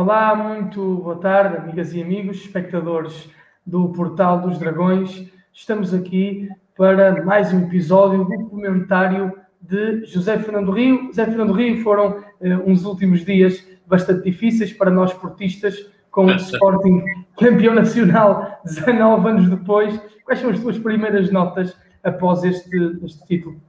Olá, 0.00 0.32
muito 0.32 0.98
boa 0.98 1.16
tarde, 1.16 1.56
amigas 1.56 1.92
e 1.92 2.00
amigos, 2.00 2.36
espectadores 2.36 3.28
do 3.66 3.88
Portal 3.88 4.40
dos 4.40 4.56
Dragões. 4.56 5.28
Estamos 5.52 5.92
aqui 5.92 6.48
para 6.76 7.24
mais 7.24 7.52
um 7.52 7.64
episódio 7.64 8.24
do 8.24 8.46
comentário 8.48 9.36
de 9.60 10.04
José 10.04 10.38
Fernando 10.38 10.70
Rio. 10.70 11.06
José 11.08 11.24
Fernando 11.24 11.52
Rio 11.52 11.82
foram 11.82 12.22
eh, 12.40 12.56
uns 12.58 12.84
últimos 12.84 13.24
dias 13.24 13.66
bastante 13.88 14.22
difíceis 14.22 14.72
para 14.72 14.88
nós 14.88 15.12
portistas, 15.12 15.90
com 16.12 16.26
o 16.26 16.36
Sporting 16.36 17.02
campeão 17.36 17.74
nacional 17.74 18.60
19 18.64 19.28
anos 19.28 19.50
depois. 19.50 20.00
Quais 20.24 20.38
são 20.38 20.50
as 20.50 20.60
tuas 20.60 20.78
primeiras 20.78 21.32
notas 21.32 21.76
após 22.04 22.44
este, 22.44 23.00
este 23.02 23.26
título? 23.26 23.60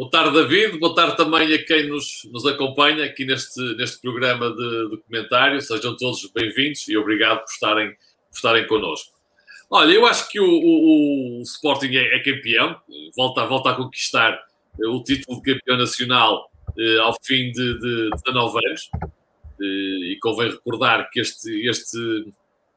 Boa 0.00 0.10
tarde, 0.10 0.32
David. 0.32 0.78
Boa 0.78 0.94
tarde 0.94 1.14
também 1.14 1.52
a 1.52 1.62
quem 1.62 1.86
nos, 1.86 2.26
nos 2.32 2.46
acompanha 2.46 3.04
aqui 3.04 3.26
neste, 3.26 3.60
neste 3.76 4.00
programa 4.00 4.48
de 4.48 4.88
documentário. 4.88 5.60
Sejam 5.60 5.94
todos 5.94 6.26
bem-vindos 6.32 6.88
e 6.88 6.96
obrigado 6.96 7.40
por 7.40 7.52
estarem, 7.52 7.90
por 7.90 8.34
estarem 8.34 8.66
connosco. 8.66 9.12
Olha, 9.68 9.92
eu 9.92 10.06
acho 10.06 10.26
que 10.30 10.40
o, 10.40 10.48
o, 10.48 11.40
o 11.40 11.42
Sporting 11.42 11.94
é, 11.96 12.16
é, 12.16 12.18
campeão, 12.20 12.80
volta, 13.14 13.44
volta 13.44 13.70
a 13.72 13.74
conquistar 13.74 14.42
eh, 14.82 14.86
o 14.86 15.04
título 15.04 15.42
de 15.42 15.52
campeão 15.52 15.76
nacional 15.76 16.50
eh, 16.78 16.98
ao 17.00 17.14
fim 17.22 17.52
de, 17.52 17.78
de 17.78 18.10
19 18.24 18.58
anos. 18.68 18.90
Eh, 19.60 20.12
e 20.12 20.18
convém 20.22 20.50
recordar 20.50 21.10
que 21.10 21.20
este, 21.20 21.68
este, 21.68 22.32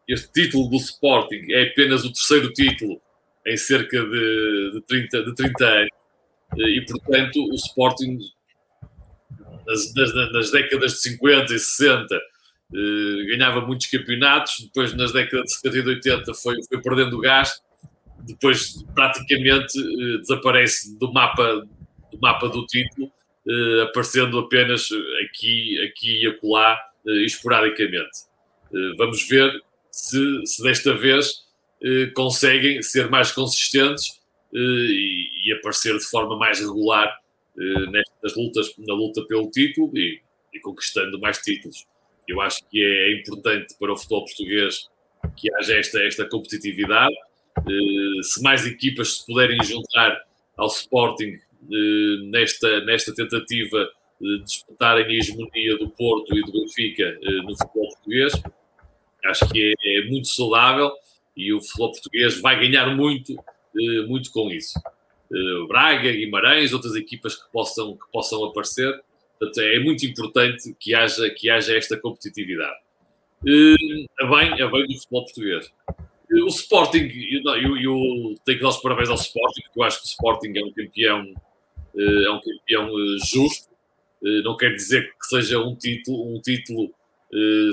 este 0.09 0.29
título 0.29 0.69
do 0.69 0.75
Sporting 0.75 1.45
é 1.51 1.69
apenas 1.71 2.03
o 2.03 2.11
terceiro 2.11 2.51
título 2.51 3.01
em 3.47 3.55
cerca 3.55 4.03
de, 4.03 4.71
de, 4.73 4.81
30, 4.81 5.23
de 5.23 5.35
30 5.35 5.65
anos 5.65 6.02
e, 6.57 6.85
portanto, 6.85 7.43
o 7.49 7.55
Sporting, 7.55 8.17
nas, 9.65 10.51
décadas 10.51 10.93
de 10.93 11.01
50 11.01 11.53
e 11.53 11.59
60, 11.59 12.15
eh, 12.15 13.25
ganhava 13.27 13.61
muitos 13.61 13.87
campeonatos, 13.87 14.59
depois, 14.61 14.93
nas 14.93 15.11
décadas 15.11 15.45
de 15.45 15.53
70 15.55 15.77
e 15.77 15.93
80, 15.95 16.33
foi, 16.33 16.55
foi 16.67 16.81
perdendo 16.81 17.19
gás, 17.19 17.61
depois, 18.19 18.83
praticamente, 18.93 19.79
eh, 19.79 20.17
desaparece 20.19 20.97
do 20.97 21.11
mapa 21.11 21.67
do, 22.11 22.19
mapa 22.21 22.49
do 22.49 22.65
título, 22.65 23.11
eh, 23.47 23.83
aparecendo 23.83 24.39
apenas 24.39 24.89
aqui, 25.25 25.79
aqui 25.85 26.23
e 26.23 26.27
acolá, 26.27 26.79
esporadicamente. 27.25 28.31
Vamos 28.97 29.27
ver 29.27 29.51
se, 29.91 30.17
se 30.45 30.63
desta 30.63 30.95
vez 30.95 31.43
conseguem 32.15 32.81
ser 32.81 33.09
mais 33.09 33.29
consistentes 33.29 34.22
e, 34.53 35.29
e, 35.45 35.53
aparecer 35.53 35.97
de 35.97 36.05
forma 36.05 36.37
mais 36.37 36.59
regular 36.59 37.19
eh, 37.59 37.91
nestas 37.91 38.35
lutas, 38.35 38.73
na 38.77 38.93
luta 38.93 39.25
pelo 39.25 39.49
título 39.49 39.91
e, 39.97 40.21
e, 40.53 40.59
conquistando 40.59 41.19
mais 41.19 41.39
títulos. 41.39 41.85
Eu 42.27 42.39
acho 42.41 42.59
que 42.69 42.83
é 42.83 43.19
importante 43.19 43.75
para 43.79 43.91
o 43.91 43.97
futebol 43.97 44.25
português 44.25 44.89
que 45.37 45.53
haja 45.55 45.77
esta, 45.77 46.03
esta 46.03 46.25
competitividade. 46.27 47.13
Eh, 47.57 48.23
se 48.23 48.41
mais 48.41 48.65
equipas 48.65 49.17
se 49.17 49.25
puderem 49.25 49.57
juntar 49.63 50.21
ao 50.57 50.67
Sporting 50.67 51.39
eh, 51.71 52.17
nesta, 52.25 52.81
nesta 52.85 53.13
tentativa 53.13 53.89
de 54.21 54.43
disputarem 54.43 55.05
a 55.05 55.13
hegemonia 55.13 55.77
do 55.77 55.89
Porto 55.89 56.35
e 56.37 56.41
do 56.41 56.51
Benfica 56.51 57.19
no 57.43 57.57
futebol 57.57 57.89
português, 57.89 58.33
acho 59.25 59.49
que 59.49 59.73
é, 59.83 59.99
é 59.99 60.05
muito 60.05 60.27
saudável 60.27 60.91
e 61.35 61.51
o 61.53 61.61
futebol 61.61 61.91
português 61.91 62.39
vai 62.41 62.59
ganhar 62.59 62.95
muito 62.95 63.33
eh, 63.33 63.43
muito 64.07 64.31
com 64.31 64.49
isso. 64.49 64.79
Eh, 65.33 65.67
Braga, 65.67 66.11
Guimarães, 66.11 66.73
outras 66.73 66.95
equipas 66.95 67.35
que 67.35 67.51
possam, 67.51 67.95
que 67.95 68.11
possam 68.11 68.43
aparecer. 68.45 69.01
Portanto, 69.39 69.61
é 69.61 69.79
muito 69.79 70.05
importante 70.05 70.75
que 70.79 70.93
haja, 70.93 71.29
que 71.31 71.49
haja 71.49 71.75
esta 71.75 71.97
competitividade. 71.97 72.77
A 74.19 74.25
bem, 74.25 74.61
a 74.61 74.67
bem 74.67 74.87
do 74.87 74.93
futebol 74.93 75.25
português. 75.25 75.71
Eh, 76.31 76.43
o 76.43 76.47
Sporting, 76.47 77.09
eu, 77.31 77.77
eu, 77.77 78.35
tenho 78.45 78.57
que 78.57 78.63
dar 78.63 78.69
os 78.69 78.77
parabéns 78.77 79.09
ao 79.09 79.15
Sporting, 79.15 79.61
porque 79.63 79.79
eu 79.79 79.83
acho 79.83 80.01
que 80.01 80.05
o 80.05 80.09
Sporting 80.09 80.53
é 80.55 80.63
um 80.63 80.71
campeão, 80.71 81.33
é 81.97 82.29
um 82.29 82.39
campeão 82.39 82.89
justo. 83.25 83.73
Não 84.21 84.55
quer 84.55 84.73
dizer 84.73 85.13
que 85.19 85.27
seja 85.27 85.59
um 85.59 85.75
título, 85.75 86.33
um 86.33 86.39
título 86.39 86.93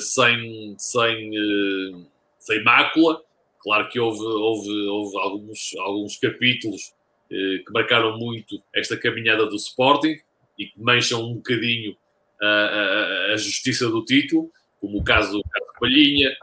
sem, 0.01 0.75
sem, 0.77 1.31
sem 2.39 2.65
mácula, 2.65 3.23
Claro 3.63 3.89
que 3.89 4.01
houve, 4.01 4.23
houve, 4.23 4.89
houve 4.89 5.19
alguns, 5.19 5.75
alguns 5.79 6.17
capítulos 6.17 6.93
eh, 7.31 7.63
que 7.65 7.73
marcaram 7.73 8.19
muito 8.19 8.63
esta 8.75 8.97
caminhada 8.97 9.47
do 9.47 9.57
Sporting 9.57 10.17
e 10.59 10.67
que 10.67 10.81
mancham 10.81 11.25
um 11.25 11.35
bocadinho 11.35 11.97
a, 12.41 12.47
a, 12.47 13.33
a 13.35 13.37
justiça 13.37 13.89
do 13.89 14.05
título, 14.05 14.51
como 14.81 14.99
o 14.99 15.05
caso 15.05 15.33
do 15.33 15.43
Carlos 15.43 15.75
Palhinha, 15.79 16.37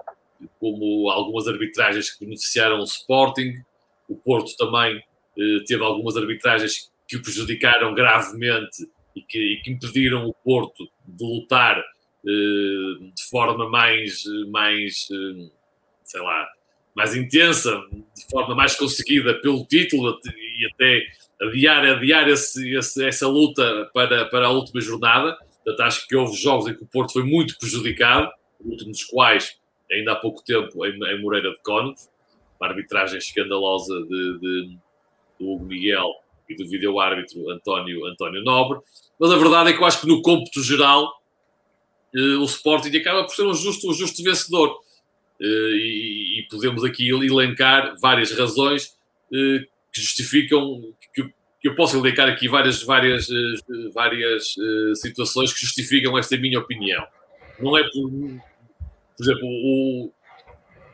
como 0.60 1.10
algumas 1.10 1.48
arbitragens 1.48 2.12
que 2.12 2.26
beneficiaram 2.26 2.80
o 2.80 2.84
Sporting. 2.84 3.64
O 4.08 4.16
Porto 4.16 4.56
também 4.56 5.04
eh, 5.38 5.64
teve 5.66 5.84
algumas 5.84 6.16
arbitragens 6.16 6.92
que 7.08 7.18
o 7.18 7.22
prejudicaram 7.22 7.94
gravemente 7.94 8.88
e 9.16 9.22
que, 9.22 9.40
e 9.40 9.62
que 9.62 9.72
impediram 9.72 10.28
o 10.28 10.34
Porto 10.34 10.88
de 11.06 11.24
lutar 11.24 11.80
eh, 11.80 13.10
de 13.14 13.24
forma 13.30 13.70
mais, 13.70 14.24
mais 14.50 15.08
eh, 15.12 15.50
sei 16.04 16.22
lá, 16.22 16.48
mais 16.98 17.16
intensa, 17.16 17.80
de 17.92 18.26
forma 18.32 18.56
mais 18.56 18.76
conseguida 18.76 19.40
pelo 19.40 19.64
título 19.68 20.20
e 20.28 20.66
até 20.74 21.04
adiar, 21.40 21.86
adiar 21.86 22.28
esse, 22.28 22.76
esse, 22.76 23.06
essa 23.06 23.28
luta 23.28 23.88
para, 23.94 24.26
para 24.26 24.48
a 24.48 24.50
última 24.50 24.82
jornada. 24.82 25.38
Portanto, 25.64 25.82
acho 25.82 26.08
que 26.08 26.16
houve 26.16 26.36
jogos 26.36 26.68
em 26.68 26.76
que 26.76 26.84
o 26.84 26.88
Porto 26.88 27.14
foi 27.14 27.22
muito 27.22 27.56
prejudicado, 27.60 28.32
o 28.60 28.72
último 28.72 28.90
dos 28.90 29.04
quais, 29.04 29.60
ainda 29.92 30.14
há 30.14 30.16
pouco 30.16 30.44
tempo, 30.44 30.84
em, 30.88 30.96
em 30.96 31.22
Moreira 31.22 31.52
de 31.52 31.62
Cónegos, 31.62 32.10
uma 32.60 32.68
arbitragem 32.68 33.20
escandalosa 33.20 33.94
de, 34.02 34.40
de, 34.40 34.78
do 35.40 35.52
Hugo 35.52 35.66
Miguel 35.66 36.12
e 36.50 36.56
do 36.56 36.68
vídeo-árbitro 36.68 37.48
António, 37.52 38.08
António 38.08 38.44
Nobre. 38.44 38.80
Mas 39.20 39.30
a 39.30 39.38
verdade 39.38 39.70
é 39.70 39.74
que 39.74 39.80
eu 39.80 39.86
acho 39.86 40.02
que 40.02 40.08
no 40.08 40.24
cômputo 40.24 40.64
geral 40.64 41.14
eh, 42.16 42.38
o 42.38 42.44
Sporting 42.46 42.98
acaba 42.98 43.24
por 43.24 43.36
ser 43.36 43.44
um 43.44 43.54
justo, 43.54 43.88
um 43.88 43.94
justo 43.94 44.24
vencedor. 44.24 44.87
Eh, 45.40 46.40
e, 46.40 46.48
podemos 46.50 46.84
aqui 46.84 47.10
elencar 47.10 47.96
várias 48.02 48.32
razões 48.32 48.96
eh, 49.32 49.66
que 49.94 50.02
justificam 50.02 50.82
que, 51.14 51.24
que 51.62 51.68
eu 51.68 51.76
posso 51.76 51.98
elencar 51.98 52.28
aqui 52.28 52.48
várias 52.48 52.82
várias 52.82 53.30
eh, 53.30 53.90
várias 53.94 54.56
situações 54.96 55.54
que 55.54 55.60
justificam 55.62 56.18
esta 56.18 56.38
minha 56.38 56.60
opinião. 56.60 57.06
Não 57.60 57.78
é 57.78 57.84
por 57.84 58.10
por 58.10 59.24
exemplo 59.24 59.48
o, 59.48 60.12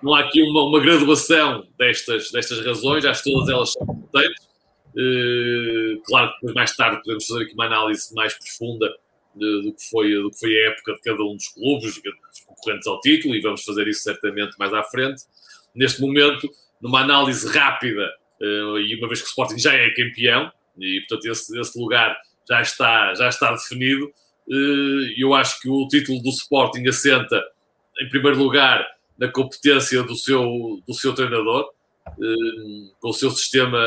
não 0.02 0.14
há 0.14 0.22
aqui 0.22 0.42
uma, 0.42 0.64
uma 0.64 0.80
graduação 0.82 1.66
destas 1.78 2.30
destas 2.32 2.66
razões 2.66 3.06
acho 3.06 3.24
que 3.24 3.32
todas 3.32 3.50
elas 3.50 3.72
são 3.72 3.84
importantes. 3.84 4.48
Claro 6.06 6.30
que 6.30 6.36
depois 6.36 6.54
mais 6.54 6.76
tarde 6.76 7.02
podemos 7.02 7.26
fazer 7.26 7.44
aqui 7.44 7.54
uma 7.54 7.66
análise 7.66 8.14
mais 8.14 8.34
profunda 8.34 8.94
do, 9.36 9.74
que 9.74 9.90
foi, 9.90 10.14
do 10.14 10.30
que 10.30 10.40
foi 10.40 10.58
a 10.58 10.72
época 10.72 10.94
de 10.94 11.02
cada 11.02 11.24
um 11.24 11.36
dos 11.36 11.48
clubes, 11.50 12.02
concorrentes 12.46 12.88
ao 12.88 13.00
título, 13.02 13.36
e 13.36 13.42
vamos 13.42 13.64
fazer 13.64 13.88
isso 13.88 14.04
certamente 14.04 14.58
mais 14.58 14.74
à 14.74 14.84
frente. 14.84 15.24
Neste 15.76 16.02
momento, 16.02 16.50
numa 16.82 17.02
análise 17.02 17.48
rápida, 17.48 18.10
uh, 18.42 18.78
e 18.80 18.96
uma 18.98 19.08
vez 19.08 19.22
que 19.22 19.28
o 19.28 19.30
Sporting 19.30 19.58
já 19.58 19.74
é 19.74 19.90
campeão, 19.92 20.52
e 20.78 21.00
portanto 21.02 21.32
esse, 21.32 21.60
esse 21.60 21.80
lugar 21.80 22.16
já 22.48 22.62
está, 22.62 23.14
já 23.16 23.30
está 23.30 23.52
definido, 23.52 24.06
uh, 24.06 25.14
eu 25.18 25.34
acho 25.34 25.60
que 25.62 25.70
o 25.70 25.88
título 25.88 26.22
do 26.22 26.30
Sporting 26.30 26.88
assenta, 26.88 27.44
em 28.02 28.10
primeiro 28.10 28.38
lugar, 28.38 28.86
na 29.18 29.28
competência 29.28 30.04
do 30.04 30.16
seu, 30.16 30.82
do 30.88 30.94
seu 30.94 31.14
treinador, 31.14 31.70
uh, 32.08 32.96
com 33.00 33.10
o 33.10 33.14
seu 33.14 33.32
sistema 33.32 33.80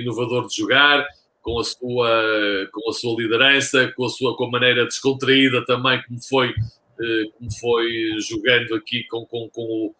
inovador 0.00 0.46
de 0.46 0.56
jogar, 0.56 1.06
com 1.42 1.58
a 1.58 1.64
sua, 1.64 2.68
com 2.72 2.90
a 2.90 2.92
sua 2.92 3.20
liderança, 3.20 3.92
com 3.96 4.04
a 4.04 4.08
sua 4.08 4.36
com 4.36 4.44
a 4.44 4.50
maneira 4.50 4.84
descontraída 4.84 5.64
também, 5.66 6.00
como 6.06 6.22
foi, 6.22 6.50
eh, 6.50 7.24
como 7.36 7.52
foi 7.60 8.14
jogando 8.20 8.74
aqui 8.76 9.04
com, 9.04 9.26
com, 9.26 9.50
com, 9.50 9.92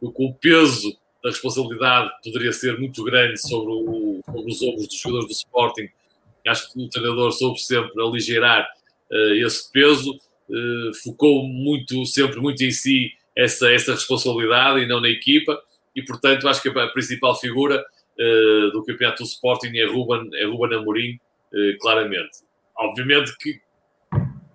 o, 0.00 0.12
com 0.12 0.26
o 0.26 0.34
peso 0.34 0.96
da 1.22 1.30
responsabilidade 1.30 2.10
que 2.22 2.30
poderia 2.30 2.52
ser 2.52 2.78
muito 2.78 3.02
grande 3.02 3.40
sobre, 3.40 3.72
o, 3.72 4.20
sobre 4.24 4.52
os 4.52 4.62
ombros 4.62 4.86
dos 4.86 4.98
jogadores 4.98 5.26
do 5.26 5.32
Sporting. 5.32 5.88
Acho 6.46 6.72
que 6.72 6.80
o 6.80 6.88
treinador 6.88 7.32
soube 7.32 7.58
sempre 7.58 8.00
aligeirar 8.00 8.68
uh, 9.10 9.34
esse 9.34 9.72
peso, 9.72 10.12
uh, 10.12 10.94
focou 11.02 11.48
muito, 11.48 12.04
sempre 12.06 12.38
muito 12.38 12.62
em 12.62 12.70
si 12.70 13.12
essa, 13.34 13.72
essa 13.72 13.92
responsabilidade 13.92 14.80
e 14.80 14.86
não 14.86 15.00
na 15.00 15.08
equipa, 15.08 15.58
e 15.96 16.04
portanto 16.04 16.46
acho 16.46 16.62
que 16.62 16.68
a 16.68 16.88
principal 16.88 17.34
figura 17.40 17.84
uh, 18.18 18.70
do 18.70 18.84
campeonato 18.84 19.22
do 19.22 19.26
Sporting 19.26 19.76
é 19.76 19.86
Ruben, 19.86 20.30
é 20.34 20.44
Ruben 20.44 20.78
Amorim, 20.78 21.14
uh, 21.52 21.78
claramente. 21.80 22.38
Obviamente 22.76 23.36
que, 23.38 23.60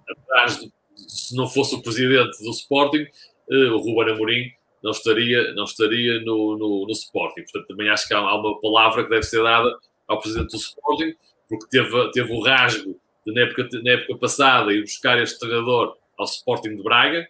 atrás 0.09 0.59
de, 0.59 0.71
se 0.95 1.35
não 1.35 1.47
fosse 1.47 1.75
o 1.75 1.81
presidente 1.81 2.41
do 2.43 2.51
Sporting, 2.51 3.05
uh, 3.49 3.73
o 3.73 3.77
Ruben 3.77 4.13
Amorim 4.13 4.51
não 4.83 4.91
estaria, 4.91 5.53
não 5.53 5.65
estaria 5.65 6.21
no, 6.21 6.57
no, 6.57 6.85
no, 6.85 6.91
Sporting. 6.91 7.41
Portanto, 7.43 7.67
também 7.67 7.89
acho 7.89 8.07
que 8.07 8.13
há, 8.13 8.21
uma 8.21 8.59
palavra 8.61 9.03
que 9.03 9.09
deve 9.09 9.23
ser 9.23 9.43
dada 9.43 9.69
ao 10.07 10.19
presidente 10.19 10.51
do 10.51 10.57
Sporting, 10.57 11.15
porque 11.47 11.67
teve, 11.69 12.11
teve 12.11 12.31
o 12.31 12.41
rasgo 12.41 12.99
de, 13.25 13.33
na, 13.33 13.41
época, 13.41 13.67
na 13.83 13.91
época 13.91 14.17
passada 14.17 14.73
ir 14.73 14.81
buscar 14.81 15.21
este 15.21 15.39
treinador 15.39 15.97
ao 16.17 16.25
Sporting 16.25 16.75
de 16.75 16.83
Braga, 16.83 17.27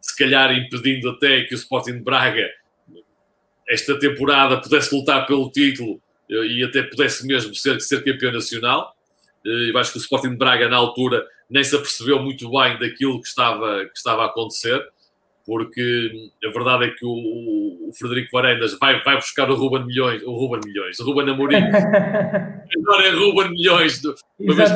se 0.00 0.16
calhar 0.18 0.52
impedindo 0.52 1.10
até 1.10 1.44
que 1.44 1.54
o 1.54 1.56
Sporting 1.56 1.92
de 1.92 2.02
Braga 2.02 2.50
esta 3.68 3.98
temporada 3.98 4.60
pudesse 4.60 4.94
lutar 4.94 5.26
pelo 5.26 5.50
título 5.50 6.00
e 6.28 6.62
até 6.64 6.82
pudesse 6.82 7.26
mesmo 7.26 7.54
ser, 7.54 7.80
ser 7.80 8.02
campeão 8.04 8.32
nacional. 8.32 8.94
Eu 9.44 9.76
acho 9.78 9.92
que 9.92 9.98
o 9.98 10.00
Sporting 10.00 10.30
de 10.30 10.36
Braga, 10.36 10.68
na 10.68 10.76
altura, 10.76 11.26
nem 11.50 11.62
se 11.62 11.76
apercebeu 11.76 12.20
muito 12.20 12.50
bem 12.50 12.78
daquilo 12.78 13.20
que 13.20 13.28
estava, 13.28 13.84
que 13.84 13.96
estava 13.96 14.22
a 14.22 14.26
acontecer, 14.26 14.82
porque 15.46 16.30
a 16.42 16.48
verdade 16.48 16.86
é 16.86 16.90
que 16.90 17.04
o, 17.04 17.10
o 17.88 17.90
Frederico 17.98 18.30
Varendas 18.32 18.78
vai, 18.78 19.02
vai 19.02 19.16
buscar 19.16 19.50
o 19.50 19.54
Ruben 19.54 19.84
Milhões, 19.84 20.22
o 20.22 20.32
Ruben 20.32 20.60
Milhões, 20.64 20.98
o 20.98 21.04
Ruben 21.04 21.28
Amorim, 21.28 21.56
agora 22.76 23.06
é 23.06 23.10
Ruben 23.10 23.50
Milhões, 23.50 24.00
uma 24.38 24.54
vez 24.54 24.70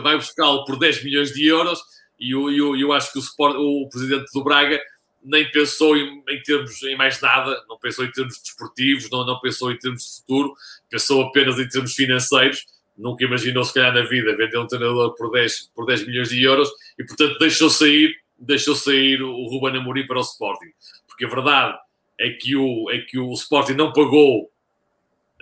vai 0.00 0.16
buscá-lo 0.16 0.64
por 0.64 0.78
10 0.78 1.02
milhões 1.02 1.32
de 1.32 1.44
euros 1.46 1.80
e 2.20 2.30
eu, 2.30 2.50
eu, 2.52 2.76
eu 2.76 2.92
acho 2.92 3.12
que 3.12 3.18
o, 3.18 3.20
Sport, 3.20 3.56
o 3.56 3.88
presidente 3.88 4.26
do 4.32 4.44
Braga 4.44 4.80
nem 5.24 5.50
pensou 5.50 5.96
em, 5.96 6.22
em, 6.28 6.42
termos 6.42 6.82
em 6.82 6.96
mais 6.96 7.20
nada, 7.20 7.62
não 7.68 7.78
pensou 7.78 8.04
em 8.04 8.10
termos 8.10 8.40
desportivos, 8.40 9.08
não, 9.10 9.24
não 9.24 9.40
pensou 9.40 9.70
em 9.70 9.78
termos 9.78 10.04
de 10.04 10.20
futuro, 10.20 10.54
pensou 10.90 11.22
apenas 11.22 11.58
em 11.58 11.68
termos 11.68 11.94
financeiros. 11.94 12.66
Nunca 12.96 13.24
imaginou, 13.24 13.64
se 13.64 13.72
calhar, 13.72 13.94
na 13.94 14.02
vida 14.02 14.36
vender 14.36 14.58
um 14.58 14.66
treinador 14.66 15.14
por 15.14 15.30
10, 15.30 15.70
por 15.74 15.86
10 15.86 16.06
milhões 16.06 16.28
de 16.28 16.42
euros 16.42 16.68
e, 16.98 17.04
portanto, 17.04 17.38
deixou 17.38 17.70
sair, 17.70 18.14
deixou 18.38 18.74
sair 18.74 19.22
o 19.22 19.46
Ruben 19.46 19.80
Amorim 19.80 20.06
para 20.06 20.18
o 20.18 20.22
Sporting. 20.22 20.70
Porque 21.06 21.24
a 21.24 21.28
verdade 21.28 21.78
é 22.20 22.30
que 22.30 22.54
o, 22.56 22.90
é 22.90 22.98
que 22.98 23.18
o 23.18 23.32
Sporting 23.32 23.74
não 23.74 23.92
pagou 23.92 24.50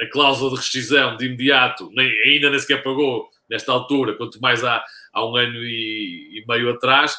a 0.00 0.06
cláusula 0.06 0.50
de 0.50 0.56
rescisão 0.56 1.16
de 1.16 1.26
imediato, 1.26 1.90
nem, 1.92 2.08
ainda 2.22 2.50
nem 2.50 2.58
sequer 2.58 2.82
pagou 2.82 3.28
nesta 3.48 3.72
altura, 3.72 4.14
quanto 4.14 4.40
mais 4.40 4.64
há, 4.64 4.82
há 5.12 5.26
um 5.26 5.36
ano 5.36 5.58
e, 5.58 6.38
e 6.38 6.44
meio 6.48 6.70
atrás, 6.70 7.14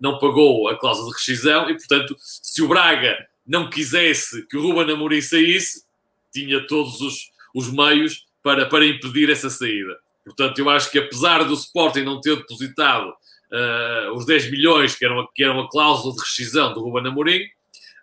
não 0.00 0.18
pagou 0.18 0.68
a 0.68 0.78
cláusula 0.78 1.08
de 1.08 1.14
rescisão 1.14 1.70
e, 1.70 1.74
portanto, 1.74 2.16
se 2.18 2.62
o 2.62 2.68
Braga 2.68 3.16
não 3.46 3.70
quisesse 3.70 4.46
que 4.46 4.56
o 4.56 4.62
Ruben 4.62 4.94
Amorim 4.94 5.20
saísse, 5.20 5.84
tinha 6.32 6.66
todos 6.66 7.00
os, 7.00 7.30
os 7.54 7.72
meios 7.72 8.26
para, 8.42 8.66
para 8.66 8.84
impedir 8.84 9.30
essa 9.30 9.48
saída. 9.48 9.98
Portanto, 10.24 10.58
eu 10.58 10.68
acho 10.68 10.90
que 10.90 10.98
apesar 10.98 11.44
do 11.44 11.54
Sporting 11.54 12.02
não 12.02 12.20
ter 12.20 12.36
depositado 12.36 13.08
uh, 13.10 14.12
os 14.14 14.26
10 14.26 14.50
milhões 14.50 14.94
que 14.96 15.04
eram, 15.04 15.26
que 15.34 15.44
eram 15.44 15.60
a 15.60 15.70
cláusula 15.70 16.14
de 16.14 16.20
rescisão 16.20 16.72
do 16.72 16.80
Ruben 16.80 17.06
Amorim, 17.06 17.40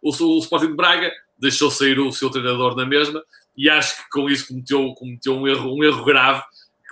o, 0.01 0.09
o 0.09 0.39
Sporting 0.39 0.67
de 0.67 0.75
Braga 0.75 1.11
deixou 1.37 1.69
sair 1.69 1.99
o 1.99 2.11
seu 2.11 2.29
treinador 2.29 2.75
na 2.75 2.85
mesma 2.85 3.23
e 3.55 3.69
acho 3.69 3.97
que 3.97 4.09
com 4.09 4.29
isso 4.29 4.47
cometeu, 4.47 4.93
cometeu 4.93 5.35
um, 5.35 5.47
erro, 5.47 5.77
um 5.77 5.83
erro 5.83 6.03
grave 6.03 6.41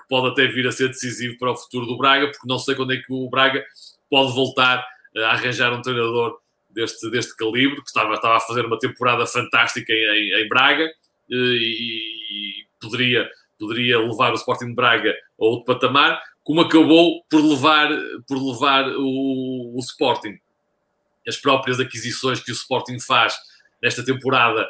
pode 0.09 0.27
até 0.27 0.45
vir 0.45 0.68
a 0.68 0.71
ser 0.74 0.89
decisivo 0.89 1.38
para 1.38 1.51
o 1.51 1.56
futuro 1.56 1.86
do 1.86 1.98
Braga, 1.98 2.27
porque 2.27 2.45
não 2.45 2.59
sei 2.59 2.75
quando 2.75 2.92
é 2.92 2.98
que 2.98 3.06
o 3.09 3.30
Braga 3.30 3.63
pode 4.12 4.34
voltar 4.34 4.86
a 5.18 5.31
arranjar 5.31 5.74
um 5.74 5.81
treinador 5.81 6.38
deste, 6.69 7.10
deste 7.10 7.36
calibre, 7.36 7.78
que 7.78 7.88
estava, 7.88 8.13
estava 8.13 8.36
a 8.36 8.42
fazer 8.42 8.66
uma 8.66 8.78
temporada 8.78 9.25
fantástica 9.25 9.92
em, 9.94 10.44
em 10.44 10.50
Braga 10.50 10.92
e, 11.30 11.36
e, 11.36 12.66
poderia, 12.80 13.30
poderia 13.58 13.98
levar 14.00 14.31
o 14.31 14.36
Sporting 14.36 14.68
de 14.68 14.75
Braga 14.75 15.12
a 15.12 15.46
outro 15.46 15.74
patamar, 15.74 16.22
como 16.44 16.62
acabou 16.62 17.24
por 17.30 17.42
levar, 17.42 17.90
por 18.28 18.38
levar 18.38 18.88
o, 18.98 19.78
o 19.78 19.80
Sporting. 19.80 20.38
As 21.25 21.38
próprias 21.38 21.80
aquisições 21.80 22.42
que 22.42 22.52
o 22.52 22.54
Sporting 22.54 23.00
faz 23.00 23.34
nesta 23.81 24.04
temporada, 24.04 24.68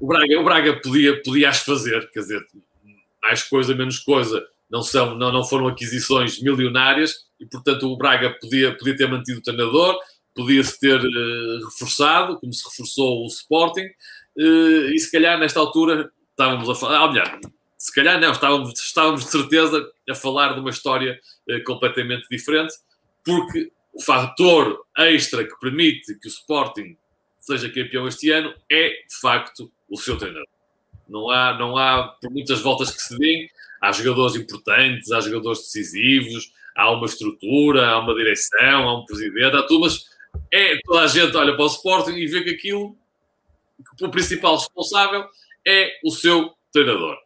o 0.00 0.06
Braga, 0.06 0.40
o 0.40 0.44
Braga 0.44 0.80
podia, 0.80 1.22
podia 1.22 1.48
as 1.48 1.60
fazer, 1.60 2.10
quer 2.10 2.20
dizer, 2.20 2.46
mais 3.22 3.42
coisa, 3.44 3.74
menos 3.74 3.98
coisa, 3.98 4.46
não, 4.70 4.82
são, 4.82 5.16
não, 5.16 5.32
não 5.32 5.44
foram 5.44 5.68
aquisições 5.68 6.40
milionárias 6.40 7.14
e, 7.40 7.46
portanto, 7.46 7.86
o 7.86 7.96
Braga 7.96 8.30
podia, 8.40 8.76
podia 8.76 8.96
ter 8.96 9.08
mantido 9.08 9.38
o 9.38 9.42
treinador, 9.42 9.98
podia-se 10.34 10.78
ter 10.78 11.00
uh, 11.00 11.64
reforçado, 11.64 12.38
como 12.38 12.52
se 12.52 12.64
reforçou 12.68 13.24
o 13.24 13.26
Sporting, 13.26 13.86
uh, 14.38 14.90
e 14.92 14.98
se 14.98 15.10
calhar 15.10 15.38
nesta 15.38 15.60
altura 15.60 16.10
estávamos 16.30 16.68
a 16.68 16.74
falar, 16.74 17.04
ah, 17.04 17.08
melhor, 17.08 17.40
se 17.78 17.94
calhar 17.94 18.20
não, 18.20 18.32
estávamos, 18.32 18.78
estávamos 18.78 19.24
de 19.24 19.30
certeza 19.30 19.90
a 20.08 20.14
falar 20.14 20.54
de 20.54 20.60
uma 20.60 20.70
história 20.70 21.18
uh, 21.48 21.64
completamente 21.64 22.26
diferente, 22.30 22.74
porque 23.24 23.70
o 23.92 24.02
fator 24.02 24.84
extra 24.98 25.44
que 25.44 25.58
permite 25.58 26.18
que 26.18 26.28
o 26.28 26.30
Sporting 26.30 26.96
seja 27.40 27.70
campeão 27.70 28.06
este 28.06 28.30
ano 28.30 28.52
é, 28.70 28.88
de 28.88 29.20
facto, 29.20 29.72
o 29.88 29.96
seu 29.96 30.18
treinador. 30.18 30.46
Não 31.08 31.30
há, 31.30 31.56
não 31.56 31.76
há, 31.76 32.08
por 32.20 32.30
muitas 32.30 32.60
voltas 32.60 32.90
que 32.90 33.00
se 33.00 33.16
deem, 33.16 33.48
há 33.80 33.92
jogadores 33.92 34.36
importantes, 34.36 35.12
há 35.12 35.20
jogadores 35.20 35.60
decisivos, 35.60 36.52
há 36.74 36.90
uma 36.90 37.06
estrutura, 37.06 37.88
há 37.88 37.98
uma 37.98 38.14
direção, 38.14 38.88
há 38.88 39.00
um 39.00 39.04
presidente, 39.04 39.56
há 39.56 39.62
tudo, 39.62 39.80
mas 39.80 40.04
é, 40.52 40.78
toda 40.84 41.00
a 41.00 41.06
gente 41.06 41.36
olha 41.36 41.54
para 41.54 41.64
o 41.64 41.68
Sporting 41.68 42.12
e 42.12 42.26
vê 42.26 42.42
que 42.42 42.50
aquilo, 42.50 42.96
que 43.96 44.04
o 44.04 44.10
principal 44.10 44.56
responsável 44.56 45.24
é 45.66 45.92
o 46.04 46.10
seu 46.10 46.52
treinador. 46.72 47.16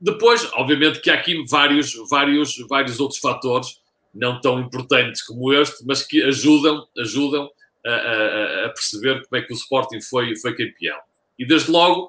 Depois, 0.00 0.48
obviamente 0.52 1.00
que 1.00 1.10
há 1.10 1.14
aqui 1.14 1.42
vários, 1.48 1.94
vários, 2.08 2.56
vários 2.68 3.00
outros 3.00 3.18
fatores, 3.18 3.80
não 4.14 4.40
tão 4.40 4.60
importantes 4.60 5.22
como 5.22 5.52
este, 5.52 5.84
mas 5.86 6.02
que 6.02 6.22
ajudam, 6.22 6.86
ajudam 6.98 7.50
a, 7.84 7.90
a, 7.90 8.66
a 8.66 8.68
perceber 8.70 9.22
como 9.26 9.40
é 9.40 9.44
que 9.44 9.52
o 9.52 9.56
Sporting 9.56 10.00
foi, 10.00 10.36
foi 10.36 10.54
campeão. 10.54 10.98
E 11.38 11.46
desde 11.46 11.70
logo 11.70 12.08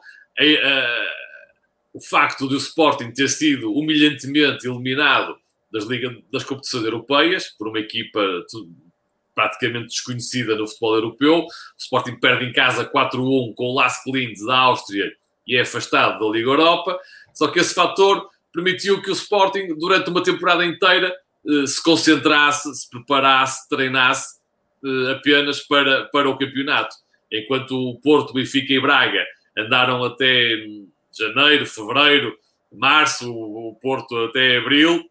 o 1.98 2.02
facto 2.02 2.48
de 2.48 2.54
o 2.54 2.58
Sporting 2.58 3.12
ter 3.12 3.28
sido 3.28 3.74
humilhantemente 3.74 4.68
eliminado 4.68 5.36
das, 5.74 5.84
ligas, 5.86 6.16
das 6.32 6.44
competições 6.44 6.84
europeias 6.84 7.48
por 7.58 7.70
uma 7.70 7.80
equipa 7.80 8.22
praticamente 9.34 9.88
desconhecida 9.88 10.56
no 10.56 10.68
futebol 10.68 10.96
europeu. 10.96 11.40
O 11.40 11.48
Sporting 11.76 12.20
perde 12.20 12.46
em 12.46 12.54
casa 12.54 12.86
4-1 12.86 13.56
com 13.56 13.66
o 13.66 13.74
Las 13.74 14.04
Linz 14.06 14.46
da 14.46 14.60
Áustria 14.60 15.12
e 15.48 15.56
é 15.58 15.62
afastado 15.62 16.20
da 16.20 16.32
Liga 16.32 16.52
Europa. 16.52 17.00
Só 17.34 17.48
que 17.48 17.60
esse 17.60 17.74
fator 17.74 18.30
permitiu 18.54 19.02
que 19.02 19.10
o 19.10 19.14
Sporting, 19.14 19.76
durante 19.80 20.12
uma 20.12 20.22
temporada 20.22 20.64
inteira, 20.64 21.12
eh, 21.48 21.66
se 21.66 21.82
concentrasse, 21.82 22.76
se 22.76 22.88
preparasse, 22.92 23.68
treinasse 23.68 24.38
eh, 24.86 25.14
apenas 25.14 25.62
para, 25.62 26.06
para 26.06 26.30
o 26.30 26.38
campeonato. 26.38 26.96
Enquanto 27.32 27.72
o 27.72 28.00
Porto, 28.00 28.34
Benfica 28.34 28.72
e 28.72 28.80
Braga 28.80 29.26
andaram 29.58 30.04
até 30.04 30.64
janeiro, 31.18 31.66
fevereiro, 31.66 32.38
março, 32.72 33.32
o 33.32 33.78
Porto 33.82 34.16
até 34.26 34.58
abril, 34.58 35.04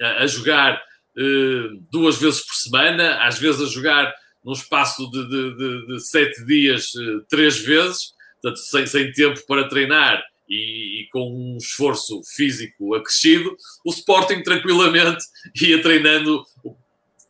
a, 0.00 0.26
jogar 0.26 0.82
uh, 1.16 1.82
duas 1.90 2.18
vezes 2.18 2.40
por 2.40 2.54
semana, 2.54 3.24
às 3.24 3.38
vezes 3.38 3.62
a 3.62 3.66
jogar 3.66 4.12
num 4.44 4.52
espaço 4.52 5.10
de, 5.10 5.28
de, 5.28 5.56
de, 5.56 5.86
de 5.86 6.00
sete 6.00 6.44
dias, 6.44 6.94
uh, 6.94 7.24
três 7.28 7.58
vezes, 7.58 8.12
portanto, 8.40 8.58
sem, 8.58 8.86
sem 8.86 9.12
tempo 9.12 9.40
para 9.46 9.68
treinar 9.68 10.22
e, 10.48 11.02
e, 11.02 11.08
com 11.10 11.30
um 11.30 11.56
esforço 11.56 12.20
físico 12.36 12.94
acrescido, 12.94 13.56
o 13.84 13.90
Sporting 13.90 14.42
tranquilamente 14.42 15.24
ia 15.62 15.80
treinando 15.80 16.44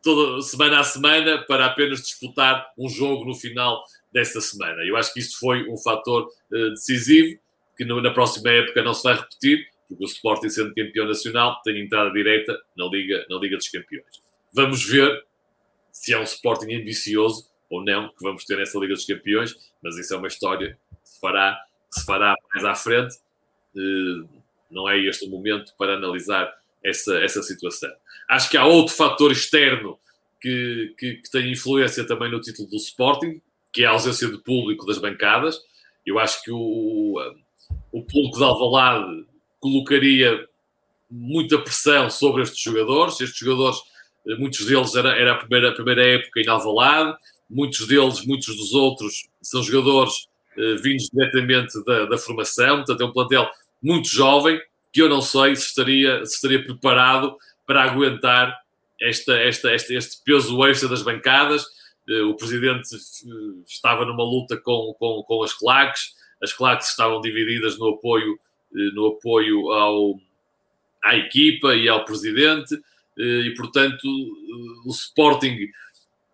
toda 0.03 0.43
semana 0.43 0.81
a 0.81 0.85
semana 0.85 1.45
para 1.47 1.67
apenas 1.67 2.03
disputar 2.03 2.67
um 2.77 2.89
jogo 2.89 3.25
no 3.25 3.35
final 3.35 3.83
desta 4.13 4.41
semana. 4.41 4.83
Eu 4.85 4.97
acho 4.97 5.13
que 5.15 5.21
isso 5.21 5.39
foi 5.39 5.69
um 5.69 5.79
fator 5.79 6.25
uh, 6.25 6.71
decisivo 6.71 7.39
que 7.77 7.85
na 7.85 8.11
próxima 8.13 8.51
época 8.51 8.83
não 8.83 8.95
se 8.95 9.03
vai 9.03 9.15
repetir, 9.15 9.67
porque 9.89 10.05
o 10.05 10.07
Sporting, 10.07 10.49
sendo 10.49 10.75
campeão 10.75 11.07
nacional, 11.07 11.61
tem 11.63 11.81
entrada 11.81 12.11
direta 12.11 12.59
na 12.77 12.87
Liga, 12.87 13.25
na 13.29 13.37
Liga 13.39 13.57
dos 13.57 13.69
Campeões. 13.69 14.23
Vamos 14.53 14.85
ver 14.85 15.25
se 15.93 16.13
é 16.13 16.19
um 16.19 16.23
Sporting 16.23 16.75
ambicioso 16.75 17.49
ou 17.71 17.85
não 17.85 18.09
que 18.09 18.23
vamos 18.23 18.45
ter 18.45 18.57
nessa 18.57 18.79
Liga 18.79 18.95
dos 18.95 19.05
Campeões, 19.05 19.55
mas 19.83 19.97
isso 19.97 20.15
é 20.15 20.17
uma 20.17 20.29
história 20.29 20.79
que 21.03 21.09
se 21.09 21.21
fará, 21.21 21.59
que 21.93 22.01
se 22.01 22.07
fará 22.07 22.35
mais 22.53 22.65
à 22.65 22.75
frente. 22.75 23.17
Uh, 23.75 24.29
não 24.71 24.89
é 24.89 24.99
este 24.99 25.27
o 25.27 25.31
momento 25.31 25.73
para 25.77 25.95
analisar 25.95 26.53
essa, 26.85 27.17
essa 27.19 27.43
situação. 27.43 27.91
Acho 28.29 28.51
que 28.51 28.57
há 28.57 28.65
outro 28.65 28.95
fator 28.95 29.31
externo 29.33 29.99
que, 30.41 30.95
que, 30.99 31.15
que 31.17 31.31
tem 31.31 31.53
influência 31.53 32.07
também 32.07 32.31
no 32.31 32.41
título 32.41 32.69
do 32.69 32.77
Sporting, 32.77 33.41
que 33.73 33.83
é 33.83 33.87
a 33.87 33.91
ausência 33.91 34.29
de 34.29 34.39
público 34.39 34.87
das 34.87 34.99
bancadas. 34.99 35.59
Eu 36.05 36.19
acho 36.19 36.43
que 36.43 36.51
o, 36.51 37.19
o 37.93 38.03
público 38.03 38.39
de 38.39 38.45
Alvalade 38.45 39.27
colocaria 39.61 40.47
muita 41.11 41.59
pressão 41.59 42.11
sobre 42.11 42.43
estes 42.43 42.61
jogadores. 42.61 43.21
Estes 43.21 43.39
jogadores, 43.39 43.79
muitos 44.39 44.67
deles 44.67 44.95
era, 44.95 45.11
era 45.17 45.33
a, 45.33 45.37
primeira, 45.37 45.71
a 45.71 45.73
primeira 45.73 46.05
época 46.07 46.41
em 46.41 46.49
Alvalade, 46.49 47.17
muitos 47.49 47.87
deles, 47.87 48.25
muitos 48.27 48.57
dos 48.57 48.75
outros, 48.75 49.29
são 49.41 49.63
jogadores 49.63 50.29
eh, 50.57 50.77
vindos 50.77 51.09
diretamente 51.13 51.85
da, 51.85 52.07
da, 52.07 52.19
formação, 52.19 52.77
portanto 52.79 53.01
é 53.01 53.05
um 53.05 53.13
plantel 53.13 53.49
muito 53.83 54.09
jovem, 54.09 54.61
que 54.93 55.03
eu 55.03 55.09
não 55.09 55.21
sei 55.21 55.57
se 55.57 55.67
estaria, 55.67 56.25
se 56.25 56.37
estaria 56.37 56.65
preparado 56.65 57.37
para 57.67 57.83
aguentar 57.83 58.57
esta, 59.01 59.35
esta, 59.35 59.75
este, 59.75 59.95
este 59.95 60.23
peso 60.25 60.65
extra 60.67 60.89
das 60.89 61.03
bancadas. 61.03 61.67
Eh, 62.09 62.23
o 62.23 62.35
presidente 62.35 62.95
eh, 62.95 63.63
estava 63.67 64.05
numa 64.05 64.25
luta 64.25 64.57
com, 64.57 64.95
com, 64.99 65.23
com 65.27 65.43
as 65.43 65.53
claques, 65.53 66.15
as 66.45 66.53
claques 66.53 66.91
estavam 66.91 67.21
divididas 67.21 67.79
no 67.79 67.89
apoio, 67.89 68.39
eh, 68.75 68.91
no 68.95 69.07
apoio 69.07 69.73
ao, 69.73 70.21
à 71.03 71.17
equipa 71.17 71.75
e 71.75 71.89
ao 71.89 72.05
presidente. 72.05 72.79
e, 73.17 73.55
portanto, 73.57 74.05
o 74.85 74.91
Sporting, 74.91 75.69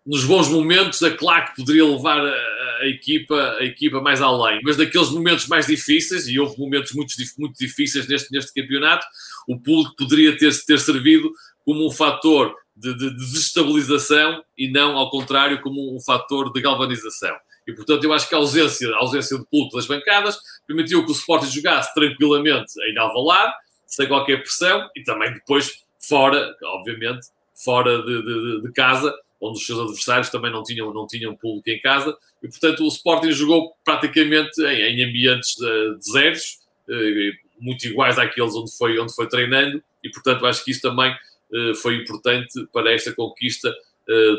nos 0.07 0.25
bons 0.25 0.49
momentos, 0.49 1.03
é 1.03 1.11
claro 1.11 1.47
que 1.47 1.57
poderia 1.57 1.85
levar 1.85 2.21
a, 2.21 2.79
a, 2.81 2.87
equipa, 2.87 3.57
a 3.59 3.65
equipa 3.65 4.01
mais 4.01 4.23
além, 4.23 4.61
mas 4.65 4.77
naqueles 4.77 5.11
momentos 5.11 5.47
mais 5.47 5.67
difíceis, 5.67 6.27
e 6.27 6.39
houve 6.39 6.59
momentos 6.59 6.93
muito, 6.93 7.13
muito 7.39 7.59
difíceis 7.59 8.09
neste, 8.09 8.33
neste 8.33 8.53
campeonato, 8.55 9.07
o 9.47 9.59
público 9.59 9.95
poderia 9.97 10.37
ter, 10.37 10.53
ter 10.65 10.79
servido 10.79 11.31
como 11.65 11.87
um 11.87 11.91
fator 11.91 12.55
de, 12.75 12.97
de, 12.97 13.15
desestabilização 13.15 14.43
e 14.57 14.69
não, 14.69 14.97
ao 14.97 15.11
contrário, 15.11 15.61
como 15.61 15.95
um 15.95 16.01
fator 16.01 16.51
de 16.53 16.61
galvanização. 16.61 17.37
E, 17.67 17.73
portanto, 17.73 18.03
eu 18.05 18.13
acho 18.13 18.29
que 18.29 18.35
a 18.35 18.39
ausência, 18.39 18.89
a 18.95 18.99
ausência 18.99 19.39
de 19.39 19.45
público 19.47 19.77
das 19.77 19.87
bancadas 19.87 20.39
permitiu 20.67 21.05
que 21.05 21.11
o 21.11 21.15
Sporting 21.15 21.51
jogasse 21.51 21.93
tranquilamente 21.95 22.73
em 22.89 22.99
Alvalade, 22.99 23.53
sem 23.87 24.07
qualquer 24.09 24.39
pressão, 24.39 24.89
e 24.97 25.03
também 25.03 25.33
depois 25.33 25.85
fora, 25.99 26.57
obviamente, 26.63 27.29
fora 27.55 28.03
de, 28.03 28.23
de, 28.23 28.63
de, 28.63 28.73
casa, 28.73 29.15
onde 29.41 29.59
os 29.59 29.67
seus 29.67 29.79
adversários 29.79 30.31
também 30.31 30.51
não 30.51 30.63
tinham, 30.63 30.93
não 30.93 31.07
tinham 31.07 31.37
público 31.37 31.69
em 31.71 31.81
casa, 31.81 32.17
e 32.43 32.49
portanto 32.49 32.85
o 32.85 32.89
Sporting 32.89 33.33
jogou 33.33 33.75
praticamente 33.85 34.63
em, 34.63 34.83
em 34.83 35.05
ambientes 35.05 35.57
uh, 35.59 35.95
desertos, 35.97 36.59
uh, 36.89 37.51
muito 37.61 37.87
iguais 37.87 38.19
àqueles 38.19 38.55
onde 38.55 38.75
foi, 38.77 38.99
onde 38.99 39.15
foi 39.15 39.29
treinando, 39.29 39.83
e 40.03 40.11
portanto 40.11 40.47
acho 40.47 40.65
que 40.65 40.71
isso 40.71 40.81
também 40.81 41.13
uh, 41.13 41.75
foi 41.77 41.97
importante 41.97 42.67
para 42.73 42.93
esta 42.93 43.13
conquista 43.13 43.73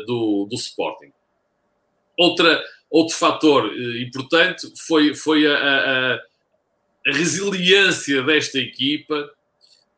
do, 0.06 0.46
do 0.50 0.54
Sporting. 0.56 1.10
Outra, 2.18 2.62
outro 2.92 3.16
fator 3.16 3.72
importante 4.00 4.70
foi, 4.86 5.14
foi 5.14 5.46
a, 5.46 5.56
a, 5.56 6.14
a 6.14 7.12
resiliência 7.12 8.22
desta 8.22 8.58
equipa 8.58 9.30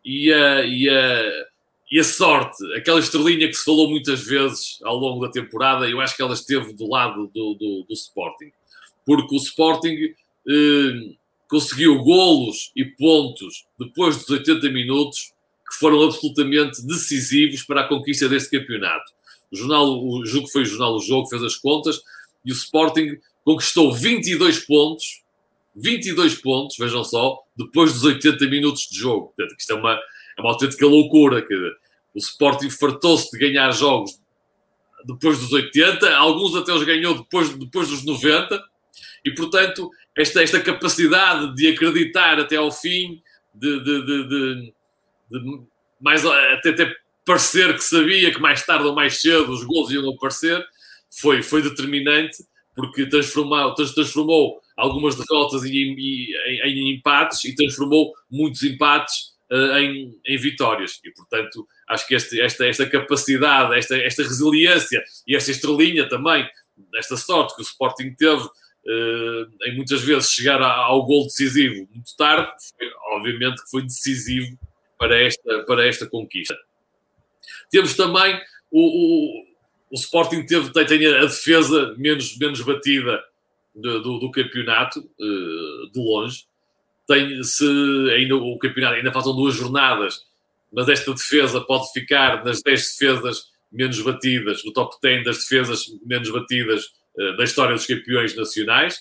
e 0.05 0.33
a, 0.33 0.65
e 0.65 0.89
a, 0.89 1.45
e 1.91 1.99
a 2.01 2.05
sorte, 2.05 2.65
aquela 2.77 3.01
estrelinha 3.01 3.49
que 3.49 3.55
se 3.55 3.65
falou 3.65 3.91
muitas 3.91 4.25
vezes 4.25 4.79
ao 4.85 4.97
longo 4.97 5.27
da 5.27 5.33
temporada, 5.33 5.89
eu 5.89 6.01
acho 6.01 6.17
que 6.17 6.23
ela 6.23 6.35
esteve 6.35 6.73
do 6.73 6.89
lado 6.89 7.31
do, 7.35 7.55
do, 7.55 7.85
do 7.89 7.93
Sporting. 7.93 8.53
Porque 9.05 9.35
o 9.35 9.39
Sporting 9.39 10.15
eh, 10.49 11.15
conseguiu 11.49 12.03
golos 12.03 12.73
e 12.75 12.85
pontos 12.85 13.67
depois 13.79 14.17
dos 14.17 14.31
80 14.31 14.71
minutos 14.71 15.33
que 15.69 15.79
foram 15.79 16.03
absolutamente 16.03 16.85
decisivos 16.87 17.63
para 17.63 17.83
a 17.83 17.89
conquista 17.89 18.29
deste 18.29 18.59
campeonato. 18.59 19.13
O 19.53 19.57
jornal, 19.57 20.05
o 20.05 20.25
jogo 20.27 20.49
foi 20.49 20.63
o 20.63 20.67
jornal 20.67 20.97
O 20.97 21.01
Jogo, 21.01 21.29
fez 21.29 21.43
as 21.43 21.57
contas, 21.57 22.01
e 22.45 22.53
o 22.53 22.55
Sporting 22.55 23.19
conquistou 23.45 23.93
22 23.93 24.61
pontos 24.61 25.25
22 25.77 26.37
pontos, 26.37 26.77
vejam 26.79 27.03
só, 27.03 27.41
depois 27.57 27.93
dos 27.93 28.05
80 28.05 28.47
minutos 28.47 28.87
de 28.89 28.99
jogo. 28.99 29.33
Portanto, 29.37 29.59
isto 29.59 29.73
é 29.73 29.77
uma, 29.77 30.01
é 30.39 30.41
uma 30.41 30.51
autêntica 30.51 30.87
loucura. 30.87 31.43
Que 31.43 31.55
o 31.55 32.19
Sporting 32.19 32.71
fartou-se 32.71 33.31
de 33.31 33.39
ganhar 33.39 33.71
jogos 33.73 34.19
depois 35.05 35.39
dos 35.39 35.53
80, 35.53 36.15
alguns 36.17 36.55
até 36.55 36.73
os 36.73 36.83
ganhou 36.83 37.15
depois, 37.15 37.51
depois 37.51 37.89
dos 37.89 38.05
90, 38.05 38.63
e 39.25 39.31
portanto, 39.33 39.91
esta, 40.17 40.43
esta 40.43 40.61
capacidade 40.61 41.55
de 41.55 41.69
acreditar 41.69 42.41
até 42.41 42.57
ao 42.57 42.73
fim, 42.73 43.21
de, 43.55 43.81
de, 43.81 44.07
de, 44.07 44.29
de, 44.29 44.73
de 45.31 45.61
mais, 46.01 46.25
até, 46.25 46.71
até 46.71 46.97
parecer 47.25 47.75
que 47.75 47.85
sabia 47.85 48.33
que 48.33 48.41
mais 48.41 48.65
tarde 48.65 48.87
ou 48.87 48.95
mais 48.95 49.21
cedo 49.21 49.53
os 49.53 49.63
gols 49.65 49.91
iam 49.91 50.09
aparecer, 50.11 50.65
foi, 51.21 51.42
foi 51.42 51.62
determinante, 51.62 52.44
porque 52.75 53.06
transformou, 53.06 53.75
transformou 53.75 54.61
algumas 54.76 55.14
derrotas 55.14 55.64
em, 55.64 55.76
em, 55.76 56.33
em 56.64 56.94
empates 56.94 57.44
e 57.44 57.54
transformou 57.54 58.12
muitos 58.30 58.62
empates 58.62 59.35
uh, 59.50 59.78
em, 59.78 60.18
em, 60.26 60.37
vitórias. 60.37 61.00
E, 61.04 61.11
portanto, 61.12 61.66
acho 61.88 62.06
que 62.06 62.14
este, 62.14 62.40
esta, 62.40 62.66
esta 62.66 62.87
capacidade, 62.88 63.76
esta, 63.78 63.97
esta 63.97 64.23
resiliência 64.23 65.02
e 65.26 65.37
esta 65.37 65.50
estrelinha 65.50 66.09
também, 66.09 66.49
esta 66.97 67.16
sorte 67.16 67.54
que 67.54 67.62
o 67.62 67.64
Sporting 67.64 68.12
teve 68.14 68.42
uh, 68.42 69.66
em 69.66 69.76
muitas 69.76 70.02
vezes 70.02 70.30
chegar 70.30 70.61
ao 70.61 71.04
gol 71.06 71.25
decisivo 71.25 71.88
muito 71.94 72.16
tarde, 72.16 72.50
foi, 72.76 72.88
obviamente 73.12 73.62
que 73.62 73.71
foi 73.71 73.83
decisivo 73.83 74.59
para 74.99 75.21
esta, 75.23 75.64
para 75.64 75.87
esta 75.87 76.06
conquista. 76.06 76.56
Temos 77.71 77.94
também 77.94 78.40
o, 78.71 79.53
o 79.95 79.97
Sporting 79.97 80.43
teve, 80.45 80.73
tem, 80.73 80.85
tem 80.85 81.07
a 81.07 81.21
defesa 81.21 81.95
menos, 81.97 82.37
menos 82.37 82.61
batida 82.63 83.23
de, 83.73 84.01
do, 84.01 84.19
do, 84.19 84.31
campeonato, 84.33 84.99
uh, 84.99 85.93
de 85.93 86.01
longe. 86.01 86.47
Tem, 87.07 87.41
se 87.45 87.65
ainda 88.13 88.35
o 88.35 88.59
campeonato 88.59 88.97
ainda 88.97 89.13
faltam 89.13 89.37
duas 89.37 89.55
jornadas, 89.55 90.27
mas 90.73 90.89
esta 90.89 91.15
defesa 91.15 91.61
pode 91.61 91.93
ficar 91.93 92.45
nas 92.45 92.61
10 92.61 92.81
defesas 92.81 93.45
menos 93.71 94.01
batidas, 94.01 94.65
no 94.65 94.73
top 94.73 94.97
10 95.01 95.25
das 95.25 95.39
defesas 95.39 95.85
menos 96.05 96.29
batidas 96.29 96.87
uh, 97.17 97.37
da 97.37 97.45
história 97.45 97.77
dos 97.77 97.87
campeões 97.87 98.35
nacionais. 98.35 98.97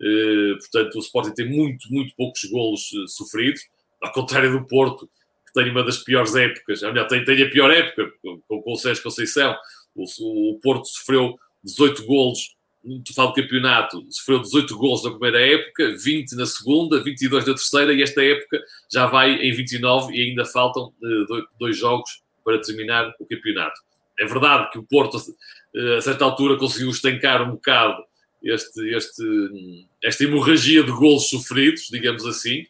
Uh, 0.00 0.58
portanto, 0.58 0.94
o 0.94 1.00
Sporting 1.00 1.34
tem 1.34 1.48
muito, 1.48 1.92
muito 1.92 2.14
poucos 2.14 2.44
golos 2.44 2.88
sofridos, 3.08 3.62
ao 4.00 4.12
contrário 4.12 4.52
do 4.52 4.64
Porto, 4.64 5.10
que 5.44 5.52
tem 5.52 5.68
uma 5.72 5.82
das 5.82 5.98
piores 5.98 6.36
épocas, 6.36 6.84
ou 6.84 6.92
melhor, 6.92 7.08
tem, 7.08 7.24
tem 7.24 7.42
a 7.42 7.50
pior 7.50 7.68
época 7.72 8.12
com, 8.22 8.40
com 8.62 8.72
o 8.72 8.76
Sérgio 8.76 9.02
Conceição. 9.02 9.56
O, 9.96 10.52
o 10.52 10.60
Porto 10.60 10.86
sofreu 10.86 11.38
18 11.64 12.04
golos 12.06 12.56
no 12.86 13.02
total 13.02 13.28
do 13.28 13.34
campeonato, 13.34 14.06
sofreu 14.10 14.40
18 14.40 14.78
gols 14.78 15.02
na 15.02 15.10
primeira 15.10 15.40
época, 15.40 15.96
20 15.98 16.36
na 16.36 16.46
segunda, 16.46 17.02
22 17.02 17.44
na 17.44 17.54
terceira, 17.54 17.92
e 17.92 18.00
esta 18.00 18.22
época 18.22 18.62
já 18.90 19.06
vai 19.06 19.32
em 19.32 19.52
29 19.52 20.14
e 20.14 20.30
ainda 20.30 20.44
faltam 20.44 20.92
uh, 21.02 21.46
dois 21.58 21.76
jogos 21.76 22.22
para 22.44 22.60
terminar 22.60 23.12
o 23.18 23.26
campeonato. 23.26 23.80
É 24.18 24.24
verdade 24.24 24.70
que 24.70 24.78
o 24.78 24.84
Porto, 24.84 25.16
uh, 25.16 25.94
a 25.96 26.00
certa 26.00 26.24
altura, 26.24 26.56
conseguiu 26.56 26.90
estancar 26.90 27.42
um 27.42 27.52
bocado 27.52 28.04
este, 28.44 28.94
este, 28.94 29.86
esta 30.04 30.22
hemorragia 30.22 30.84
de 30.84 30.92
golos 30.92 31.28
sofridos, 31.28 31.88
digamos 31.90 32.24
assim. 32.24 32.64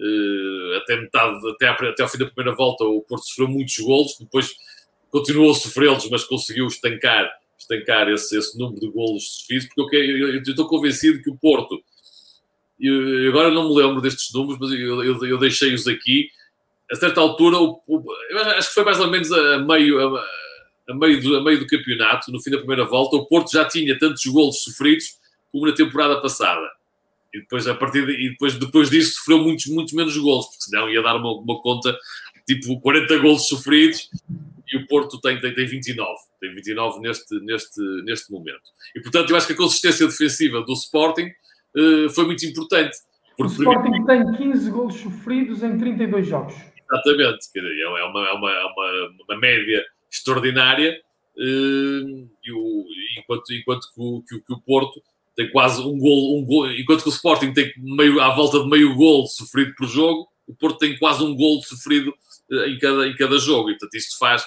Uh, 0.00 0.78
até 0.78 0.96
metade, 0.96 1.38
até, 1.50 1.68
até 1.68 2.02
ao 2.02 2.08
fim 2.08 2.18
da 2.18 2.26
primeira 2.26 2.56
volta, 2.56 2.84
o 2.84 3.02
Porto 3.02 3.24
sofreu 3.24 3.46
muitos 3.46 3.78
golos, 3.78 4.16
depois 4.18 4.50
continuou 5.10 5.50
a 5.50 5.54
sofrê-los, 5.54 6.08
mas 6.10 6.24
conseguiu 6.24 6.66
estancar 6.66 7.30
estancar 7.60 8.08
esse, 8.08 8.36
esse 8.36 8.58
número 8.58 8.80
de 8.80 8.88
golos 8.90 9.38
sofridos, 9.38 9.68
porque 9.74 9.96
eu, 9.96 10.18
eu, 10.18 10.34
eu, 10.34 10.42
estou 10.42 10.66
convencido 10.66 11.22
que 11.22 11.30
o 11.30 11.36
Porto, 11.36 11.80
eu, 12.80 13.28
agora 13.28 13.50
não 13.50 13.68
me 13.68 13.74
lembro 13.74 14.00
destes 14.00 14.32
números, 14.32 14.58
mas 14.58 14.72
eu, 14.72 15.24
eu 15.24 15.38
deixei-os 15.38 15.86
aqui, 15.86 16.30
a 16.90 16.96
certa 16.96 17.20
altura, 17.20 17.58
o, 17.58 17.80
o, 17.86 18.04
acho 18.56 18.68
que 18.68 18.74
foi 18.74 18.84
mais 18.84 18.98
ou 18.98 19.08
menos 19.08 19.30
a 19.30 19.58
meio, 19.58 20.16
a, 20.16 20.24
a, 20.88 20.94
meio 20.94 21.22
do, 21.22 21.36
a 21.36 21.44
meio 21.44 21.60
do 21.60 21.66
campeonato, 21.66 22.32
no 22.32 22.42
fim 22.42 22.50
da 22.50 22.58
primeira 22.58 22.84
volta, 22.84 23.16
o 23.16 23.26
Porto 23.26 23.52
já 23.52 23.64
tinha 23.64 23.98
tantos 23.98 24.24
golos 24.26 24.62
sofridos 24.62 25.18
como 25.52 25.66
na 25.66 25.74
temporada 25.74 26.20
passada. 26.20 26.66
E 27.32 27.38
depois, 27.38 27.68
a 27.68 27.74
partir 27.74 28.04
de, 28.04 28.12
e 28.12 28.30
depois, 28.30 28.54
depois 28.54 28.90
disso 28.90 29.18
sofreu 29.18 29.38
muitos, 29.38 29.66
muitos 29.66 29.92
menos 29.92 30.16
golos, 30.16 30.46
porque 30.46 30.64
senão 30.64 30.90
ia 30.90 31.00
dar 31.00 31.14
uma, 31.14 31.32
uma 31.32 31.60
conta 31.60 31.96
tipo 32.44 32.80
40 32.80 33.18
golos 33.18 33.46
sofridos 33.46 34.08
e 34.72 34.76
o 34.76 34.86
Porto 34.86 35.20
tem, 35.20 35.40
tem, 35.40 35.54
tem 35.54 35.66
29. 35.66 36.10
Tem 36.40 36.54
29 36.54 37.00
neste, 37.00 37.40
neste, 37.40 37.80
neste 38.04 38.32
momento. 38.32 38.62
E, 38.94 39.00
portanto, 39.00 39.30
eu 39.30 39.36
acho 39.36 39.46
que 39.46 39.52
a 39.52 39.56
consistência 39.56 40.06
defensiva 40.06 40.62
do 40.62 40.72
Sporting 40.72 41.28
uh, 41.76 42.10
foi 42.10 42.24
muito 42.24 42.44
importante. 42.46 42.96
O 43.38 43.46
Sporting 43.46 44.04
tem 44.04 44.32
15 44.32 44.70
golos 44.70 44.94
sofridos 44.96 45.62
em 45.62 45.76
32 45.78 46.26
jogos. 46.26 46.54
Exatamente. 46.90 47.48
É 47.56 47.88
uma, 47.88 47.98
é 47.98 48.32
uma, 48.32 48.50
é 48.50 48.64
uma, 48.64 49.10
uma 49.28 49.40
média 49.40 49.84
extraordinária. 50.10 51.00
Uh, 51.36 52.28
e 52.44 52.52
o, 52.52 52.84
enquanto, 53.18 53.52
enquanto 53.52 53.86
que 53.94 54.00
o, 54.00 54.22
que, 54.22 54.40
que 54.40 54.52
o 54.52 54.60
Porto 54.60 55.02
tem 55.36 55.50
quase 55.50 55.80
um 55.80 55.98
gol, 55.98 56.38
um 56.38 56.44
gol, 56.44 56.70
enquanto 56.70 57.02
que 57.02 57.08
o 57.08 57.12
Sporting 57.12 57.52
tem 57.52 57.72
meio, 57.78 58.20
à 58.20 58.34
volta 58.34 58.60
de 58.60 58.68
meio 58.68 58.94
gol 58.94 59.26
sofrido 59.26 59.72
por 59.74 59.86
jogo, 59.86 60.28
o 60.46 60.54
Porto 60.54 60.78
tem 60.78 60.98
quase 60.98 61.22
um 61.22 61.34
gol 61.34 61.62
sofrido 61.62 62.12
uh, 62.50 62.64
em, 62.64 62.78
cada, 62.78 63.06
em 63.06 63.14
cada 63.14 63.38
jogo. 63.38 63.70
E, 63.70 63.72
portanto, 63.72 63.94
isto 63.94 64.18
faz 64.18 64.42
eh, 64.42 64.46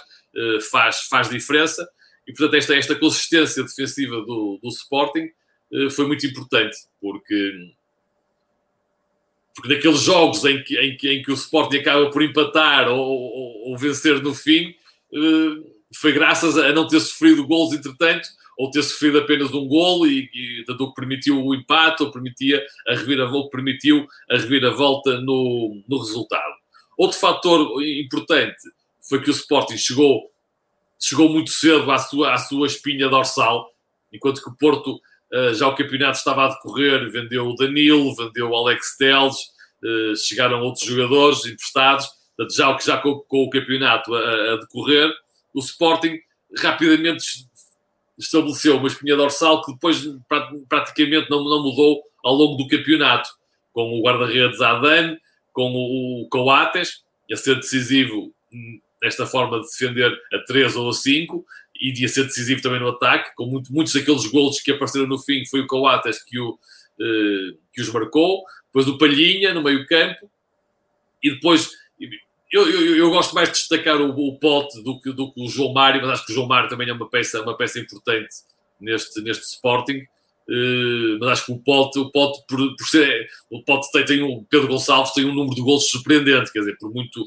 faz, 0.72 1.08
faz 1.10 1.30
diferença. 1.30 1.88
E, 2.28 2.34
portanto, 2.34 2.56
esta, 2.56 2.76
esta 2.76 2.96
consistência 2.96 3.64
defensiva 3.64 4.18
do, 4.22 4.60
do 4.62 4.70
Sporting 4.70 5.30
uh, 5.72 5.90
foi 5.90 6.08
muito 6.08 6.26
importante, 6.26 6.78
porque, 7.02 7.72
porque 9.56 9.74
naqueles 9.74 10.00
jogos 10.00 10.44
em 10.46 10.64
que, 10.64 10.78
em, 10.80 10.98
que, 10.98 11.10
em 11.10 11.22
que 11.22 11.32
o 11.32 11.36
Sporting 11.36 11.78
acaba 11.78 12.10
por 12.10 12.24
empatar 12.24 12.90
ou, 12.90 13.00
ou, 13.00 13.72
ou 13.72 13.78
vencer 13.78 14.22
no 14.22 14.34
fim, 14.34 14.74
uh, 15.12 15.74
foi 15.96 16.12
graças 16.14 16.58
a 16.58 16.72
não 16.72 16.88
ter 16.88 17.00
sofrido 17.02 17.46
gols 17.46 17.74
entretanto, 17.74 18.28
ou 18.58 18.72
ter 18.72 18.84
sofrido 18.84 19.18
apenas 19.18 19.52
um 19.52 19.68
gol 19.68 20.08
e, 20.08 20.30
e 20.34 20.64
tanto 20.66 20.90
que 20.90 20.96
permitiu 20.96 21.44
o 21.44 21.56
empate 21.56 22.04
ou 22.04 22.12
permitia 22.12 22.64
a 22.88 22.96
reviravolta, 22.96 23.50
permitiu 23.50 24.08
a 24.30 24.38
reviravolta 24.38 25.20
no, 25.22 25.84
no 25.88 25.98
resultado. 25.98 26.54
Outro 26.98 27.18
fator 27.18 27.84
importante 27.84 28.62
foi 29.08 29.22
que 29.22 29.30
o 29.30 29.32
Sporting 29.32 29.78
chegou, 29.78 30.32
chegou 31.00 31.30
muito 31.30 31.52
cedo 31.52 31.92
à 31.92 31.98
sua, 31.98 32.34
à 32.34 32.38
sua 32.38 32.68
espinha 32.68 33.10
dorsal, 33.10 33.70
enquanto 34.12 34.42
que 34.42 34.50
o 34.50 34.56
Porto, 34.56 34.96
uh, 35.32 35.54
já 35.54 35.68
o 35.68 35.76
campeonato 35.76 36.18
estava 36.18 36.46
a 36.46 36.50
decorrer, 36.50 37.12
vendeu 37.12 37.48
o 37.48 37.56
Danilo, 37.56 38.16
vendeu 38.16 38.50
o 38.50 38.56
Alex 38.56 38.98
Teles, 38.98 39.36
uh, 39.84 40.16
chegaram 40.16 40.62
outros 40.62 40.86
jogadores 40.86 41.46
emprestados, 41.46 42.08
portanto, 42.36 42.56
já, 42.56 42.78
já 42.80 42.98
com, 43.02 43.20
com 43.20 43.44
o 43.44 43.50
campeonato 43.50 44.14
a, 44.14 44.54
a, 44.54 44.58
decorrer, 44.58 45.12
o 45.54 45.60
Sporting 45.60 46.20
rapidamente 46.58 47.26
estabeleceu 48.18 48.78
uma 48.78 48.88
espinha 48.88 49.16
dorsal 49.16 49.64
que 49.64 49.74
depois 49.74 50.04
praticamente 50.70 51.30
não, 51.30 51.44
não 51.44 51.64
mudou 51.64 52.02
ao 52.24 52.34
longo 52.34 52.56
do 52.56 52.68
campeonato, 52.68 53.30
com 53.74 54.00
o 54.00 54.04
guarda-redes 54.04 54.62
Adan, 54.62 55.18
com 55.52 55.72
o, 55.72 56.24
o 56.24 56.30
Coates, 56.30 57.04
a 57.32 57.36
ser 57.36 57.56
decisivo 57.56 58.34
nesta 59.04 59.28
forma 59.28 59.60
de 59.60 59.68
defender 59.68 60.12
a 60.34 60.40
3 60.40 60.78
ou 60.78 60.90
a 60.90 60.94
5, 60.94 61.46
e 61.80 61.92
de 61.92 62.08
ser 62.08 62.24
decisivo 62.24 62.62
também 62.62 62.80
no 62.80 62.88
ataque, 62.88 63.36
com 63.36 63.46
muito, 63.46 63.72
muitos 63.74 63.94
daqueles 63.94 64.26
golos 64.28 64.62
que 64.62 64.72
apareceram 64.72 65.06
no 65.06 65.20
fim, 65.20 65.46
foi 65.46 65.60
o 65.60 65.68
Coates 65.68 66.24
que, 66.24 66.40
o, 66.40 66.58
eh, 67.02 67.58
que 67.74 67.82
os 67.82 67.92
marcou, 67.92 68.44
depois 68.68 68.88
o 68.88 68.98
Palhinha 68.98 69.54
no 69.54 69.62
meio 69.62 69.86
campo, 69.86 70.32
e 71.22 71.32
depois 71.32 71.70
eu, 72.52 72.70
eu, 72.70 72.96
eu, 72.96 73.10
gosto 73.10 73.36
mais 73.36 73.50
de 73.50 73.56
destacar 73.56 74.00
o, 74.00 74.12
o 74.12 74.40
Pote 74.40 74.82
do 74.84 75.02
que, 75.02 75.12
do 75.12 75.34
que 75.34 75.42
o 75.42 75.50
João 75.50 75.74
Mário, 75.74 76.02
mas 76.02 76.12
acho 76.12 76.26
que 76.26 76.32
o 76.32 76.36
João 76.36 76.48
Mário 76.48 76.70
também 76.70 76.88
é 76.88 76.94
uma 76.94 77.10
peça, 77.10 77.42
uma 77.42 77.58
peça 77.58 77.80
importante 77.80 78.30
neste, 78.80 79.22
neste 79.22 79.44
Sporting. 79.44 80.06
Uh, 80.48 81.18
mas 81.20 81.30
acho 81.30 81.46
que 81.46 81.52
o 81.54 81.58
Pote, 81.58 81.98
o 82.00 82.12
Pote 82.12 82.44
por, 82.48 82.76
por 82.76 82.88
ser, 82.88 83.28
o 83.50 83.64
Pote 83.64 83.90
tem, 83.94 84.06
tem 84.06 84.24
um, 84.24 84.44
Pedro 84.44 84.68
Gonçalves 84.68 85.14
tem 85.14 85.24
um 85.24 85.34
número 85.34 85.56
de 85.56 85.62
gols 85.62 85.90
surpreendente, 85.90 86.52
quer 86.52 86.60
dizer, 86.60 86.78
por 86.78 86.94
muito 86.94 87.26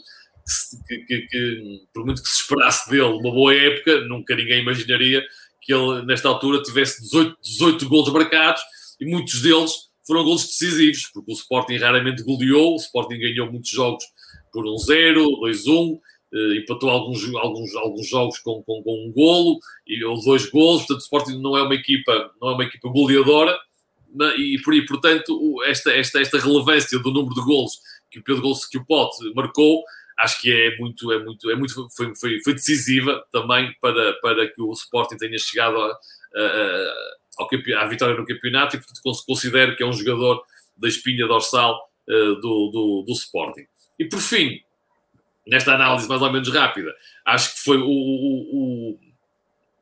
que, 0.86 0.98
que, 0.98 1.26
que, 1.26 1.80
por 1.92 2.04
muito 2.04 2.22
que 2.22 2.28
se 2.28 2.42
esperasse 2.42 2.88
dele 2.88 3.02
uma 3.02 3.32
boa 3.32 3.54
época, 3.54 4.00
nunca 4.02 4.34
ninguém 4.36 4.60
imaginaria 4.60 5.24
que 5.60 5.74
ele, 5.74 6.04
nesta 6.06 6.28
altura, 6.28 6.62
tivesse 6.62 7.02
18, 7.02 7.36
18 7.42 7.88
gols 7.88 8.12
marcados 8.12 8.62
e 9.00 9.06
muitos 9.06 9.42
deles 9.42 9.72
foram 10.06 10.22
gols 10.22 10.46
decisivos, 10.46 11.10
porque 11.12 11.32
o 11.32 11.34
Sporting 11.34 11.76
raramente 11.76 12.22
goleou, 12.22 12.74
o 12.74 12.76
Sporting 12.76 13.18
ganhou 13.18 13.50
muitos 13.50 13.70
jogos 13.70 14.04
por 14.52 14.64
1-0, 14.64 15.16
2-1, 15.42 15.98
uh, 16.32 16.54
empatou 16.54 16.90
alguns, 16.90 17.24
alguns, 17.34 17.74
alguns 17.74 18.08
jogos 18.08 18.38
com, 18.38 18.62
com, 18.62 18.82
com, 18.84 19.08
um 19.08 19.12
golo 19.12 19.58
e, 19.84 20.04
ou 20.04 20.22
dois 20.22 20.48
golos, 20.48 20.82
portanto 20.82 21.00
o 21.00 21.02
Sporting 21.02 21.42
não 21.42 21.56
é 21.56 21.62
uma 21.62 21.74
equipa, 21.74 22.30
não 22.40 22.50
é 22.50 22.54
uma 22.54 22.64
equipa 22.64 22.88
goleadora 22.88 23.58
e, 24.38 24.58
por, 24.64 24.72
portanto 24.86 25.62
esta, 25.64 25.92
esta, 25.92 26.20
esta 26.20 26.38
relevância 26.38 26.98
do 27.00 27.10
número 27.10 27.34
de 27.34 27.42
golos 27.42 27.80
que 28.10 28.20
o 28.20 28.22
Pedro 28.22 28.42
Gols, 28.42 28.64
que 28.64 28.78
o 28.78 28.84
Pote 28.86 29.16
marcou 29.34 29.82
acho 30.18 30.40
que 30.40 30.50
é 30.50 30.76
muito, 30.78 31.12
é 31.12 31.18
muito, 31.18 31.50
é 31.50 31.54
muito 31.54 31.88
foi, 31.94 32.14
foi, 32.16 32.40
foi 32.42 32.54
decisiva 32.54 33.24
também 33.30 33.74
para, 33.80 34.14
para 34.14 34.48
que 34.48 34.60
o 34.62 34.72
Sporting 34.72 35.16
tenha 35.16 35.38
chegado 35.38 35.76
a, 35.78 35.98
a, 36.34 36.86
ao, 37.38 37.48
à 37.78 37.86
vitória 37.86 38.16
no 38.16 38.26
campeonato 38.26 38.76
e 38.76 38.78
portanto 38.78 39.24
considero 39.26 39.76
que 39.76 39.82
é 39.82 39.86
um 39.86 39.92
jogador 39.92 40.42
da 40.76 40.88
espinha 40.88 41.26
dorsal 41.26 41.78
uh, 42.08 42.34
do, 42.36 42.70
do, 42.70 43.04
do 43.06 43.12
Sporting. 43.12 43.66
E 43.98 44.06
por 44.06 44.20
fim, 44.20 44.60
nesta 45.46 45.74
análise 45.74 46.08
mais 46.08 46.22
ou 46.22 46.32
menos 46.32 46.48
rápida, 46.48 46.94
acho 47.24 47.54
que 47.54 47.60
foi 47.60 47.76
o, 47.78 47.86
o, 47.86 48.90
o, 48.90 48.98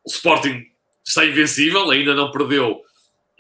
o 0.04 0.08
Sporting 0.08 0.64
está 1.04 1.24
invencível, 1.24 1.90
ainda 1.90 2.14
não 2.14 2.30
perdeu, 2.30 2.82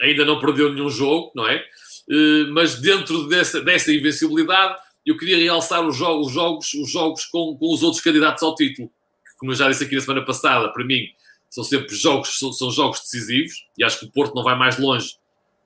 ainda 0.00 0.24
não 0.24 0.38
perdeu 0.38 0.72
nenhum 0.72 0.88
jogo, 0.88 1.32
não 1.34 1.48
é? 1.48 1.64
Uh, 2.08 2.52
mas 2.52 2.80
dentro 2.80 3.26
dessa, 3.28 3.60
dessa 3.60 3.92
invencibilidade, 3.92 4.78
eu 5.06 5.16
queria 5.16 5.36
realçar 5.36 5.86
os 5.86 5.96
jogos, 5.96 6.28
os 6.28 6.32
jogos, 6.32 6.74
os 6.74 6.90
jogos 6.90 7.24
com, 7.26 7.56
com, 7.56 7.72
os 7.72 7.82
outros 7.82 8.02
candidatos 8.02 8.42
ao 8.42 8.54
título, 8.54 8.90
como 9.38 9.52
eu 9.52 9.56
já 9.56 9.68
disse 9.68 9.84
aqui 9.84 9.94
na 9.94 10.00
semana 10.00 10.24
passada, 10.24 10.72
para 10.72 10.84
mim 10.84 11.08
são 11.50 11.62
sempre 11.62 11.94
jogos, 11.94 12.38
são, 12.38 12.52
são 12.52 12.70
jogos 12.70 13.00
decisivos, 13.00 13.66
e 13.78 13.84
acho 13.84 14.00
que 14.00 14.06
o 14.06 14.10
Porto 14.10 14.34
não 14.34 14.42
vai 14.42 14.56
mais 14.56 14.78
longe 14.78 15.16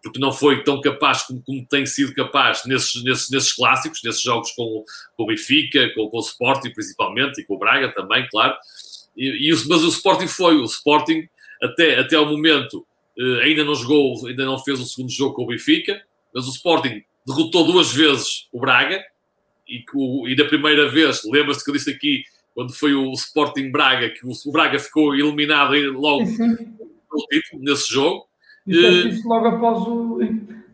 porque 0.02 0.18
não 0.18 0.32
foi 0.32 0.62
tão 0.62 0.80
capaz 0.80 1.22
como, 1.22 1.42
como 1.42 1.66
tem 1.66 1.84
sido 1.84 2.14
capaz 2.14 2.64
nesses, 2.64 3.02
nesses, 3.02 3.30
nesses 3.30 3.52
clássicos, 3.52 4.00
nesses 4.02 4.22
jogos 4.22 4.52
com, 4.52 4.84
com 5.16 5.22
o 5.22 5.26
Benfica, 5.26 5.92
com, 5.94 6.08
com 6.08 6.16
o 6.16 6.20
Sporting 6.20 6.70
principalmente, 6.70 7.40
e 7.40 7.44
com 7.44 7.54
o 7.54 7.58
Braga 7.58 7.92
também, 7.92 8.26
claro. 8.30 8.56
E, 9.16 9.50
e 9.50 9.68
mas 9.68 9.82
o 9.82 9.88
Sporting 9.88 10.28
foi, 10.28 10.56
o 10.56 10.64
Sporting 10.64 11.28
até, 11.62 11.98
até 11.98 12.16
ao 12.16 12.26
momento 12.26 12.86
eh, 13.18 13.44
ainda 13.44 13.64
não 13.64 13.74
jogou, 13.74 14.26
ainda 14.26 14.44
não 14.44 14.58
fez 14.58 14.80
o 14.80 14.86
segundo 14.86 15.10
jogo 15.10 15.34
com 15.34 15.42
o 15.42 15.46
Benfica, 15.46 16.00
mas 16.32 16.46
o 16.46 16.50
Sporting 16.50 17.02
derrotou 17.26 17.64
duas 17.64 17.92
vezes 17.92 18.46
o 18.52 18.60
Braga, 18.60 19.02
e, 19.68 19.84
o, 19.94 20.28
e 20.28 20.34
da 20.34 20.44
primeira 20.44 20.88
vez, 20.88 21.22
lembra-se 21.24 21.64
que 21.64 21.70
eu 21.70 21.74
disse 21.74 21.90
aqui, 21.90 22.22
quando 22.54 22.72
foi 22.72 22.94
o 22.94 23.12
Sporting 23.12 23.70
Braga, 23.70 24.10
que 24.10 24.26
o, 24.26 24.30
o 24.30 24.52
Braga 24.52 24.78
ficou 24.78 25.14
eliminado 25.14 25.74
logo 25.92 26.24
no 26.24 27.26
título, 27.30 27.62
nesse 27.62 27.92
jogo, 27.92 28.26
e 28.66 29.22
logo 29.24 29.46
após 29.46 29.78
o, 29.86 30.18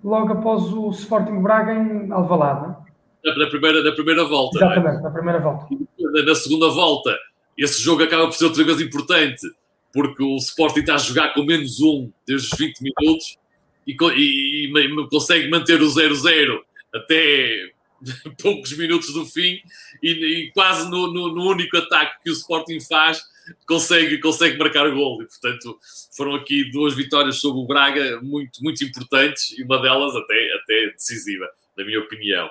logo 0.03 0.33
após 0.33 0.63
o 0.73 0.91
Sporting 0.91 1.41
Braga 1.43 1.75
em 1.75 2.11
Alvalade, 2.11 2.77
na, 3.25 3.37
na, 3.37 3.47
primeira, 3.47 3.83
na 3.83 3.93
primeira 3.93 4.25
volta. 4.25 4.59
É? 4.59 4.65
Exatamente, 4.65 4.99
é? 4.99 5.03
na 5.03 5.11
primeira 5.11 5.39
volta. 5.41 5.67
Na, 5.99 6.23
na, 6.23 6.35
segunda 6.35 6.69
volta, 6.69 7.17
esse 7.57 7.81
jogo 7.81 8.03
acaba 8.03 8.27
por 8.27 8.35
ser 8.35 8.45
outra 8.45 8.65
vez 8.65 8.81
importante, 8.81 9.47
porque 9.93 10.23
o 10.23 10.37
Sporting 10.37 10.81
está 10.81 10.95
a 10.95 10.99
jogar 10.99 11.35
com 11.35 11.43
menos 11.45 11.81
um 11.81 12.11
desde 12.27 12.53
os 12.53 12.59
20 12.59 12.81
minutos 12.81 13.39
e, 13.87 13.97
e, 14.17 14.73
e 14.73 15.09
consegue 15.09 15.49
manter 15.49 15.81
o 15.81 15.87
0-0 15.87 16.59
até 16.95 17.74
poucos 18.41 18.77
minutos 18.77 19.13
do 19.13 19.25
fim 19.27 19.61
e, 20.03 20.11
e 20.11 20.51
quase 20.53 20.91
no, 20.91 21.13
no, 21.13 21.35
no, 21.35 21.51
único 21.51 21.77
ataque 21.77 22.23
que 22.23 22.31
o 22.31 22.33
Sporting 22.33 22.81
faz 22.81 23.23
consegue, 23.67 24.19
consegue 24.19 24.59
marcar 24.59 24.87
o 24.87 24.95
gol. 24.95 25.23
E, 25.23 25.27
portanto, 25.27 25.79
foram 26.17 26.35
aqui 26.35 26.71
duas 26.71 26.95
vitórias 26.95 27.41
sobre 27.41 27.61
o 27.61 27.67
Braga 27.67 28.21
muito, 28.23 28.63
muito 28.63 28.85
importantes 28.85 29.57
e 29.59 29.63
uma 29.63 29.81
delas 29.81 30.15
até, 30.15 30.55
até 30.63 30.91
decisiva, 30.93 31.49
na 31.77 31.85
minha 31.85 32.01
opinião. 32.01 32.51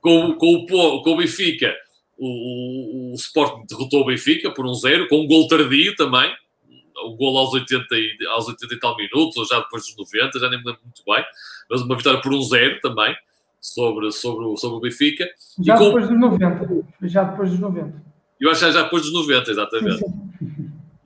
Com, 0.00 0.34
com, 0.34 0.66
o, 0.70 1.02
com 1.02 1.10
o 1.10 1.16
Benfica, 1.16 1.74
o, 2.18 2.26
o, 2.26 3.12
o 3.12 3.14
Sporting 3.14 3.64
derrotou 3.68 4.02
o 4.02 4.06
Benfica 4.06 4.50
por 4.50 4.66
um 4.66 4.74
zero, 4.74 5.08
com 5.08 5.22
um 5.22 5.26
gol 5.26 5.48
tardio 5.48 5.94
também, 5.96 6.34
um 7.04 7.16
gol 7.16 7.36
aos 7.38 7.52
80, 7.52 7.86
e, 7.92 8.26
aos 8.28 8.46
80 8.48 8.74
e 8.74 8.78
tal 8.78 8.96
minutos, 8.96 9.36
ou 9.36 9.46
já 9.46 9.60
depois 9.60 9.84
dos 9.84 9.96
90, 9.96 10.38
já 10.38 10.48
nem 10.48 10.58
me 10.58 10.64
lembro 10.64 10.82
muito 10.84 11.02
bem, 11.04 11.24
mas 11.68 11.82
uma 11.82 11.96
vitória 11.96 12.20
por 12.20 12.32
um 12.32 12.42
zero 12.42 12.80
também, 12.80 13.14
sobre, 13.64 14.12
sobre, 14.12 14.44
o, 14.44 14.56
sobre 14.58 14.76
o 14.76 14.80
Benfica. 14.80 15.26
Já 15.58 15.78
com... 15.78 15.86
depois 15.86 16.08
dos 16.08 16.20
90, 16.20 16.86
já 17.02 17.24
depois 17.24 17.50
dos 17.50 17.58
90. 17.58 18.02
Eu 18.38 18.50
acho 18.50 18.66
que 18.66 18.72
já 18.72 18.82
depois 18.82 19.02
dos 19.02 19.12
90, 19.12 19.50
exatamente. 19.50 20.04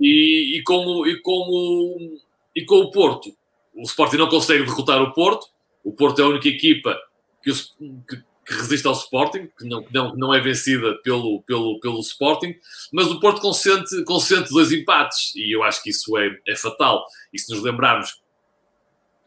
E, 0.01 0.59
e, 0.59 0.63
com, 0.65 1.07
e, 1.07 1.21
com 1.23 2.19
e 2.55 2.65
com 2.65 2.81
o 2.81 2.91
Porto, 2.91 3.33
o 3.75 3.83
Sporting 3.83 4.17
não 4.17 4.29
consegue 4.29 4.65
derrotar 4.65 5.01
o 5.01 5.13
Porto. 5.13 5.47
O 5.85 5.93
Porto 5.93 6.21
é 6.21 6.25
a 6.25 6.29
única 6.29 6.49
equipa 6.49 6.99
que, 7.43 7.53
que, 7.53 8.17
que 8.17 8.55
resiste 8.55 8.87
ao 8.89 8.95
Sporting, 8.95 9.49
que 9.57 9.65
não, 9.65 9.85
que 9.85 9.95
não, 9.95 10.17
não 10.17 10.35
é 10.35 10.41
vencida 10.41 10.97
pelo, 11.05 11.43
pelo, 11.43 11.79
pelo 11.79 12.01
Sporting, 12.01 12.57
mas 12.93 13.07
o 13.07 13.21
Porto 13.21 13.41
consente, 13.41 14.03
consente 14.05 14.51
dois 14.51 14.73
empates 14.73 15.33
e 15.37 15.55
eu 15.55 15.63
acho 15.63 15.81
que 15.81 15.91
isso 15.91 16.19
é, 16.19 16.37
é 16.49 16.57
fatal. 16.57 17.05
E 17.33 17.39
se 17.39 17.53
nos 17.53 17.63
lembrarmos 17.63 18.21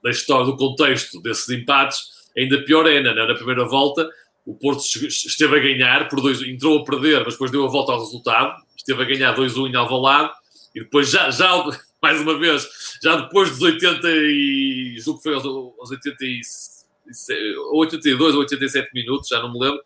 da 0.03 0.09
história, 0.09 0.45
do 0.45 0.57
contexto 0.57 1.21
desses 1.21 1.47
empates, 1.49 2.20
ainda 2.37 2.63
pior 2.63 2.87
é, 2.87 3.01
na, 3.01 3.13
na 3.13 3.35
primeira 3.35 3.65
volta, 3.65 4.09
o 4.45 4.55
Porto 4.55 4.81
esteve 4.81 5.55
a 5.55 5.59
ganhar, 5.59 6.09
por 6.09 6.21
dois, 6.21 6.41
entrou 6.41 6.79
a 6.79 6.83
perder, 6.83 7.23
mas 7.23 7.33
depois 7.33 7.51
deu 7.51 7.65
a 7.65 7.69
volta 7.69 7.91
ao 7.91 7.99
resultado. 7.99 8.55
Esteve 8.75 9.03
a 9.03 9.05
ganhar 9.05 9.35
2-1 9.35 9.69
em 9.69 9.75
Alvalade. 9.75 10.31
E 10.73 10.79
depois, 10.79 11.09
já, 11.09 11.29
já, 11.29 11.63
mais 12.01 12.19
uma 12.21 12.39
vez, 12.39 12.67
já 13.03 13.17
depois 13.17 13.51
dos 13.51 13.61
80 13.61 14.07
e... 14.07 14.95
Julgo 14.99 15.19
que 15.19 15.23
foi 15.23 15.35
aos, 15.35 15.45
aos 15.45 15.91
82 15.91 18.35
ou 18.35 18.41
87 18.41 18.89
minutos, 18.93 19.29
já 19.29 19.41
não 19.41 19.53
me 19.53 19.59
lembro. 19.59 19.81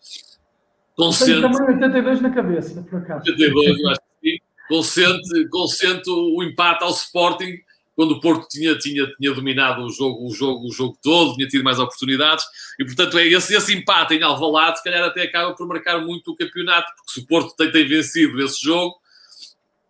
Consente... 0.95 1.41
Também 1.41 1.62
82 1.62 2.21
na 2.21 2.29
cabeça, 2.29 2.81
por 2.84 2.99
acaso. 2.99 3.29
82, 3.29 3.79
eu 3.79 3.89
acho 3.89 3.99
que 3.99 4.29
sim. 4.29 4.38
Consente, 4.69 5.49
consente 5.49 6.10
o 6.10 6.41
empate 6.41 6.84
ao 6.84 6.91
Sporting 6.91 7.58
quando 7.95 8.12
o 8.12 8.19
Porto 8.19 8.47
tinha, 8.49 8.77
tinha, 8.77 9.08
tinha 9.08 9.34
dominado 9.34 9.84
o 9.84 9.89
jogo, 9.89 10.27
o, 10.27 10.34
jogo, 10.34 10.67
o 10.67 10.71
jogo 10.71 10.97
todo, 11.01 11.36
tinha 11.36 11.47
tido 11.47 11.63
mais 11.63 11.79
oportunidades, 11.79 12.45
e 12.79 12.84
portanto 12.84 13.17
é 13.17 13.25
esse, 13.25 13.55
esse 13.55 13.73
empate 13.73 14.15
em 14.15 14.21
Alvalade, 14.21 14.77
se 14.77 14.84
calhar 14.84 15.03
até 15.03 15.23
acaba 15.23 15.55
por 15.55 15.67
marcar 15.67 16.01
muito 16.01 16.31
o 16.31 16.36
campeonato, 16.36 16.91
porque 16.97 17.12
se 17.13 17.19
o 17.21 17.25
Porto 17.25 17.55
tem, 17.55 17.71
tem 17.71 17.88
vencido 17.88 18.43
esse 18.43 18.62
jogo, 18.62 18.95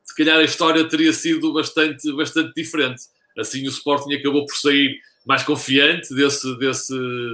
se 0.04 0.16
calhar 0.16 0.38
a 0.38 0.44
história 0.44 0.88
teria 0.88 1.12
sido 1.12 1.52
bastante, 1.52 2.12
bastante 2.14 2.54
diferente. 2.56 3.04
Assim 3.38 3.66
o 3.66 3.70
Sporting 3.70 4.14
acabou 4.14 4.46
por 4.46 4.56
sair 4.56 4.98
mais 5.26 5.44
confiante 5.44 6.14
desse, 6.14 6.58
desse, 6.60 6.94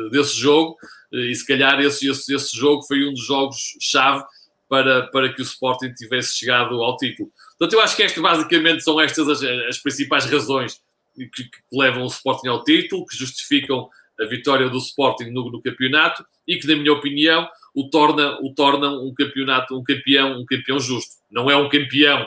desse 0.09 0.35
jogo, 0.35 0.77
e 1.11 1.35
se 1.35 1.45
calhar 1.45 1.79
esse, 1.81 2.07
esse, 2.07 2.33
esse 2.33 2.55
jogo 2.55 2.81
foi 2.83 3.05
um 3.07 3.11
dos 3.11 3.25
jogos-chave 3.25 4.23
para, 4.71 5.07
para 5.07 5.33
que 5.33 5.41
o 5.41 5.43
Sporting 5.43 5.91
tivesse 5.91 6.37
chegado 6.37 6.81
ao 6.81 6.95
título. 6.95 7.29
Portanto, 7.59 7.73
eu 7.73 7.81
acho 7.81 7.93
que 7.93 8.03
estas 8.03 8.23
basicamente 8.23 8.81
são 8.81 9.01
estas 9.01 9.27
as, 9.27 9.43
as 9.43 9.77
principais 9.79 10.23
razões 10.23 10.79
que, 11.13 11.25
que, 11.25 11.49
levam 11.73 12.03
o 12.03 12.07
Sporting 12.07 12.47
ao 12.47 12.63
título, 12.63 13.05
que 13.05 13.17
justificam 13.17 13.89
a 14.17 14.25
vitória 14.27 14.69
do 14.69 14.77
Sporting 14.77 15.25
no, 15.25 15.51
no, 15.51 15.61
campeonato 15.61 16.25
e 16.47 16.55
que, 16.55 16.65
na 16.67 16.77
minha 16.77 16.93
opinião, 16.93 17.49
o 17.75 17.89
torna, 17.89 18.39
o 18.39 18.53
torna 18.55 18.89
um 18.91 19.13
campeonato, 19.13 19.77
um 19.77 19.83
campeão, 19.83 20.39
um 20.39 20.45
campeão 20.45 20.79
justo. 20.79 21.15
Não 21.29 21.51
é 21.51 21.57
um 21.57 21.67
campeão 21.67 22.25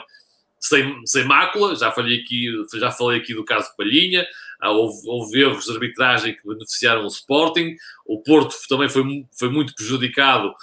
sem, 0.59 1.01
sem 1.03 1.23
mácula, 1.23 1.75
já 1.75 1.91
falei 1.91 2.19
aqui, 2.19 2.45
já 2.75 2.91
falei 2.91 3.21
aqui 3.21 3.33
do 3.33 3.43
caso 3.43 3.71
de 3.71 3.75
Palhinha, 3.75 4.23
houve, 4.61 4.97
houve 5.07 5.41
erros 5.41 5.65
de 5.65 5.71
arbitragem 5.71 6.35
que 6.35 6.47
beneficiaram 6.47 7.05
o 7.05 7.07
Sporting, 7.07 7.75
o 8.05 8.21
Porto 8.21 8.55
também 8.69 8.87
foi, 8.87 9.03
foi 9.35 9.49
muito 9.49 9.73
prejudicado, 9.73 10.53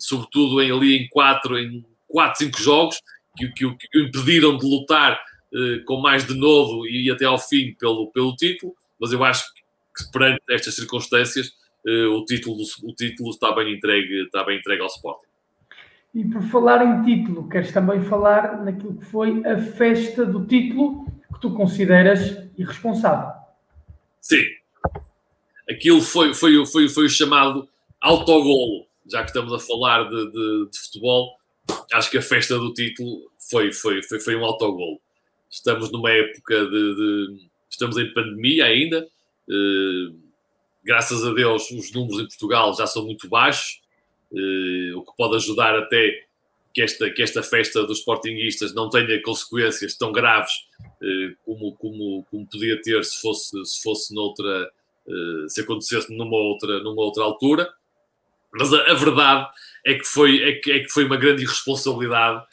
sobretudo 0.00 0.60
em, 0.60 0.70
ali 0.72 0.96
em 0.96 1.08
quatro, 1.08 1.58
em 1.58 1.84
quatro, 2.08 2.44
cinco 2.44 2.60
jogos, 2.60 3.00
que, 3.36 3.48
que, 3.48 3.76
que 3.76 3.98
o 3.98 4.06
impediram 4.06 4.56
de 4.56 4.66
lutar 4.66 5.20
uh, 5.52 5.84
com 5.84 6.00
mais 6.00 6.26
de 6.26 6.34
novo 6.34 6.86
e 6.86 7.10
até 7.10 7.24
ao 7.24 7.38
fim 7.38 7.74
pelo, 7.78 8.10
pelo 8.10 8.34
título, 8.36 8.74
mas 9.00 9.12
eu 9.12 9.22
acho 9.24 9.44
que 9.54 10.10
perante 10.12 10.42
estas 10.50 10.74
circunstâncias 10.74 11.48
uh, 11.86 12.10
o, 12.16 12.24
título, 12.24 12.56
o 12.84 12.94
título 12.94 13.30
está 13.30 13.54
bem 13.54 13.74
entregue, 13.74 14.24
está 14.24 14.44
bem 14.44 14.58
entregue 14.58 14.82
ao 14.82 14.88
Sporting. 14.88 15.26
E 16.14 16.24
por 16.24 16.42
falar 16.42 16.84
em 16.84 17.04
título, 17.04 17.48
queres 17.48 17.72
também 17.72 18.02
falar 18.02 18.62
naquilo 18.64 18.96
que 18.96 19.04
foi 19.04 19.46
a 19.46 19.56
festa 19.56 20.26
do 20.26 20.44
título 20.44 21.06
que 21.32 21.40
tu 21.40 21.54
consideras 21.54 22.36
irresponsável? 22.58 23.32
Sim. 24.20 24.42
Aquilo 25.70 26.02
foi, 26.02 26.34
foi, 26.34 26.66
foi, 26.66 26.88
foi 26.88 27.06
o 27.06 27.08
chamado 27.08 27.68
autogolo, 28.00 28.86
já 29.10 29.22
que 29.22 29.30
estamos 29.30 29.52
a 29.52 29.58
falar 29.58 30.04
de, 30.08 30.30
de, 30.30 30.70
de 30.70 30.78
futebol. 30.78 31.36
Acho 31.92 32.10
que 32.10 32.18
a 32.18 32.22
festa 32.22 32.58
do 32.58 32.72
título 32.72 33.30
foi, 33.50 33.72
foi, 33.72 34.02
foi, 34.02 34.20
foi 34.20 34.36
um 34.36 34.44
autogolo. 34.44 35.00
Estamos 35.50 35.90
numa 35.90 36.10
época 36.10 36.64
de, 36.66 36.94
de 36.94 37.50
estamos 37.68 37.96
em 37.96 38.12
pandemia 38.12 38.66
ainda. 38.66 39.08
Uh, 39.48 40.14
graças 40.84 41.24
a 41.24 41.32
Deus, 41.32 41.70
os 41.70 41.92
números 41.92 42.20
em 42.20 42.26
Portugal 42.26 42.74
já 42.74 42.86
são 42.86 43.04
muito 43.04 43.28
baixos 43.28 43.80
uh, 44.32 44.98
o 44.98 45.04
que 45.04 45.16
pode 45.16 45.36
ajudar 45.36 45.76
até 45.76 46.26
que 46.72 46.82
esta, 46.82 47.10
que 47.10 47.22
esta 47.22 47.42
festa 47.42 47.84
dos 47.84 47.98
sportinguistas 47.98 48.72
não 48.72 48.88
tenha 48.88 49.20
consequências 49.22 49.96
tão 49.96 50.12
graves 50.12 50.52
uh, 50.80 51.36
como, 51.44 51.74
como, 51.76 52.24
como 52.30 52.46
podia 52.46 52.80
ter 52.80 53.04
se 53.04 53.20
fosse, 53.20 53.64
se 53.64 53.82
fosse 53.82 54.14
noutra, 54.14 54.70
se 55.48 55.62
acontecesse 55.62 56.16
numa 56.16 56.36
outra, 56.36 56.80
numa 56.84 57.02
outra 57.02 57.24
altura. 57.24 57.68
Mas 58.52 58.72
a, 58.72 58.90
a 58.90 58.94
verdade 58.94 59.48
é 59.86 59.94
que, 59.94 60.04
foi, 60.04 60.42
é, 60.42 60.52
que, 60.54 60.72
é 60.72 60.78
que 60.80 60.90
foi 60.90 61.04
uma 61.04 61.16
grande 61.16 61.42
irresponsabilidade 61.42 62.44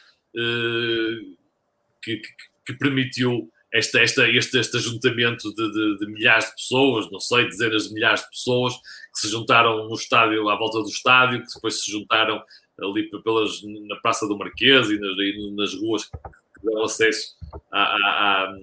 que, 2.03 2.17
que, 2.17 2.29
que 2.65 2.73
permitiu 2.73 3.49
esta, 3.73 3.99
esta, 3.99 4.27
este, 4.29 4.57
este 4.57 4.77
ajuntamento 4.77 5.53
de, 5.53 5.71
de, 5.71 5.97
de, 5.97 6.07
milhares 6.07 6.45
de 6.45 6.55
pessoas, 6.55 7.11
não 7.11 7.19
sei, 7.19 7.45
dezenas 7.45 7.87
de 7.87 7.93
milhares 7.93 8.21
de 8.21 8.29
pessoas 8.29 8.73
que 8.75 9.19
se 9.21 9.29
juntaram 9.29 9.87
no 9.87 9.95
estádio, 9.95 10.47
à 10.49 10.55
volta 10.55 10.79
do 10.81 10.87
estádio, 10.87 11.41
que 11.41 11.53
depois 11.53 11.83
se 11.83 11.91
juntaram 11.91 12.41
ali 12.81 13.09
pelas, 13.09 13.61
na 13.87 13.95
Praça 13.97 14.27
do 14.27 14.37
Marquês 14.37 14.89
e 14.89 14.99
nas, 14.99 15.17
e 15.17 15.51
nas 15.55 15.73
ruas 15.73 16.05
que 16.05 16.63
dão 16.63 16.83
acesso 16.83 17.35
à, 17.71 17.81
à, 17.81 18.55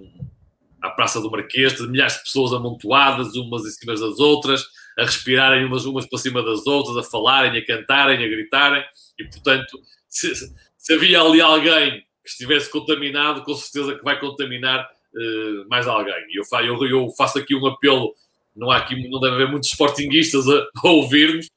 à, 0.82 0.90
Praça 0.90 1.20
do 1.20 1.30
Marquês, 1.30 1.74
de 1.74 1.86
milhares 1.86 2.14
de 2.14 2.22
pessoas 2.22 2.52
amontoadas, 2.52 3.34
umas 3.34 3.64
em 3.66 3.70
cima 3.70 3.92
das 3.92 4.18
outras, 4.18 4.64
a 4.98 5.04
respirarem 5.04 5.64
umas, 5.64 5.84
umas 5.84 6.06
para 6.06 6.18
cima 6.18 6.42
das 6.42 6.66
outras, 6.66 6.96
a 6.96 7.08
falarem, 7.08 7.58
a 7.58 7.66
cantarem, 7.66 8.24
a 8.24 8.28
gritarem, 8.28 8.84
e 9.18 9.24
portanto, 9.24 9.80
se, 10.08 10.32
se 10.76 10.92
havia 10.92 11.20
ali 11.20 11.40
alguém 11.40 12.04
que 12.22 12.30
estivesse 12.30 12.70
contaminado, 12.70 13.42
com 13.42 13.54
certeza 13.54 13.96
que 13.96 14.04
vai 14.04 14.18
contaminar 14.18 14.88
uh, 15.14 15.68
mais 15.68 15.86
alguém. 15.86 16.14
E 16.30 16.38
eu, 16.38 16.44
eu, 16.62 16.86
eu, 16.86 17.10
faço 17.10 17.38
aqui 17.38 17.54
um 17.54 17.66
apelo, 17.66 18.14
não 18.54 18.70
há 18.70 18.78
aqui, 18.78 19.08
não 19.08 19.20
deve 19.20 19.34
haver 19.34 19.48
muitos 19.48 19.70
sportinguistas 19.70 20.48
a, 20.48 20.66
a 20.84 20.88
ouvir-nos, 20.88 21.50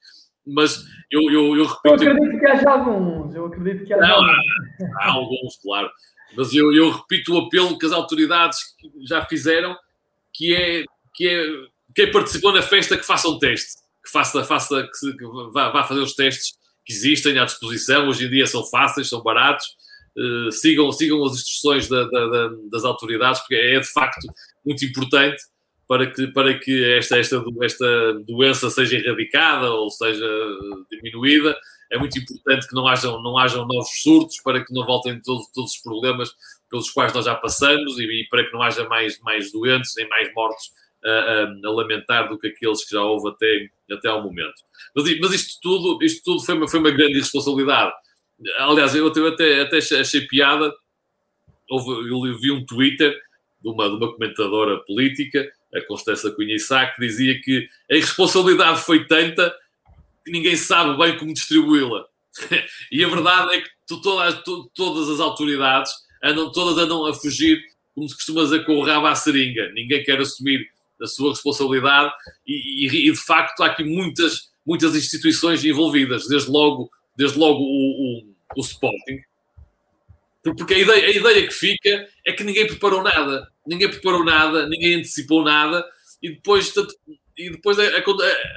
mas 0.45 0.83
eu, 1.11 1.21
eu, 1.31 1.55
eu 1.57 1.65
repito. 1.65 2.03
Eu 2.03 2.11
acredito 2.11 2.39
que 2.39 2.47
haja 2.47 2.69
alguns, 2.69 3.35
eu 3.35 3.45
acredito 3.45 3.85
que 3.85 3.93
haja 3.93 4.07
não, 4.07 4.15
alguns. 4.15 4.45
Há, 4.95 5.03
há 5.03 5.11
alguns, 5.11 5.57
claro. 5.61 5.89
Mas 6.35 6.53
eu, 6.53 6.73
eu 6.73 6.91
repito 6.91 7.33
o 7.33 7.39
apelo 7.39 7.77
que 7.77 7.85
as 7.85 7.91
autoridades 7.91 8.59
já 9.07 9.25
fizeram, 9.25 9.75
que 10.33 10.53
é, 10.53 10.83
que 11.13 11.27
é 11.27 11.45
quem 11.97 12.11
participou 12.11 12.53
na 12.53 12.61
festa 12.61 12.95
que 12.95 13.03
faça 13.03 13.27
um 13.27 13.39
teste, 13.39 13.73
que 14.05 14.11
faça, 14.11 14.43
faça 14.43 14.83
que, 14.83 15.17
que 15.17 15.25
vá, 15.51 15.71
vá 15.71 15.83
fazer 15.83 16.01
os 16.01 16.13
testes 16.13 16.51
que 16.85 16.93
existem 16.93 17.39
à 17.39 17.43
disposição, 17.43 18.07
hoje 18.07 18.27
em 18.27 18.29
dia 18.29 18.45
são 18.45 18.63
fáceis, 18.63 19.09
são 19.09 19.23
baratos, 19.23 19.65
uh, 20.15 20.51
sigam, 20.51 20.91
sigam 20.91 21.25
as 21.25 21.33
instruções 21.33 21.89
da, 21.89 22.03
da, 22.03 22.27
da, 22.27 22.49
das 22.71 22.83
autoridades, 22.83 23.41
porque 23.41 23.55
é 23.55 23.79
de 23.79 23.91
facto 23.91 24.27
muito 24.63 24.85
importante 24.85 25.41
para 25.87 26.05
que, 26.05 26.27
para 26.27 26.59
que 26.59 26.85
esta, 26.93 27.17
esta, 27.17 27.43
esta 27.63 28.13
doença 28.27 28.69
seja 28.69 28.99
erradicada 28.99 29.71
ou 29.71 29.89
seja 29.89 30.29
diminuída. 30.91 31.57
É 31.91 31.97
muito 31.97 32.19
importante 32.19 32.67
que 32.67 32.75
não 32.75 32.87
hajam, 32.87 33.23
não 33.23 33.39
hajam 33.39 33.65
novos 33.65 34.01
surtos 34.03 34.39
para 34.43 34.63
que 34.63 34.71
não 34.71 34.85
voltem 34.85 35.19
todos, 35.19 35.47
todos 35.51 35.71
os 35.71 35.81
problemas 35.81 36.29
pelos 36.69 36.91
quais 36.91 37.11
nós 37.11 37.25
já 37.25 37.33
passamos 37.33 37.97
e, 37.97 38.03
e 38.03 38.27
para 38.29 38.45
que 38.45 38.53
não 38.53 38.61
haja 38.61 38.87
mais, 38.87 39.19
mais 39.21 39.51
doentes 39.51 39.93
nem 39.97 40.07
mais 40.07 40.31
mortos 40.35 40.77
a, 41.03 41.43
a, 41.65 41.71
lamentar 41.71 42.29
do 42.29 42.37
que 42.37 42.47
aqueles 42.47 42.83
que 42.83 42.91
já 42.91 43.01
houve 43.01 43.29
até, 43.29 43.69
até 43.91 44.07
ao 44.09 44.23
momento. 44.23 44.63
Mas, 44.95 45.19
mas 45.19 45.33
isto 45.33 45.59
tudo, 45.61 46.03
isto 46.03 46.23
tudo 46.23 46.43
foi, 46.43 46.55
uma, 46.55 46.67
foi 46.67 46.79
uma 46.79 46.91
grande 46.91 47.19
responsabilidade. 47.19 47.93
Aliás, 48.59 48.93
eu 48.95 49.07
até, 49.07 49.61
até 49.61 49.77
achei 49.77 50.21
piada. 50.21 50.73
Houve, 51.69 52.09
eu 52.09 52.39
vi 52.39 52.51
um 52.51 52.65
Twitter 52.65 53.17
de 53.61 53.69
uma, 53.69 53.89
de 53.89 53.95
uma 53.95 54.13
comentadora 54.13 54.77
política, 54.85 55.49
a 55.73 55.81
Constança 55.81 56.31
Cunha 56.31 56.57
Sá, 56.59 56.85
que 56.87 57.01
dizia 57.01 57.39
que 57.41 57.67
a 57.91 57.95
irresponsabilidade 57.95 58.81
foi 58.81 59.05
tanta 59.05 59.53
que 60.23 60.31
ninguém 60.31 60.55
sabe 60.55 60.97
bem 60.97 61.17
como 61.17 61.33
distribuí-la. 61.33 62.05
e 62.91 63.03
a 63.03 63.07
verdade 63.07 63.55
é 63.55 63.61
que 63.61 63.69
tu, 63.87 64.01
todas, 64.01 64.43
tu, 64.43 64.69
todas 64.75 65.09
as 65.09 65.19
autoridades 65.19 65.91
andam, 66.23 66.51
todas 66.51 66.77
andam 66.77 67.05
a 67.05 67.13
fugir, 67.13 67.59
como 67.95 68.07
se 68.07 68.15
costuma 68.15 68.43
dizer, 68.43 68.65
com 68.65 68.75
o 68.75 68.83
rabo 68.83 69.07
à 69.07 69.15
seringa. 69.15 69.71
Ninguém 69.73 70.03
quer 70.03 70.19
assumir 70.19 70.69
a 71.01 71.07
sua 71.07 71.31
responsabilidade 71.31 72.11
e, 72.45 72.85
e, 72.85 73.09
e 73.09 73.11
de 73.11 73.17
facto 73.17 73.61
há 73.61 73.67
aqui 73.67 73.83
muitas, 73.83 74.49
muitas 74.65 74.95
instituições 74.95 75.63
envolvidas, 75.63 76.27
desde 76.27 76.49
logo 76.49 76.89
desde 77.17 77.39
logo 77.39 77.59
o, 77.63 78.19
o, 78.19 78.35
o 78.55 78.61
Sporting, 78.61 79.21
porque 80.55 80.75
a 80.75 80.79
ideia, 80.79 81.07
a 81.07 81.09
ideia 81.09 81.47
que 81.47 81.53
fica 81.53 82.07
é 82.25 82.31
que 82.31 82.43
ninguém 82.43 82.67
preparou 82.67 83.01
nada, 83.01 83.47
ninguém 83.65 83.89
preparou 83.89 84.23
nada, 84.23 84.67
ninguém 84.69 84.95
antecipou 84.95 85.43
nada, 85.43 85.83
e 86.21 86.29
depois, 86.29 86.73
e 87.37 87.49
depois 87.51 87.77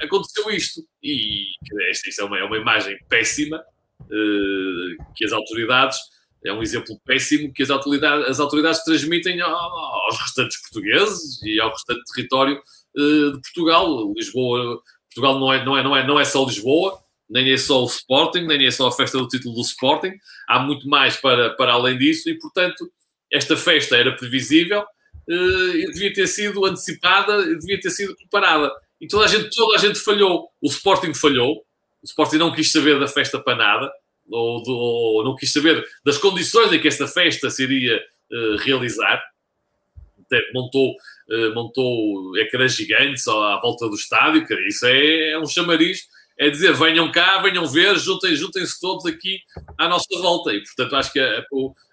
aconteceu 0.01 0.49
isto. 0.51 0.81
E 1.03 1.47
isto 1.91 2.21
é 2.21 2.23
uma, 2.23 2.39
é 2.39 2.43
uma 2.43 2.57
imagem 2.57 2.97
péssima 3.09 3.57
uh, 4.01 5.13
que 5.15 5.25
as 5.25 5.31
autoridades, 5.31 5.97
é 6.43 6.51
um 6.51 6.61
exemplo 6.61 6.99
péssimo 7.05 7.53
que 7.53 7.61
as 7.63 7.69
autoridades, 7.69 8.27
as 8.27 8.39
autoridades 8.39 8.83
transmitem 8.83 9.39
aos 9.41 10.19
restantes 10.19 10.59
portugueses 10.61 11.41
e 11.43 11.59
ao 11.59 11.71
restante 11.71 12.01
território 12.13 12.61
uh, 12.97 13.31
de 13.33 13.41
Portugal. 13.41 14.13
Lisboa, 14.13 14.81
Portugal 15.13 15.39
não 15.39 15.53
é, 15.53 15.63
não 15.63 15.77
é, 15.77 15.83
não 15.83 15.95
é, 15.95 16.07
não 16.07 16.19
é 16.19 16.25
só 16.25 16.43
Lisboa, 16.43 16.99
nem 17.29 17.51
é 17.51 17.57
só 17.57 17.83
o 17.83 17.85
Sporting, 17.85 18.41
nem 18.41 18.65
é 18.65 18.71
só 18.71 18.87
a 18.87 18.91
festa 18.91 19.17
do 19.17 19.27
título 19.27 19.55
do 19.55 19.61
Sporting, 19.61 20.13
há 20.47 20.59
muito 20.59 20.87
mais 20.89 21.15
para, 21.15 21.51
para 21.51 21.73
além 21.73 21.97
disso 21.97 22.29
e, 22.29 22.37
portanto, 22.37 22.91
esta 23.31 23.55
festa 23.55 23.95
era 23.95 24.15
previsível 24.15 24.81
uh, 24.81 25.75
e 25.75 25.91
devia 25.91 26.13
ter 26.13 26.27
sido 26.27 26.65
antecipada, 26.65 27.55
devia 27.55 27.79
ter 27.79 27.91
sido 27.91 28.15
preparada. 28.15 28.71
E 28.99 29.07
toda 29.07 29.25
a 29.25 29.27
gente, 29.27 29.49
toda 29.55 29.75
a 29.75 29.79
gente 29.79 29.99
falhou. 29.99 30.49
O 30.61 30.67
Sporting 30.67 31.13
falhou, 31.13 31.63
o 32.01 32.05
Sporting 32.05 32.37
não 32.37 32.51
quis 32.51 32.71
saber 32.71 32.99
da 32.99 33.07
festa 33.07 33.39
para 33.39 33.57
nada, 33.57 33.91
ou, 34.31 34.63
do, 34.63 34.71
ou 34.71 35.23
não 35.23 35.35
quis 35.35 35.51
saber 35.51 35.83
das 36.05 36.17
condições 36.17 36.71
em 36.71 36.79
que 36.79 36.87
esta 36.87 37.07
festa 37.07 37.49
se 37.49 37.63
iria 37.63 37.97
uh, 37.97 38.55
realizar. 38.57 39.21
Montou, 40.53 40.91
uh, 40.91 41.53
montou 41.53 42.37
ecrãs 42.37 42.73
gigantes 42.73 43.27
à 43.27 43.59
volta 43.61 43.89
do 43.89 43.95
estádio, 43.95 44.47
que 44.47 44.53
isso 44.67 44.85
é, 44.85 45.31
é 45.31 45.39
um 45.39 45.45
chamariz 45.45 46.07
é 46.41 46.49
dizer, 46.49 46.73
venham 46.73 47.11
cá, 47.11 47.39
venham 47.39 47.67
ver, 47.67 47.99
juntem, 47.99 48.35
juntem-se 48.35 48.79
todos 48.79 49.05
aqui 49.05 49.41
à 49.77 49.87
nossa 49.87 50.07
volta. 50.19 50.51
E, 50.51 50.63
portanto, 50.63 50.95
acho 50.95 51.13
que, 51.13 51.19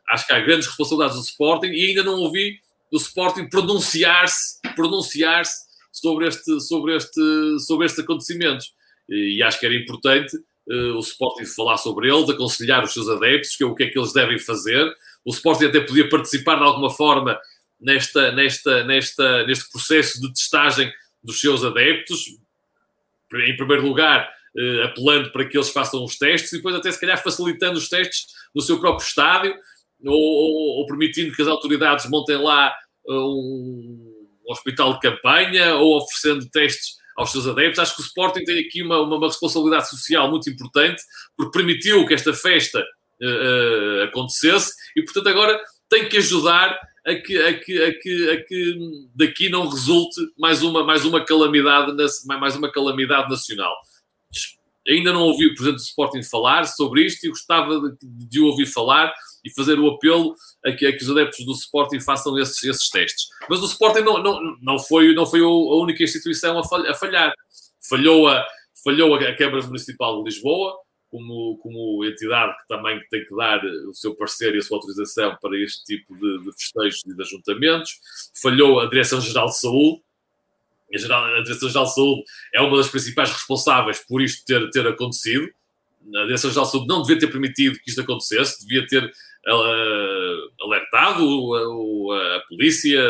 acho 0.08 0.26
que 0.26 0.32
há 0.32 0.40
grandes 0.40 0.66
responsabilidades 0.68 1.18
do 1.18 1.22
Sporting 1.22 1.66
e 1.66 1.88
ainda 1.88 2.02
não 2.02 2.14
ouvi 2.20 2.58
o 2.90 2.96
Sporting 2.96 3.46
pronunciar-se 3.50 4.58
pronunciar-se 4.74 5.66
sobre, 5.92 6.28
este, 6.28 6.60
sobre, 6.60 6.96
este, 6.96 7.60
sobre 7.60 7.86
estes 7.86 8.02
acontecimentos. 8.02 8.72
E 9.06 9.42
acho 9.42 9.60
que 9.60 9.66
era 9.66 9.74
importante 9.74 10.34
o 10.70 11.00
Sporting 11.00 11.46
falar 11.46 11.78
sobre 11.78 12.08
eles, 12.10 12.28
aconselhar 12.28 12.84
os 12.84 12.92
seus 12.92 13.08
adeptos, 13.08 13.56
que 13.56 13.64
é 13.64 13.66
o 13.66 13.74
que 13.74 13.84
é 13.84 13.86
que 13.88 13.98
eles 13.98 14.12
devem 14.12 14.38
fazer. 14.38 14.86
O 15.24 15.30
Sporting 15.30 15.66
até 15.66 15.80
podia 15.80 16.08
participar 16.08 16.56
de 16.56 16.64
alguma 16.64 16.90
forma 16.90 17.38
nesta, 17.80 18.32
nesta, 18.32 18.84
nesta, 18.84 19.46
neste 19.46 19.70
processo 19.70 20.20
de 20.20 20.32
testagem 20.32 20.92
dos 21.22 21.40
seus 21.40 21.64
adeptos. 21.64 22.26
Em 23.46 23.56
primeiro 23.56 23.86
lugar, 23.86 24.28
uh, 24.56 24.82
apelando 24.84 25.30
para 25.32 25.44
que 25.44 25.56
eles 25.56 25.70
façam 25.70 26.04
os 26.04 26.16
testes 26.16 26.52
e 26.52 26.56
depois 26.56 26.74
até 26.74 26.90
se 26.90 27.00
calhar 27.00 27.22
facilitando 27.22 27.78
os 27.78 27.88
testes 27.88 28.26
no 28.54 28.62
seu 28.62 28.80
próprio 28.80 29.06
estádio 29.06 29.54
ou, 30.04 30.14
ou, 30.14 30.78
ou 30.78 30.86
permitindo 30.86 31.34
que 31.34 31.42
as 31.42 31.48
autoridades 31.48 32.08
montem 32.08 32.36
lá 32.36 32.74
um, 33.06 34.14
um 34.46 34.52
hospital 34.52 34.94
de 34.94 35.00
campanha 35.00 35.74
ou 35.76 35.98
oferecendo 35.98 36.48
testes 36.50 36.96
aos 37.18 37.32
seus 37.32 37.48
adeptos. 37.48 37.80
Acho 37.80 37.96
que 37.96 38.02
o 38.02 38.04
Sporting 38.04 38.44
tem 38.44 38.60
aqui 38.60 38.82
uma, 38.82 39.00
uma, 39.00 39.16
uma 39.16 39.26
responsabilidade 39.26 39.90
social 39.90 40.30
muito 40.30 40.48
importante, 40.48 41.02
porque 41.36 41.58
permitiu 41.58 42.06
que 42.06 42.14
esta 42.14 42.32
festa 42.32 42.80
uh, 42.80 44.04
acontecesse 44.04 44.72
e, 44.96 45.02
portanto, 45.02 45.28
agora 45.28 45.60
tem 45.90 46.08
que 46.08 46.18
ajudar 46.18 46.78
a 47.04 47.14
que, 47.16 47.36
a 47.36 47.58
que, 47.58 47.82
a 47.82 47.98
que, 47.98 48.30
a 48.30 48.44
que 48.44 48.78
daqui 49.16 49.48
não 49.48 49.68
resulte 49.68 50.20
mais 50.38 50.62
uma, 50.62 50.84
mais 50.84 51.04
uma 51.04 51.24
calamidade, 51.24 51.92
mais 52.24 52.54
uma 52.54 52.70
calamidade 52.70 53.28
nacional. 53.28 53.74
Ainda 54.88 55.12
não 55.12 55.22
ouvi 55.22 55.46
o 55.46 55.54
Presidente 55.54 55.80
do 55.80 55.86
Sporting 55.86 56.22
falar 56.22 56.64
sobre 56.64 57.04
isto 57.04 57.24
e 57.24 57.30
gostava 57.30 57.80
de, 57.80 57.96
de 58.00 58.40
ouvir 58.40 58.66
falar 58.66 59.12
e 59.48 59.54
fazer 59.54 59.78
o 59.78 59.88
apelo 59.88 60.34
a 60.64 60.72
que, 60.72 60.86
a 60.86 60.96
que 60.96 61.02
os 61.02 61.10
adeptos 61.10 61.44
do 61.44 61.52
Sporting 61.52 62.00
façam 62.00 62.38
esses, 62.38 62.62
esses 62.62 62.90
testes. 62.90 63.28
Mas 63.48 63.60
o 63.60 63.66
Sporting 63.66 64.00
não, 64.00 64.22
não, 64.22 64.56
não, 64.60 64.78
foi, 64.78 65.14
não 65.14 65.26
foi 65.26 65.40
a 65.40 65.46
única 65.46 66.02
instituição 66.04 66.58
a 66.58 66.94
falhar. 66.94 67.32
Falhou 67.88 68.28
a, 68.28 68.46
falhou 68.84 69.14
a 69.14 69.36
Câmara 69.36 69.66
Municipal 69.66 70.18
de 70.18 70.30
Lisboa, 70.30 70.74
como, 71.10 71.58
como 71.58 72.04
entidade 72.04 72.54
que 72.58 72.68
também 72.68 73.00
tem 73.10 73.24
que 73.24 73.34
dar 73.34 73.64
o 73.64 73.94
seu 73.94 74.14
parecer 74.14 74.54
e 74.54 74.58
a 74.58 74.62
sua 74.62 74.76
autorização 74.76 75.36
para 75.40 75.58
este 75.58 75.84
tipo 75.84 76.14
de, 76.14 76.38
de 76.44 76.52
festejos 76.52 77.02
e 77.06 77.14
de 77.14 77.22
ajuntamentos. 77.22 77.98
Falhou 78.40 78.80
a 78.80 78.86
Direção-Geral 78.86 79.46
de 79.46 79.58
Saúde. 79.58 80.02
A, 80.92 81.42
Direção-Geral 81.42 81.84
de 81.84 81.94
Saúde 81.94 82.22
é 82.54 82.60
uma 82.60 82.76
das 82.76 82.88
principais 82.88 83.30
responsáveis 83.30 84.04
por 84.06 84.22
isto 84.22 84.44
ter, 84.44 84.68
ter 84.70 84.86
acontecido. 84.86 85.48
A 86.14 86.24
Direção-Geral 86.24 86.66
de 86.66 86.72
Saúde 86.72 86.88
não 86.88 87.02
devia 87.02 87.18
ter 87.18 87.28
permitido 87.28 87.78
que 87.78 87.90
isto 87.90 88.00
acontecesse, 88.00 88.66
devia 88.66 88.86
ter 88.86 89.10
alertado 90.60 91.54
a, 92.12 92.40
polícia, 92.48 93.00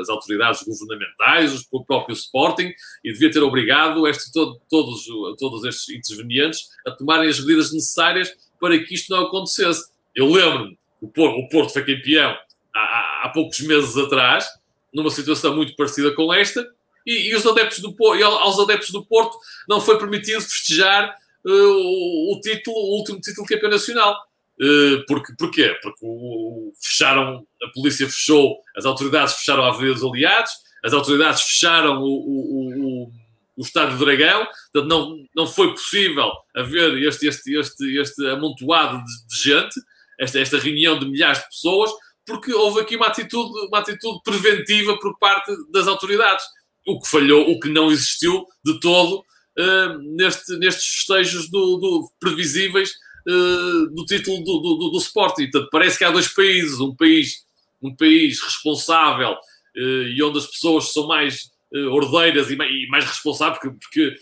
as 0.00 0.08
autoridades 0.08 0.62
governamentais, 0.62 1.66
o 1.70 1.84
próprio 1.84 2.14
Sporting, 2.14 2.72
e 3.04 3.12
devia 3.12 3.30
ter 3.30 3.42
obrigado 3.42 4.06
este, 4.06 4.32
todo, 4.32 4.60
todos, 4.68 5.06
todos 5.38 5.64
estes 5.64 5.88
intervenientes 5.88 6.68
a 6.86 6.90
tomarem 6.90 7.28
as 7.28 7.40
medidas 7.40 7.72
necessárias 7.72 8.32
para 8.60 8.78
que 8.78 8.94
isto 8.94 9.14
não 9.14 9.26
acontecesse. 9.26 9.90
Eu 10.14 10.30
lembro-me, 10.30 10.78
o 11.00 11.08
Porto, 11.08 11.38
o 11.38 11.48
Porto 11.48 11.72
foi 11.72 11.84
campeão 11.84 12.36
há, 12.74 13.22
há, 13.24 13.30
poucos 13.32 13.60
meses 13.60 13.96
atrás, 13.96 14.46
numa 14.92 15.10
situação 15.10 15.54
muito 15.54 15.76
parecida 15.76 16.12
com 16.14 16.32
esta, 16.32 16.66
e, 17.06 17.30
e 17.30 17.34
os 17.34 17.46
adeptos 17.46 17.80
do, 17.80 17.94
aos 18.24 18.58
adeptos 18.58 18.90
do 18.90 19.04
Porto 19.04 19.38
não 19.68 19.80
foi 19.80 19.98
permitido 19.98 20.40
festejar 20.42 21.14
uh, 21.44 22.32
o, 22.32 22.40
título, 22.42 22.76
o 22.76 22.98
último 22.98 23.20
título 23.20 23.46
campeão 23.46 23.70
nacional. 23.70 24.16
Uh, 24.60 25.04
porque, 25.06 25.32
porquê? 25.38 25.76
Porque 25.80 26.00
o, 26.02 26.72
fecharam, 26.82 27.46
a 27.62 27.68
polícia 27.72 28.06
fechou, 28.06 28.58
as 28.76 28.84
autoridades 28.84 29.34
fecharam 29.34 29.64
a 29.64 29.68
Avenida 29.68 29.94
dos 29.94 30.04
Aliados, 30.04 30.50
as 30.84 30.92
autoridades 30.92 31.42
fecharam 31.42 32.02
o, 32.02 32.06
o, 32.06 33.04
o, 33.04 33.12
o 33.56 33.62
Estádio 33.62 33.96
do 33.96 34.04
Dragão, 34.04 34.46
portanto 34.72 34.88
não, 34.88 35.16
não 35.34 35.46
foi 35.46 35.70
possível 35.72 36.30
haver 36.56 37.00
este, 37.02 37.28
este, 37.28 37.56
este, 37.56 37.98
este 37.98 38.26
amontoado 38.28 38.98
de, 38.98 39.26
de 39.28 39.42
gente, 39.42 39.80
esta, 40.18 40.40
esta 40.40 40.58
reunião 40.58 40.98
de 40.98 41.06
milhares 41.08 41.38
de 41.38 41.48
pessoas, 41.48 41.90
porque 42.26 42.52
houve 42.52 42.80
aqui 42.80 42.96
uma 42.96 43.06
atitude, 43.06 43.66
uma 43.68 43.78
atitude 43.78 44.20
preventiva 44.24 44.98
por 44.98 45.18
parte 45.18 45.52
das 45.72 45.86
autoridades, 45.86 46.44
o 46.86 47.00
que 47.00 47.08
falhou, 47.08 47.50
o 47.50 47.60
que 47.60 47.68
não 47.68 47.90
existiu 47.90 48.44
de 48.64 48.78
todo 48.80 49.18
uh, 49.20 49.98
neste, 50.16 50.56
nestes 50.58 50.86
festejos 50.86 51.48
do, 51.50 51.76
do 51.78 52.10
previsíveis 52.20 52.92
uh, 53.26 53.94
do 53.94 54.04
título 54.04 54.42
do, 54.44 54.60
do, 54.60 54.90
do, 54.90 54.98
Sporting. 54.98 55.50
Portanto, 55.50 55.68
parece 55.70 55.98
que 55.98 56.04
há 56.04 56.10
dois 56.10 56.28
países, 56.28 56.80
um 56.80 56.94
país, 56.94 57.44
um 57.82 57.94
país 57.94 58.40
responsável 58.40 59.32
uh, 59.32 60.08
e 60.08 60.22
onde 60.22 60.38
as 60.38 60.46
pessoas 60.46 60.92
são 60.92 61.06
mais 61.06 61.50
uh, 61.72 61.88
ordeiras 61.90 62.50
e 62.50 62.56
mais, 62.56 62.70
e 62.70 62.86
mais 62.88 63.04
responsáveis, 63.04 63.60
porque, 63.60 63.78
porque, 63.78 64.16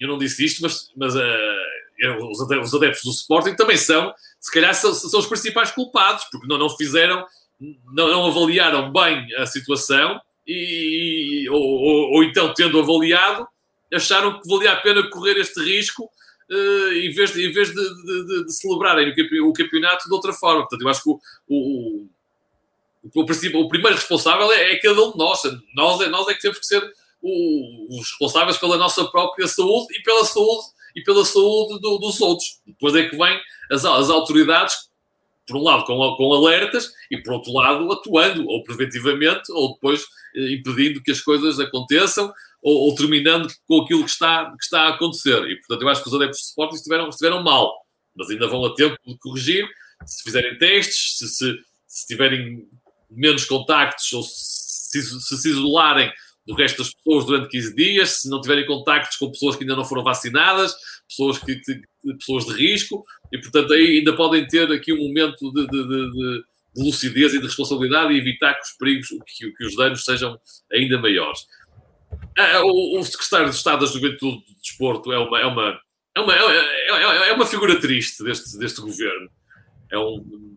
eu 0.00 0.08
não 0.08 0.18
disse 0.18 0.44
isto, 0.44 0.60
mas, 0.62 0.90
mas 0.96 1.14
os 1.14 2.74
adeptos 2.74 3.04
do 3.04 3.10
Sporting 3.10 3.54
também 3.54 3.76
são, 3.76 4.12
se 4.40 4.50
calhar, 4.50 4.74
são, 4.74 4.92
são 4.92 5.20
os 5.20 5.26
principais 5.26 5.70
culpados, 5.70 6.24
porque 6.24 6.48
não, 6.48 6.58
não 6.58 6.68
fizeram, 6.70 7.24
não, 7.60 8.08
não 8.08 8.26
avaliaram 8.26 8.92
bem 8.92 9.32
a 9.36 9.46
situação 9.46 10.20
e, 10.46 11.48
ou, 11.48 11.62
ou, 11.62 12.10
ou, 12.14 12.24
então, 12.24 12.52
tendo 12.52 12.80
avaliado, 12.80 13.46
acharam 13.92 14.40
que 14.40 14.48
valia 14.48 14.72
a 14.72 14.76
pena 14.76 15.08
correr 15.08 15.36
este 15.38 15.62
risco 15.62 16.10
uh, 16.50 16.92
em 16.92 17.10
vez, 17.12 17.32
de, 17.32 17.46
em 17.46 17.52
vez 17.52 17.68
de, 17.68 17.74
de, 17.74 18.44
de 18.46 18.52
celebrarem 18.52 19.12
o 19.42 19.52
campeonato 19.52 20.08
de 20.08 20.14
outra 20.14 20.32
forma. 20.32 20.62
Portanto, 20.62 20.82
eu 20.82 20.88
acho 20.88 21.02
que 21.02 21.10
o, 21.10 21.20
o, 21.48 22.06
o, 23.14 23.60
o 23.60 23.68
primeiro 23.68 23.96
responsável 23.96 24.50
é, 24.52 24.72
é, 24.72 24.78
cada 24.78 25.02
um 25.02 25.12
de 25.12 25.18
nós. 25.18 25.42
Nós 25.74 26.00
é, 26.00 26.08
nós 26.08 26.28
é 26.28 26.34
que 26.34 26.40
temos 26.40 26.58
que 26.58 26.66
ser 26.66 26.82
o, 27.20 27.98
os 27.98 28.10
responsáveis 28.10 28.58
pela 28.58 28.76
nossa 28.76 29.04
própria 29.06 29.46
saúde 29.46 29.96
e 29.96 30.02
pela 30.02 30.24
saúde 30.24 30.66
e 30.94 31.02
pela 31.02 31.24
saúde 31.24 31.80
do, 31.80 31.98
dos 31.98 32.20
outros. 32.20 32.60
Depois 32.66 32.94
é 32.94 33.08
que 33.08 33.16
vêm 33.16 33.40
as, 33.70 33.84
as 33.84 34.10
autoridades, 34.10 34.90
por 35.46 35.56
um 35.56 35.62
lado 35.62 35.84
com, 35.84 35.96
com 36.16 36.34
alertas 36.34 36.92
e 37.10 37.20
por 37.22 37.34
outro 37.34 37.52
lado 37.52 37.90
atuando, 37.90 38.46
ou 38.46 38.62
preventivamente, 38.62 39.50
ou 39.50 39.74
depois 39.74 40.04
eh, 40.36 40.52
impedindo 40.52 41.02
que 41.02 41.10
as 41.10 41.20
coisas 41.20 41.58
aconteçam, 41.58 42.32
ou, 42.62 42.88
ou, 42.88 42.94
terminando 42.94 43.48
com 43.66 43.82
aquilo 43.82 44.04
que 44.04 44.10
está, 44.10 44.50
que 44.50 44.64
está 44.64 44.82
a 44.82 44.88
acontecer. 44.90 45.42
E, 45.48 45.56
portanto, 45.56 45.82
eu 45.82 45.88
acho 45.88 46.02
que 46.02 46.08
os 46.08 46.14
adeptos 46.14 46.38
de 46.38 46.46
Sporting 46.46 46.76
estiveram, 46.76 47.08
estiveram 47.08 47.42
mal, 47.42 47.72
mas 48.14 48.30
ainda 48.30 48.46
vão 48.46 48.64
a 48.64 48.74
tempo 48.74 48.96
de 49.06 49.18
corrigir, 49.18 49.68
se 50.06 50.22
fizerem 50.22 50.56
testes, 50.58 51.18
se, 51.18 51.28
se, 51.28 51.58
se 51.86 52.06
tiverem 52.06 52.66
menos 53.10 53.44
contactos, 53.44 54.12
ou 54.12 54.22
se, 54.22 55.02
se 55.02 55.36
se 55.36 55.48
isolarem 55.48 56.10
do 56.46 56.54
resto 56.54 56.78
das 56.78 56.92
pessoas 56.92 57.24
durante 57.24 57.48
15 57.48 57.74
dias, 57.74 58.10
se 58.22 58.28
não 58.28 58.40
tiverem 58.40 58.66
contactos 58.66 59.16
com 59.16 59.30
pessoas 59.30 59.56
que 59.56 59.62
ainda 59.62 59.76
não 59.76 59.84
foram 59.84 60.02
vacinadas, 60.02 60.74
pessoas, 61.08 61.38
que, 61.38 61.60
pessoas 62.18 62.46
de 62.46 62.52
risco, 62.52 63.04
e 63.32 63.38
portanto 63.38 63.72
aí 63.72 63.98
ainda 63.98 64.14
podem 64.14 64.46
ter 64.46 64.70
aqui 64.72 64.92
um 64.92 65.08
momento 65.08 65.52
de, 65.52 65.66
de, 65.66 65.88
de, 65.88 66.10
de 66.74 66.82
lucidez 66.84 67.34
e 67.34 67.38
de 67.38 67.46
responsabilidade 67.46 68.12
e 68.12 68.18
evitar 68.18 68.54
que 68.54 68.62
os 68.62 68.72
perigos, 68.72 69.08
que, 69.08 69.52
que 69.52 69.64
os 69.66 69.76
danos 69.76 70.04
sejam 70.04 70.38
ainda 70.72 70.98
maiores. 70.98 71.40
É, 72.38 72.52
é, 72.52 72.60
o, 72.60 72.98
o, 72.98 73.02
secretário 73.04 73.50
de 73.50 73.56
Estado 73.56 73.84
da 73.84 73.92
Juventude 73.92 74.38
do 74.38 74.60
Desporto 74.60 75.12
é 75.12 75.18
uma, 75.18 75.40
é 75.40 75.46
uma, 75.46 75.80
é 76.16 76.20
uma, 76.20 76.34
é, 76.34 77.28
é 77.30 77.32
uma 77.32 77.46
figura 77.46 77.78
triste 77.78 78.22
deste, 78.24 78.58
deste 78.58 78.80
governo. 78.80 79.30
É 79.90 79.98
um, 79.98 80.56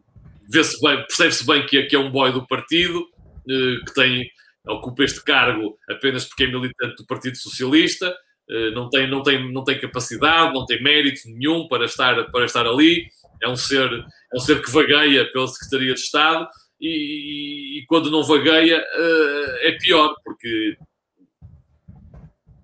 vê-se 0.50 0.80
bem, 0.82 0.98
percebe-se 0.98 1.46
bem 1.46 1.66
que, 1.66 1.84
que 1.84 1.96
é 1.96 2.00
um 2.00 2.12
boy 2.12 2.32
do 2.32 2.48
partido, 2.48 3.06
eh, 3.50 3.86
que 3.86 3.94
tem, 3.94 4.30
ocupa 4.68 5.04
este 5.04 5.24
cargo 5.24 5.78
apenas 5.90 6.26
porque 6.26 6.44
é 6.44 6.48
militante 6.48 6.96
do 6.96 7.06
Partido 7.06 7.38
Socialista, 7.38 8.16
eh, 8.50 8.72
não 8.72 8.90
tem, 8.90 9.10
não 9.10 9.24
tem, 9.24 9.52
não 9.52 9.64
tem 9.64 9.80
capacidade, 9.80 10.54
não 10.54 10.66
tem 10.66 10.82
mérito 10.82 11.22
nenhum 11.26 11.68
para 11.68 11.86
estar, 11.86 12.24
para 12.32 12.46
estar 12.46 12.66
ali. 12.66 13.08
É 13.44 13.50
um 13.50 13.56
ser, 13.56 13.92
é 13.92 14.38
um 14.38 14.40
ser 14.40 14.62
que 14.62 14.72
vagueia 14.72 15.30
pela 15.32 15.48
Secretaria 15.48 15.94
de 15.94 16.00
Estado 16.00 16.48
e, 16.80 17.80
e 17.80 17.86
quando 17.88 18.10
não 18.12 18.24
vagueia 18.24 18.78
eh, 18.78 19.70
é 19.70 19.72
pior, 19.74 20.16
porque 20.24 20.78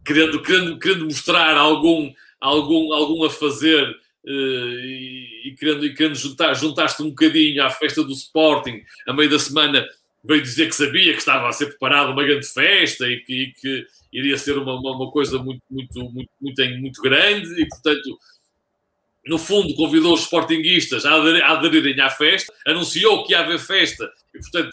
querendo, 0.06 0.42
querendo, 0.42 0.80
querendo 0.80 1.06
mostrar 1.06 1.58
algum, 1.58 2.12
algum, 2.40 2.94
algum 2.94 3.24
a 3.24 3.30
fazer 3.30 3.90
uh, 4.26 4.30
e, 4.30 5.50
e, 5.50 5.56
querendo, 5.58 5.86
e 5.86 5.94
querendo 5.94 6.16
juntar, 6.16 6.54
juntar-se 6.54 7.02
um 7.02 7.10
bocadinho 7.10 7.64
à 7.64 7.70
festa 7.70 8.04
do 8.04 8.12
Sporting, 8.12 8.82
a 9.08 9.14
meio 9.14 9.30
da 9.30 9.40
semana 9.40 9.86
veio 10.24 10.42
dizer 10.42 10.68
que 10.68 10.76
sabia 10.76 11.14
que 11.14 11.20
estava 11.20 11.48
a 11.48 11.52
ser 11.52 11.68
preparada 11.68 12.12
uma 12.12 12.24
grande 12.24 12.46
festa 12.46 13.08
e 13.08 13.22
que, 13.22 13.34
e 13.34 13.54
que 13.54 13.86
iria 14.14 14.38
ser 14.38 14.58
uma, 14.58 14.80
uma, 14.80 14.96
uma, 14.96 15.12
coisa 15.12 15.40
muito, 15.40 15.64
muito, 15.70 16.00
muito, 16.12 16.30
muito, 16.40 16.80
muito 16.80 17.02
grande 17.02 17.62
e, 17.62 17.68
portanto, 17.68 18.20
no 19.26 19.38
fundo, 19.38 19.76
convidou 19.76 20.14
os 20.14 20.22
sportinguistas 20.22 21.06
a, 21.06 21.14
aderir, 21.16 21.44
a 21.44 21.52
aderirem 21.52 22.00
à 22.02 22.10
festa, 22.10 22.54
anunciou 22.66 23.24
que 23.24 23.34
ia 23.34 23.40
haver 23.40 23.60
festa 23.60 24.10
e, 24.34 24.40
portanto, 24.40 24.72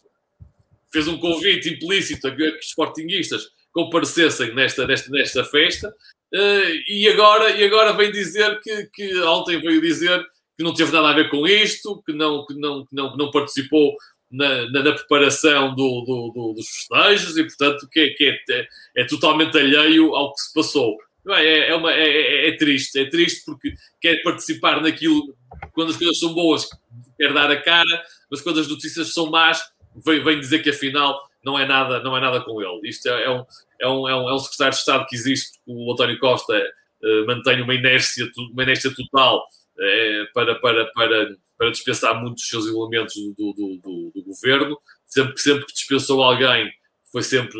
fez 0.90 1.06
um 1.06 1.18
convite 1.18 1.68
implícito 1.68 2.28
a 2.28 2.34
que 2.34 2.42
os 2.42 2.66
sportinguistas 2.66 3.48
comparecessem 3.72 4.54
nesta, 4.54 4.86
nesta, 4.86 5.10
nesta 5.10 5.44
festa. 5.44 5.88
Uh, 6.34 6.74
e, 6.88 7.08
agora, 7.08 7.50
e 7.50 7.64
agora 7.64 7.92
vem 7.92 8.12
dizer 8.12 8.60
que, 8.60 8.86
que 8.92 9.18
ontem 9.20 9.60
veio 9.60 9.80
dizer 9.80 10.22
que 10.56 10.64
não 10.64 10.74
teve 10.74 10.92
nada 10.92 11.10
a 11.10 11.14
ver 11.14 11.30
com 11.30 11.46
isto, 11.46 12.02
que 12.04 12.12
não, 12.12 12.44
que 12.44 12.54
não, 12.54 12.84
que 12.84 12.94
não, 12.94 13.12
que 13.12 13.18
não 13.18 13.30
participou 13.30 13.96
na, 14.30 14.70
na, 14.70 14.82
na 14.82 14.92
preparação 14.92 15.74
do, 15.74 16.02
do, 16.02 16.32
do, 16.34 16.52
dos 16.54 16.68
festejos 16.68 17.36
e, 17.36 17.44
portanto, 17.44 17.88
que, 17.90 18.00
é, 18.00 18.08
que 18.10 18.24
é, 18.24 18.58
é, 18.58 18.68
é, 18.98 19.04
totalmente 19.04 19.56
alheio 19.56 20.14
ao 20.14 20.34
que 20.34 20.40
se 20.40 20.52
passou. 20.52 20.96
É, 21.30 21.70
é, 21.70 21.74
uma, 21.74 21.92
é, 21.92 22.08
é, 22.08 22.48
é, 22.48 22.56
triste, 22.56 22.98
é 22.98 23.04
triste 23.08 23.44
porque 23.44 23.74
quer 24.00 24.22
participar 24.22 24.80
naquilo, 24.80 25.34
quando 25.72 25.90
as 25.90 25.96
coisas 25.96 26.18
são 26.18 26.32
boas, 26.32 26.68
quer 27.16 27.32
dar 27.32 27.50
a 27.50 27.60
cara, 27.60 28.02
mas 28.30 28.40
quando 28.40 28.60
as 28.60 28.68
notícias 28.68 29.12
são 29.12 29.30
más, 29.30 29.60
vem, 30.04 30.22
vem 30.22 30.40
dizer 30.40 30.60
que 30.60 30.70
afinal 30.70 31.20
não 31.48 31.58
é 31.58 31.66
nada, 31.66 32.02
não 32.02 32.14
é 32.14 32.20
nada 32.20 32.40
com 32.42 32.60
ele. 32.60 32.88
Isto 32.88 33.08
é, 33.08 33.24
é, 33.24 33.30
um, 33.30 33.44
é, 33.80 33.88
um, 33.88 34.08
é, 34.08 34.14
um, 34.14 34.28
é 34.28 34.34
um 34.34 34.38
secretário 34.38 34.74
de 34.74 34.78
Estado 34.78 35.06
que 35.06 35.16
existe, 35.16 35.58
o 35.66 35.90
António 35.90 36.18
Costa 36.18 36.54
uh, 36.54 37.26
mantém 37.26 37.62
uma 37.62 37.74
inércia, 37.74 38.30
uma 38.52 38.62
inércia 38.62 38.94
total 38.94 39.38
uh, 39.38 40.32
para, 40.34 40.54
para, 40.56 40.84
para, 40.92 41.36
para 41.56 41.70
dispensar 41.70 42.20
muitos 42.20 42.42
dos 42.42 42.48
seus 42.48 42.66
elementos 42.66 43.14
do, 43.14 43.54
do, 43.54 43.80
do, 43.82 44.12
do, 44.14 44.24
governo. 44.24 44.78
Sempre, 45.06 45.38
sempre 45.38 45.64
que 45.64 45.72
dispensou 45.72 46.22
alguém, 46.22 46.70
foi 47.10 47.22
sempre 47.22 47.58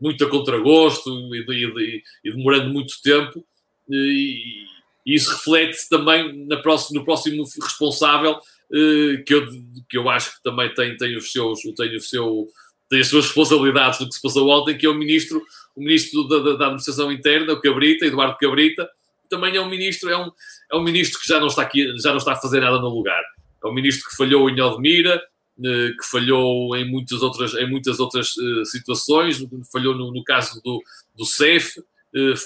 muito 0.00 0.24
a 0.24 0.28
contragosto 0.28 1.08
e, 1.32 1.44
e, 1.48 2.02
e 2.24 2.32
demorando 2.32 2.72
muito 2.72 3.00
tempo. 3.02 3.46
E, 3.88 4.64
e 5.06 5.14
isso 5.14 5.30
reflete-se 5.30 5.88
também 5.88 6.44
na 6.46 6.56
próximo, 6.56 6.98
no 6.98 7.04
próximo 7.04 7.44
responsável, 7.44 8.32
uh, 8.32 9.24
que, 9.24 9.32
eu, 9.32 9.46
que 9.88 9.96
eu 9.96 10.10
acho 10.10 10.36
que 10.36 10.42
também 10.42 10.74
tem, 10.74 10.96
tem, 10.96 11.16
os 11.16 11.30
seus, 11.30 11.60
tem 11.76 11.94
o 11.94 12.00
seu 12.00 12.48
tem 12.88 13.00
as 13.00 13.08
suas 13.08 13.26
responsabilidades 13.26 13.98
do 13.98 14.08
que 14.08 14.14
se 14.14 14.22
passou 14.22 14.48
ontem, 14.48 14.76
que 14.76 14.86
é 14.86 14.88
o 14.88 14.94
ministro, 14.94 15.42
o 15.74 15.80
ministro 15.80 16.26
da, 16.28 16.38
da, 16.38 16.52
da 16.52 16.64
Administração 16.66 17.10
Interna, 17.10 17.52
o 17.52 17.60
Cabrita, 17.60 18.06
Eduardo 18.06 18.36
Cabrita, 18.38 18.88
também 19.28 19.56
é 19.56 19.60
um 19.60 19.68
ministro, 19.68 20.08
é 20.08 20.16
um, 20.16 20.30
é 20.72 20.76
um 20.76 20.82
ministro 20.82 21.20
que 21.20 21.26
já 21.26 21.40
não 21.40 21.48
está 21.48 21.62
aqui, 21.62 21.96
já 21.98 22.10
não 22.10 22.18
está 22.18 22.32
a 22.32 22.36
fazer 22.36 22.60
nada 22.60 22.78
no 22.78 22.88
lugar. 22.88 23.22
é 23.64 23.66
um 23.66 23.74
ministro 23.74 24.08
que 24.08 24.16
falhou 24.16 24.48
em 24.48 24.60
Odmira, 24.60 25.20
que 25.58 26.10
falhou 26.10 26.76
em 26.76 26.88
muitas 26.88 27.22
outras, 27.22 27.54
em 27.54 27.68
muitas 27.68 27.98
outras 27.98 28.34
situações, 28.70 29.44
falhou 29.72 29.94
no, 29.94 30.12
no 30.12 30.22
caso 30.22 30.60
do, 30.62 30.82
do 31.16 31.24
CEF, 31.24 31.82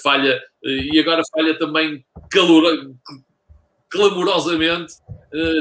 falha, 0.01 0.41
e 0.63 0.99
agora 0.99 1.21
falha 1.31 1.57
também 1.57 2.03
calor, 2.29 2.95
clamorosamente 3.89 4.93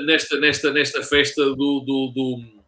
nesta, 0.06 0.38
nesta, 0.38 0.70
nesta 0.70 1.02
festa 1.02 1.44
do, 1.44 1.80
do, 1.80 2.12
do 2.14 2.60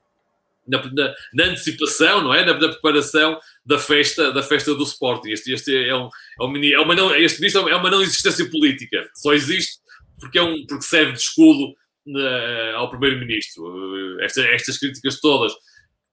na, 0.66 0.82
na, 0.92 1.14
na, 1.34 1.44
antecipação, 1.44 2.22
não 2.22 2.34
é? 2.34 2.44
Na, 2.44 2.54
na, 2.54 2.68
preparação 2.68 3.38
da 3.64 3.78
festa, 3.78 4.32
da 4.32 4.42
festa 4.42 4.74
do 4.74 4.82
Sporting. 4.84 5.30
Este, 5.30 5.52
este 5.52 5.88
é, 5.88 5.94
um, 5.94 6.08
é, 6.40 6.44
um, 6.44 6.64
é 6.64 6.80
uma 6.80 6.94
não, 6.94 7.14
este 7.14 7.40
ministro 7.40 7.68
é 7.68 7.76
uma 7.76 7.90
não 7.90 8.02
existência 8.02 8.48
política. 8.50 9.08
Só 9.14 9.32
existe 9.32 9.80
porque, 10.20 10.38
é 10.38 10.42
um, 10.42 10.64
porque 10.66 10.84
serve 10.84 11.12
de 11.12 11.20
escudo 11.20 11.74
uh, 12.06 12.76
ao 12.76 12.90
primeiro-ministro. 12.90 13.64
Uh, 13.64 14.20
esta, 14.20 14.42
estas 14.42 14.78
críticas 14.78 15.20
todas 15.20 15.52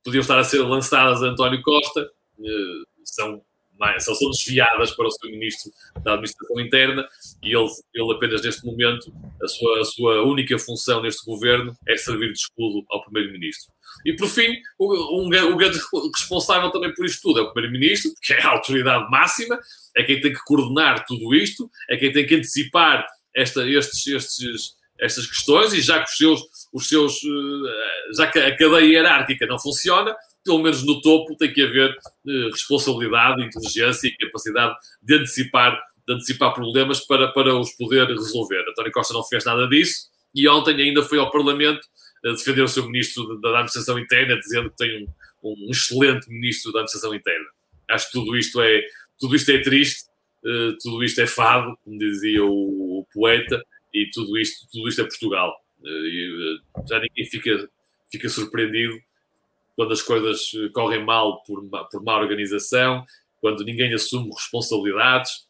podiam 0.04 0.22
estar 0.22 0.40
a 0.40 0.44
ser 0.44 0.60
lançadas 0.62 1.22
a 1.22 1.28
António 1.28 1.62
Costa, 1.62 2.02
uh, 2.40 2.86
são 3.04 3.42
são, 4.00 4.16
são 4.16 4.30
desviadas 4.30 4.92
para 4.92 5.08
o 5.08 5.12
seu 5.12 5.30
ministro 5.30 5.72
da 6.04 6.14
Administração 6.14 6.60
Interna 6.60 7.08
e 7.42 7.56
ele, 7.56 7.68
ele 7.94 8.14
apenas 8.14 8.42
neste 8.42 8.66
momento, 8.66 9.14
a 9.42 9.48
sua, 9.48 9.82
a 9.82 9.86
sua 9.86 10.24
única 10.24 10.58
função 10.60 11.02
neste 11.02 11.26
governo 11.26 11.76
é 11.88 11.96
servir 11.98 12.32
de 12.34 12.40
escudo 12.40 12.86
ao 12.90 13.04
primeiro-ministro. 13.04 13.72
E 14.06 14.16
por 14.16 14.28
fim, 14.28 14.56
o, 14.78 15.22
um, 15.22 15.28
o 15.28 15.58
grande 15.58 15.80
responsável 16.16 16.70
também 16.72 16.94
por 16.94 17.06
isto 17.06 17.22
tudo 17.22 17.40
é 17.40 17.44
o 17.44 17.52
primeiro-ministro, 17.52 18.12
que 18.22 18.34
é 18.34 18.42
a 18.42 18.50
autoridade 18.50 19.10
máxima, 19.10 19.60
é 19.96 20.04
quem 20.04 20.22
tem 20.22 20.34
que 20.34 20.44
coordenar 20.46 21.06
tudo 21.06 21.34
isto, 21.34 21.70
é 21.90 21.98
quem 21.98 22.12
tem 22.12 22.26
que 22.26 22.36
antecipar 22.36 23.06
esta, 23.36 23.68
estes, 23.68 24.08
estes, 24.08 24.72
estas 25.00 25.28
questões 25.28 25.74
e 25.74 25.82
já 25.82 26.00
que 26.04 26.10
os 26.10 26.18
seus, 26.18 26.42
os 26.74 26.88
seus 26.88 27.14
eh, 27.24 28.14
já 28.16 28.28
que 28.28 28.40
a 28.40 28.56
cadeia 28.56 28.86
hierárquica 28.86 29.46
não 29.46 29.60
funciona, 29.60 30.16
pelo 30.44 30.64
menos 30.64 30.84
no 30.84 31.02
topo, 31.02 31.36
tem 31.36 31.52
que 31.52 31.62
haver 31.62 31.90
eh, 31.92 32.50
responsabilidade, 32.52 33.44
inteligência 33.44 34.08
e 34.08 34.18
capacidade 34.18 34.76
de 35.02 35.16
antecipar, 35.16 35.80
de 36.08 36.14
antecipar 36.14 36.54
problemas 36.54 37.02
para, 37.02 37.28
para 37.30 37.56
os 37.56 37.72
poder 37.76 38.08
resolver. 38.08 38.66
António 38.70 38.92
Costa 38.92 39.14
não 39.14 39.24
fez 39.24 39.46
nada 39.46 39.68
disso 39.68 40.10
e 40.34 40.48
ontem 40.48 40.76
ainda 40.76 41.04
foi 41.04 41.20
ao 41.20 41.32
Parlamento 41.32 41.86
eh, 42.26 42.32
defender 42.32 42.62
o 42.62 42.68
seu 42.68 42.86
ministro 42.86 43.40
da, 43.42 43.50
Administração 43.50 44.00
Interna, 44.00 44.40
dizendo 44.40 44.70
que 44.70 44.78
tem 44.78 45.08
um, 45.44 45.52
um, 45.52 45.72
excelente 45.72 46.30
ministro 46.30 46.72
da 46.72 46.80
Administração 46.80 47.14
Interna. 47.14 47.48
Acho 47.90 48.08
que 48.08 48.14
tudo 48.14 48.38
isto 48.38 48.62
é, 48.62 48.82
tudo 49.20 49.36
isto 49.36 49.52
é 49.52 49.62
triste, 49.62 50.06
uh, 50.46 50.78
tudo 50.82 51.04
isto 51.04 51.20
é 51.22 51.28
fado, 51.28 51.76
como 51.84 51.98
dizia 51.98 52.44
o, 52.46 53.00
o, 53.00 53.06
poeta, 53.14 53.62
e 53.94 54.10
tudo 54.12 54.38
isto, 54.38 54.68
tudo 54.72 54.88
isto 54.88 55.02
é 55.02 55.06
Portugal. 55.06 55.56
Já 56.88 57.00
ninguém 57.00 57.26
fica, 57.26 57.70
fica 58.12 58.30
surpreendido 58.30 59.00
quando 59.80 59.94
as 59.94 60.02
coisas 60.02 60.52
eh, 60.56 60.68
correm 60.74 61.06
mal 61.06 61.42
por, 61.44 61.64
por 61.90 62.04
má 62.04 62.20
organização, 62.20 63.06
quando 63.40 63.64
ninguém 63.64 63.94
assume 63.94 64.30
responsabilidades. 64.30 65.48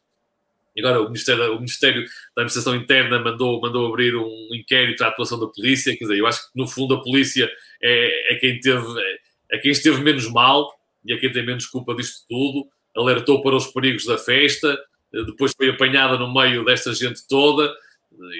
Agora, 0.78 1.00
o 1.00 1.06
Ministério, 1.06 1.52
o 1.52 1.56
Ministério 1.56 2.04
da 2.36 2.42
Administração 2.42 2.76
Interna 2.76 3.18
mandou, 3.18 3.60
mandou 3.60 3.88
abrir 3.88 4.14
um 4.14 4.48
inquérito 4.52 5.02
à 5.02 5.08
atuação 5.08 5.36
da 5.36 5.48
polícia. 5.48 5.96
Quer 5.96 6.04
dizer, 6.04 6.18
eu 6.18 6.28
acho 6.28 6.44
que, 6.44 6.56
no 6.56 6.68
fundo, 6.68 6.94
a 6.94 7.02
polícia 7.02 7.50
é, 7.82 8.32
é 8.32 8.36
quem, 8.36 8.60
teve, 8.60 8.86
é, 9.00 9.56
é 9.56 9.58
quem 9.58 9.72
esteve 9.72 10.00
menos 10.00 10.30
mal 10.30 10.78
e 11.04 11.12
é 11.12 11.18
quem 11.18 11.32
tem 11.32 11.44
menos 11.44 11.66
culpa 11.66 11.92
disto 11.96 12.24
tudo. 12.28 12.68
Alertou 12.96 13.42
para 13.42 13.56
os 13.56 13.66
perigos 13.66 14.06
da 14.06 14.16
festa, 14.16 14.78
eh, 15.12 15.24
depois 15.24 15.52
foi 15.56 15.70
apanhada 15.70 16.16
no 16.16 16.32
meio 16.32 16.64
desta 16.64 16.94
gente 16.94 17.26
toda. 17.26 17.68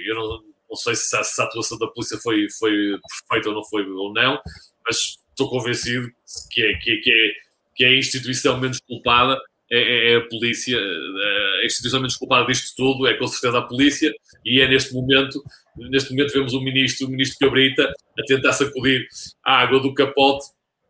Eu 0.07 0.15
não, 0.15 0.45
não 0.71 0.77
sei 0.77 0.95
se 0.95 1.17
a, 1.17 1.25
se 1.25 1.43
a 1.43 1.47
atuação 1.47 1.77
da 1.79 1.89
polícia 1.89 2.17
foi, 2.19 2.47
foi 2.57 2.97
perfeita 3.29 3.49
ou 3.49 3.57
não 3.57 3.65
foi 3.65 3.91
ou 3.91 4.13
não, 4.13 4.41
mas 4.87 5.20
estou 5.41 5.49
convencido 5.49 6.09
que 6.51 6.63
é, 6.63 6.75
que 6.75 6.91
é, 6.91 6.97
que 6.97 7.11
é, 7.11 7.33
que 7.75 7.85
é 7.85 7.89
a 7.89 7.97
instituição 7.97 8.59
menos 8.59 8.79
culpada 8.81 9.41
é, 9.73 9.79
é, 9.79 10.13
é, 10.13 10.17
a 10.17 10.29
polícia, 10.29 10.79
a 10.79 11.65
instituição 11.65 12.01
menos 12.01 12.17
culpada 12.17 12.47
disto 12.47 12.75
tudo 12.77 13.07
é 13.07 13.15
com 13.15 13.27
certeza 13.27 13.59
a 13.59 13.63
polícia 13.63 14.13
e 14.45 14.61
é 14.61 14.69
neste 14.69 14.93
momento, 14.93 15.43
neste 15.77 16.11
momento 16.11 16.33
vemos 16.33 16.53
o 16.53 16.61
ministro, 16.61 17.07
o 17.07 17.11
ministro 17.11 17.39
Cabrita 17.39 17.85
a 18.19 18.23
tentar 18.25 18.53
sacudir 18.53 19.07
a 19.45 19.61
água 19.61 19.81
do 19.81 19.95
capote 19.95 20.47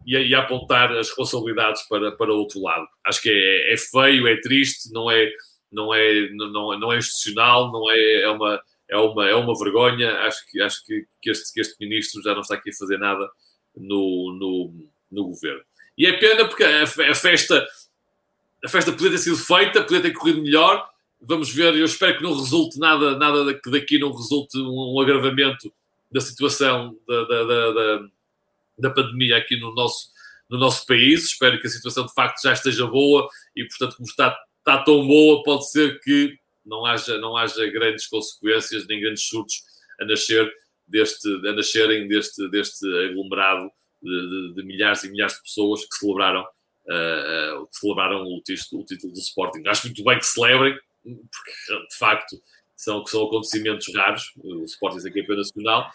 e 0.07 0.17
e 0.17 0.35
apontar 0.35 0.91
as 0.93 1.09
responsabilidades 1.09 1.87
para, 1.87 2.13
para 2.13 2.33
outro 2.33 2.61
lado. 2.63 2.87
Acho 3.05 3.21
que 3.21 3.29
é, 3.29 3.75
é, 3.75 3.77
feio, 3.77 4.27
é 4.27 4.41
triste, 4.41 4.91
não 4.93 5.11
é, 5.11 5.31
não 5.71 5.95
é, 5.95 6.31
não, 6.31 6.79
não 6.79 6.93
é 6.93 6.97
institucional, 6.97 7.71
não 7.71 7.91
é, 7.91 8.23
é 8.23 8.31
uma, 8.31 8.63
é 8.89 8.97
uma, 8.97 9.29
é 9.29 9.35
uma 9.35 9.59
vergonha. 9.59 10.11
Acho 10.21 10.51
que, 10.51 10.63
acho 10.63 10.87
que, 10.87 11.05
que, 11.21 11.31
este, 11.31 11.53
que 11.53 11.61
este 11.61 11.77
ministro 11.79 12.23
já 12.23 12.33
não 12.33 12.41
está 12.41 12.55
aqui 12.55 12.71
a 12.71 12.79
fazer 12.79 12.99
nada 12.99 13.29
no, 13.77 14.33
no, 14.39 14.89
no 15.11 15.25
governo. 15.29 15.63
E 15.97 16.07
é 16.07 16.13
pena 16.15 16.47
porque 16.47 16.65
a, 16.65 16.83
a, 16.83 17.15
festa 17.15 17.67
a 18.65 18.69
festa 18.69 18.93
podia 18.93 19.11
ter 19.11 19.19
sido 19.19 19.37
feita, 19.37 19.83
podia 19.83 20.01
ter 20.01 20.13
corrido 20.13 20.43
melhor. 20.43 20.89
Vamos 21.21 21.53
ver, 21.53 21.75
eu 21.75 21.85
espero 21.85 22.17
que 22.17 22.23
não 22.23 22.35
resulte 22.35 22.79
nada, 22.79 23.17
nada 23.19 23.55
que 23.55 23.71
daqui 23.71 23.99
não 23.99 24.13
resulte 24.13 24.59
um, 24.59 24.95
um 24.95 25.01
agravamento 25.01 25.73
da 26.11 26.21
situação 26.21 26.97
da, 27.07 27.25
da, 27.25 27.45
da, 27.45 28.09
da, 28.79 28.91
pandemia 28.91 29.37
aqui 29.37 29.59
no 29.59 29.75
nosso, 29.75 30.11
no 30.49 30.59
nosso 30.59 30.87
país. 30.87 31.25
Espero 31.27 31.61
que 31.61 31.67
a 31.67 31.71
situação 31.71 32.07
de 32.07 32.15
facto 32.15 32.43
já 32.43 32.53
esteja 32.53 32.87
boa 32.87 33.29
e, 33.55 33.65
portanto, 33.65 33.97
como 33.97 34.09
está, 34.09 34.37
está 34.59 34.83
tão 34.83 35.07
boa, 35.07 35.43
pode 35.43 35.71
ser 35.71 36.01
que 36.01 36.39
não 36.65 36.85
haja, 36.85 37.19
não 37.19 37.37
haja 37.37 37.67
grandes 37.67 38.07
consequências 38.07 38.87
nem 38.87 39.01
grandes 39.01 39.29
surtos 39.29 39.63
a 40.01 40.05
nascer 40.05 40.51
deste, 40.91 41.29
a 41.47 41.53
nascerem 41.53 42.09
deste, 42.09 42.49
deste 42.51 42.87
aglomerado 43.07 43.71
de, 44.03 44.11
de, 44.11 44.55
de, 44.55 44.63
milhares 44.65 45.05
e 45.05 45.11
milhares 45.11 45.35
de 45.35 45.43
pessoas 45.43 45.85
que 45.85 45.95
celebraram, 45.97 46.43
uh, 46.43 47.67
que 47.67 47.77
celebraram 47.77 48.23
o, 48.25 48.41
título, 48.43 48.83
o 48.83 48.85
título 48.85 49.13
do 49.13 49.19
Sporting. 49.19 49.63
Acho 49.67 49.87
muito 49.87 50.03
bem 50.03 50.19
que 50.19 50.27
celebrem, 50.27 50.75
porque 51.03 51.87
de 51.89 51.97
facto 51.97 52.43
são, 52.77 53.05
são 53.07 53.25
acontecimentos 53.25 53.95
raros, 53.95 54.33
o 54.37 54.65
Sporting 54.65 55.07
é 55.07 55.11
campeão 55.11 55.37
nacional, 55.37 55.91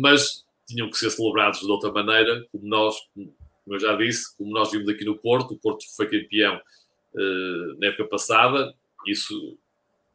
mas 0.00 0.44
tinham 0.66 0.88
que 0.88 0.96
ser 0.96 1.10
celebrados 1.10 1.60
de 1.60 1.70
outra 1.70 1.92
maneira, 1.92 2.46
como 2.50 2.66
nós, 2.66 2.96
como 3.14 3.76
eu 3.76 3.78
já 3.78 3.96
disse, 3.96 4.36
como 4.36 4.52
nós 4.52 4.70
vimos 4.70 4.88
aqui 4.88 5.04
no 5.04 5.18
Porto, 5.18 5.54
o 5.54 5.58
Porto 5.58 5.84
foi 5.96 6.08
campeão 6.08 6.56
uh, 6.56 7.80
na 7.80 7.88
época 7.88 8.06
passada, 8.06 8.74
isso 9.06 9.58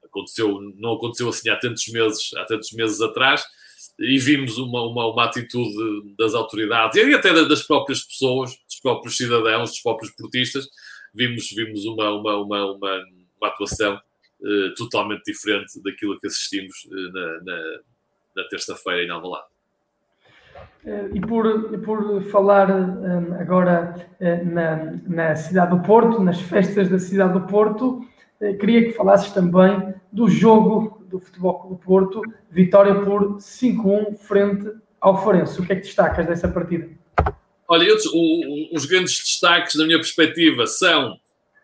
aconteceu, 0.04 0.62
não 0.78 0.94
aconteceu 0.94 1.28
assim 1.28 1.50
há 1.50 1.58
tantos 1.58 1.88
meses, 1.88 2.34
há 2.36 2.46
tantos 2.46 2.72
meses 2.72 3.02
atrás, 3.02 3.44
e 4.00 4.18
vimos 4.20 4.58
uma, 4.58 4.82
uma, 4.84 5.08
uma, 5.08 5.24
atitude 5.24 5.74
das 6.18 6.34
autoridades 6.34 6.98
e 6.98 7.14
até 7.14 7.34
das 7.34 7.64
próprias 7.64 8.04
pessoas, 8.04 8.52
dos 8.68 8.80
próprios 8.82 9.16
cidadãos, 9.16 9.70
dos 9.72 9.82
próprios 9.82 10.12
portistas, 10.12 10.68
vimos, 11.14 11.50
vimos 11.52 11.86
uma, 11.86 12.12
uma, 12.12 12.36
uma, 12.38 12.72
uma, 12.74 13.04
uma 13.40 13.48
atuação 13.48 13.96
uh, 13.96 14.74
totalmente 14.76 15.24
diferente 15.26 15.82
daquilo 15.82 16.20
que 16.20 16.28
assistimos 16.28 16.76
uh, 16.86 17.14
na, 17.14 17.44
na, 17.44 17.64
na 18.36 18.44
terça-feira 18.50 19.04
em 19.04 19.10
Alvalade. 19.10 19.46
Eh, 20.86 21.10
e 21.16 21.20
por, 21.22 21.80
por 21.80 22.22
falar 22.24 22.70
agora 23.40 24.08
na, 24.46 24.94
na 25.06 25.36
cidade 25.36 25.76
do 25.76 25.84
Porto, 25.84 26.22
nas 26.22 26.40
festas 26.40 26.90
da 26.90 27.00
cidade 27.00 27.34
do 27.34 27.42
Porto, 27.42 28.06
queria 28.60 28.86
que 28.86 28.94
falasses 28.94 29.32
também 29.34 29.94
do 30.14 30.30
jogo 30.30 30.95
do 31.10 31.20
Futebol 31.20 31.60
Clube 31.60 31.84
Porto, 31.84 32.22
vitória 32.50 32.96
por 32.96 33.38
5-1 33.38 34.18
frente 34.18 34.72
ao 35.00 35.24
Forense. 35.24 35.60
O 35.60 35.66
que 35.66 35.74
é 35.74 35.76
que 35.76 35.84
destacas 35.84 36.26
dessa 36.26 36.48
partida? 36.48 36.90
Olha, 37.68 37.84
eu, 37.84 37.98
o, 38.14 38.76
os 38.76 38.86
grandes 38.86 39.18
destaques, 39.18 39.76
da 39.76 39.86
minha 39.86 39.98
perspectiva, 39.98 40.68
são 40.68 41.18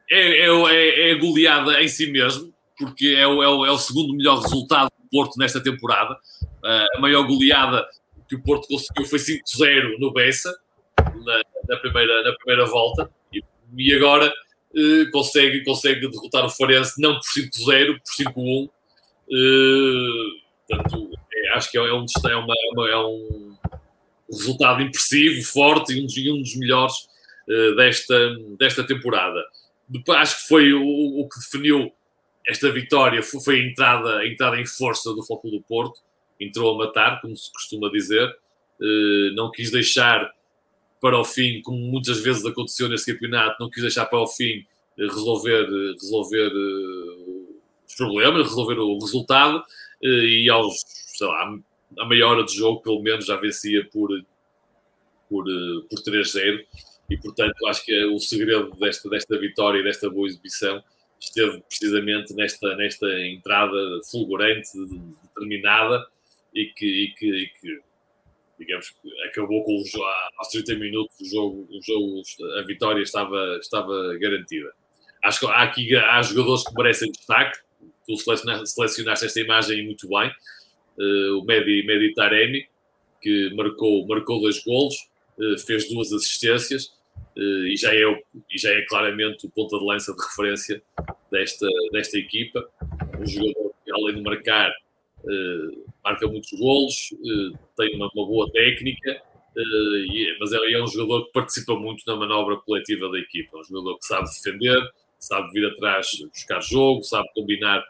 é, 0.10 0.46
é, 0.46 0.48
é, 0.48 1.12
é, 1.12 1.16
goleada 1.16 1.82
em 1.82 1.88
si 1.88 2.12
mesmo, 2.12 2.54
porque 2.78 3.16
é 3.18 3.26
o, 3.26 3.42
é, 3.42 3.48
o, 3.48 3.66
é 3.66 3.72
o 3.72 3.78
segundo 3.78 4.14
melhor 4.14 4.40
resultado 4.42 4.90
do 5.00 5.10
Porto 5.10 5.38
nesta 5.38 5.62
temporada. 5.62 6.14
Uh, 6.64 6.98
a 6.98 7.00
maior 7.00 7.26
goleada 7.26 7.88
que 8.28 8.36
o 8.36 8.44
Porto 8.44 8.68
conseguiu 8.68 9.06
foi 9.06 9.20
5-0 9.20 10.00
no 10.00 10.12
Bessa, 10.12 10.54
na, 10.98 11.42
na, 11.70 11.78
primeira, 11.78 12.24
na 12.24 12.34
primeira 12.36 12.66
volta, 12.66 13.10
e, 13.34 13.42
e 13.78 13.94
agora 13.94 14.28
uh, 14.28 15.12
consegue, 15.12 15.64
consegue 15.64 16.10
derrotar 16.10 16.46
o 16.46 16.50
Forense 16.50 17.02
não 17.02 17.14
por 17.14 17.24
5-0, 17.24 18.00
por 18.00 18.34
5-1, 18.34 18.70
Uh, 19.32 20.42
portanto, 20.68 21.10
é, 21.34 21.54
acho 21.54 21.72
que 21.72 21.78
é, 21.78 21.82
um, 21.82 22.06
é, 22.28 22.36
uma, 22.36 22.90
é, 22.90 22.98
um 22.98 23.56
resultado 24.30 24.82
impressivo, 24.82 25.44
forte 25.46 25.94
e 25.94 26.02
um 26.02 26.06
dos, 26.06 26.18
um 26.18 26.42
dos 26.42 26.56
melhores 26.58 26.96
uh, 27.48 27.76
desta, 27.76 28.36
desta 28.60 28.84
temporada. 28.86 29.42
Depois, 29.88 30.20
acho 30.20 30.42
que 30.42 30.48
foi 30.48 30.74
o, 30.74 30.84
o 30.84 31.30
que 31.30 31.40
definiu 31.40 31.92
esta 32.48 32.72
vitória 32.72 33.22
foi, 33.22 33.40
foi 33.40 33.62
a, 33.62 33.64
entrada, 33.64 34.18
a 34.18 34.28
entrada 34.28 34.60
em 34.60 34.66
força 34.66 35.14
do 35.14 35.24
Foco 35.24 35.50
do 35.50 35.62
Porto. 35.62 36.00
Entrou 36.40 36.74
a 36.74 36.86
matar, 36.86 37.22
como 37.22 37.36
se 37.38 37.52
costuma 37.54 37.90
dizer. 37.90 38.28
Uh, 38.80 39.34
não 39.36 39.52
quis 39.52 39.72
deixar 39.72 40.30
para 41.00 41.18
o 41.18 41.24
fim, 41.24 41.62
como 41.62 41.78
muitas 41.78 42.20
vezes 42.22 42.46
aconteceu 42.46 42.90
neste 42.90 43.12
campeonato, 43.14 43.58
não 43.60 43.70
quis 43.70 43.82
deixar 43.82 44.06
para 44.06 44.20
o 44.20 44.28
fim 44.28 44.66
resolver, 44.98 45.66
resolver 45.94 46.52
problemas, 47.96 48.48
resolver 48.48 48.80
o 48.80 49.00
resultado 49.00 49.64
eh, 50.04 50.08
e 50.08 50.50
aos, 50.50 50.76
sei 50.86 51.28
lá, 51.28 51.58
a 52.00 52.06
meia 52.08 52.28
hora 52.28 52.44
de 52.44 52.56
jogo, 52.56 52.82
pelo 52.82 53.02
menos, 53.02 53.26
já 53.26 53.36
vencia 53.36 53.88
por, 53.92 54.10
por, 55.30 55.46
por 55.90 56.00
3-0. 56.00 56.66
E, 57.10 57.18
portanto, 57.18 57.68
acho 57.68 57.84
que 57.84 58.06
o 58.06 58.20
segredo 58.20 58.72
desta, 58.78 59.10
desta 59.10 59.38
vitória 59.38 59.80
e 59.80 59.84
desta 59.84 60.10
boa 60.10 60.28
exibição 60.28 60.82
esteve 61.20 61.62
precisamente 61.62 62.34
nesta, 62.34 62.76
nesta 62.76 63.08
entrada 63.28 63.78
fulgurante, 64.10 64.70
determinada 65.24 66.06
e 66.54 66.66
que, 66.68 66.86
e 66.86 67.14
que, 67.14 67.26
e 67.26 67.48
que 67.48 67.82
digamos, 68.62 68.94
acabou 69.28 69.64
com 69.64 69.76
o 69.76 69.86
jogo, 69.86 70.06
aos 70.38 70.48
30 70.50 70.76
minutos 70.76 71.20
o 71.20 71.26
jogo, 71.26 71.68
o 71.72 71.82
jogo, 71.82 72.22
a 72.60 72.62
vitória 72.64 73.02
estava, 73.02 73.58
estava 73.60 74.18
garantida. 74.20 74.72
Acho 75.24 75.42
que 75.42 75.46
há 75.48 75.64
aqui 75.64 75.96
há 75.96 76.22
jogadores 76.22 76.64
que 76.64 76.74
merecem 76.76 77.12
destaque. 77.12 77.60
Tu 78.06 78.18
selecionaste 78.18 79.26
esta 79.26 79.40
imagem 79.40 79.86
muito 79.86 80.08
bem. 80.08 80.32
Uh, 80.98 81.40
o 81.40 81.46
Medi, 81.46 81.84
Medi 81.86 82.14
Taremi, 82.14 82.68
que 83.22 83.54
marcou, 83.56 84.06
marcou 84.08 84.42
dois 84.42 84.64
golos, 84.64 84.96
uh, 85.38 85.58
fez 85.60 85.90
duas 85.90 86.12
assistências 86.12 86.94
uh, 87.38 87.66
e, 87.66 87.78
já 87.78 87.94
é, 87.94 88.04
e 88.04 88.58
já 88.58 88.72
é 88.72 88.82
claramente 88.82 89.46
o 89.46 89.50
ponta 89.50 89.78
de 89.78 89.86
lança 89.86 90.14
de 90.14 90.22
referência 90.22 90.82
desta, 91.32 91.68
desta 91.92 92.18
equipa. 92.18 92.68
Um 93.20 93.26
jogador 93.26 93.74
que, 93.86 93.92
além 93.92 94.16
de 94.16 94.22
marcar, 94.22 94.74
marca 96.04 96.28
muitos 96.28 96.52
golos, 96.60 97.14
tem 97.78 97.96
uma, 97.96 98.10
uma 98.16 98.26
boa 98.26 98.52
técnica, 98.52 99.22
mas 100.40 100.52
é, 100.52 100.72
é 100.72 100.84
um 100.84 100.88
jogador 100.88 101.28
que 101.28 101.32
participa 101.32 101.76
muito 101.76 102.04
na 102.08 102.16
manobra 102.16 102.58
coletiva 102.58 103.10
da 103.10 103.20
equipa. 103.20 103.60
Um 103.60 103.64
jogador 103.64 104.00
que 104.00 104.06
sabe 104.06 104.28
defender, 104.28 104.82
sabe 105.22 105.52
vir 105.52 105.66
atrás 105.68 106.08
buscar 106.34 106.60
jogo, 106.62 107.04
sabe 107.04 107.30
combinar 107.34 107.84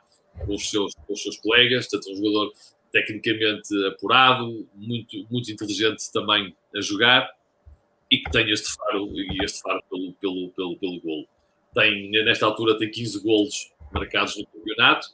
com 0.46 0.54
os 0.54 0.70
seus, 0.70 0.94
com 0.94 1.14
os 1.14 1.24
seus 1.24 1.38
colegas, 1.38 1.88
portanto, 1.88 2.12
um 2.12 2.16
jogador 2.18 2.54
tecnicamente 2.92 3.88
apurado, 3.88 4.68
muito, 4.76 5.26
muito 5.32 5.52
inteligente 5.52 6.12
também 6.12 6.54
a 6.76 6.82
jogar 6.82 7.30
e 8.12 8.18
que 8.18 8.30
tem 8.30 8.52
este 8.52 8.76
faro, 8.76 9.10
e 9.14 9.44
este 9.44 9.62
faro 9.62 9.82
pelo, 9.90 10.14
pelo, 10.14 10.50
pelo, 10.50 10.78
pelo 10.78 11.02
golo. 11.02 11.28
Tem, 11.74 12.12
nesta 12.12 12.46
altura 12.46 12.78
tem 12.78 12.92
15 12.92 13.24
golos 13.24 13.72
marcados 13.94 14.36
no 14.38 14.46
campeonato, 14.48 15.08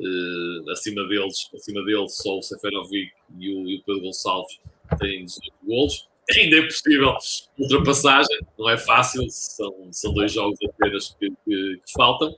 uh, 0.00 0.70
acima 0.72 1.06
deles, 1.06 1.48
acima 1.54 1.84
deles 1.84 2.16
só 2.16 2.38
o 2.38 2.42
Seferovic 2.42 3.12
e 3.38 3.54
o, 3.54 3.68
e 3.68 3.76
o 3.76 3.82
Pedro 3.84 4.02
Gonçalves 4.02 4.58
têm 4.98 5.24
18 5.24 5.54
golos 5.64 6.09
ainda 6.38 6.56
é 6.56 6.62
possível 6.62 7.14
ultrapassagem, 7.58 8.38
não 8.58 8.68
é 8.68 8.78
fácil, 8.78 9.26
são, 9.30 9.88
são 9.90 10.12
dois 10.12 10.32
jogos 10.32 10.58
apenas 10.68 11.16
que, 11.18 11.28
que, 11.28 11.80
que 11.84 11.92
faltam, 11.96 12.34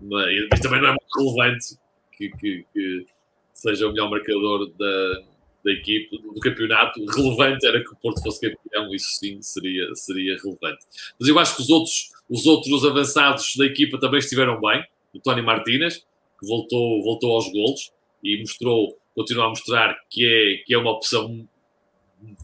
mas 0.00 0.60
também 0.60 0.80
não 0.80 0.88
é 0.88 0.90
muito 0.90 1.18
relevante 1.18 1.76
que, 2.12 2.30
que, 2.30 2.66
que 2.72 3.06
seja 3.52 3.86
o 3.86 3.92
melhor 3.92 4.10
marcador 4.10 4.70
da, 4.78 5.20
da 5.64 5.72
equipe, 5.72 6.18
do 6.18 6.40
campeonato. 6.40 7.04
Relevante 7.06 7.66
era 7.66 7.82
que 7.82 7.90
o 7.90 7.96
Porto 7.96 8.22
fosse 8.22 8.40
campeão, 8.40 8.94
isso 8.94 9.10
sim 9.18 9.40
seria, 9.40 9.94
seria 9.94 10.36
relevante. 10.36 10.84
Mas 11.18 11.28
eu 11.28 11.38
acho 11.38 11.56
que 11.56 11.62
os 11.62 11.70
outros, 11.70 12.10
os 12.28 12.46
outros 12.46 12.84
avançados 12.84 13.54
da 13.56 13.64
equipa 13.64 13.98
também 13.98 14.18
estiveram 14.18 14.60
bem. 14.60 14.84
O 15.14 15.20
Tony 15.20 15.42
Martínez, 15.42 16.04
que 16.38 16.46
voltou, 16.46 17.02
voltou 17.02 17.34
aos 17.34 17.50
golos 17.50 17.92
e 18.22 18.38
mostrou, 18.40 18.98
continua 19.14 19.46
a 19.46 19.48
mostrar 19.48 19.96
que 20.10 20.26
é, 20.26 20.64
que 20.64 20.74
é 20.74 20.78
uma 20.78 20.90
opção 20.90 21.48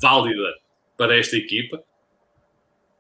válida 0.01 0.60
para 1.01 1.17
esta 1.17 1.35
equipa. 1.35 1.83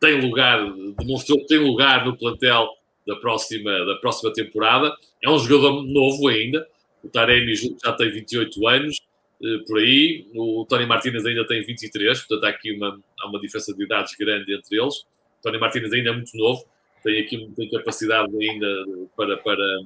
Tem 0.00 0.18
lugar, 0.22 0.58
demonstrou 0.98 1.38
que 1.40 1.48
tem 1.48 1.58
lugar 1.58 2.06
no 2.06 2.16
plantel 2.16 2.66
da 3.06 3.14
próxima, 3.16 3.84
da 3.84 3.96
próxima 3.96 4.32
temporada. 4.32 4.96
É 5.22 5.28
um 5.28 5.38
jogador 5.38 5.82
novo 5.82 6.28
ainda. 6.28 6.66
O 7.04 7.10
Taremi 7.10 7.52
já 7.54 7.92
tem 7.92 8.10
28 8.10 8.68
anos, 8.68 8.98
eh, 9.44 9.58
por 9.66 9.78
aí. 9.78 10.26
O 10.34 10.64
Tony 10.66 10.86
Martínez 10.86 11.26
ainda 11.26 11.46
tem 11.46 11.62
23, 11.62 12.20
portanto 12.20 12.44
há 12.44 12.48
aqui 12.48 12.72
uma, 12.72 12.98
há 13.20 13.28
uma 13.28 13.38
diferença 13.38 13.74
de 13.74 13.84
idades 13.84 14.16
grande 14.18 14.54
entre 14.54 14.80
eles. 14.80 15.00
O 15.00 15.42
Tony 15.42 15.58
Martínez 15.58 15.92
ainda 15.92 16.08
é 16.08 16.12
muito 16.14 16.34
novo, 16.38 16.64
tem 17.04 17.20
aqui 17.20 17.52
tem 17.54 17.68
capacidade 17.68 18.34
ainda 18.34 18.66
para, 19.14 19.36
para, 19.36 19.80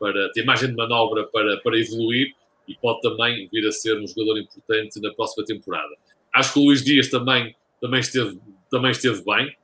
para 0.00 0.32
ter 0.32 0.44
margem 0.44 0.70
de 0.70 0.74
manobra 0.74 1.24
para, 1.28 1.56
para 1.58 1.78
evoluir 1.78 2.34
e 2.66 2.74
pode 2.74 3.00
também 3.00 3.48
vir 3.52 3.64
a 3.68 3.70
ser 3.70 3.96
um 3.96 4.06
jogador 4.08 4.40
importante 4.40 5.00
na 5.00 5.12
próxima 5.12 5.44
temporada. 5.44 5.94
Acho 6.34 6.52
que 6.54 6.58
o 6.58 6.64
Luís 6.64 6.82
Dias 6.82 7.08
também, 7.08 7.54
também, 7.80 8.00
esteve, 8.00 8.38
também 8.70 8.90
esteve 8.90 9.22
bem, 9.24 9.54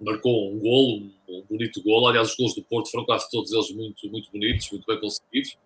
marcou 0.00 0.52
um 0.52 0.58
golo, 0.58 1.10
um 1.28 1.42
bonito 1.48 1.82
golo. 1.82 2.06
Aliás, 2.06 2.30
os 2.30 2.36
golos 2.36 2.54
do 2.54 2.62
Porto 2.62 2.90
foram 2.90 3.04
quase 3.04 3.28
todos 3.30 3.52
eles 3.52 3.70
muito, 3.72 4.08
muito 4.10 4.30
bonitos, 4.30 4.70
muito 4.70 4.86
bem 4.86 5.00
conseguidos. 5.00 5.56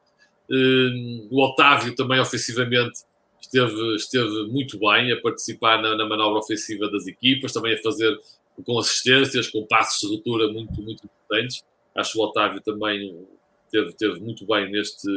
Hum, 0.51 1.29
o 1.31 1.43
Otávio 1.43 1.95
também 1.95 2.19
ofensivamente 2.21 3.01
esteve, 3.41 3.97
esteve 3.97 4.47
muito 4.49 4.79
bem 4.79 5.13
a 5.13 5.21
participar 5.21 5.81
na, 5.83 5.97
na, 5.97 6.07
manobra 6.07 6.41
ofensiva 6.41 6.91
das 6.91 7.07
equipas, 7.07 7.53
também 7.53 7.75
a 7.75 7.83
fazer 7.83 8.19
com 8.65 8.79
assistências, 8.79 9.49
com 9.49 9.67
passos 9.67 10.01
de 10.01 10.15
ruptura 10.15 10.49
muito, 10.49 10.81
muito 10.83 11.05
importantes. 11.05 11.65
Acho 11.95 12.13
que 12.13 12.19
o 12.19 12.23
Otávio 12.23 12.61
também 12.61 13.27
teve, 13.71 13.93
teve 13.95 14.21
muito 14.21 14.47
bem 14.47 14.71
neste, 14.71 15.09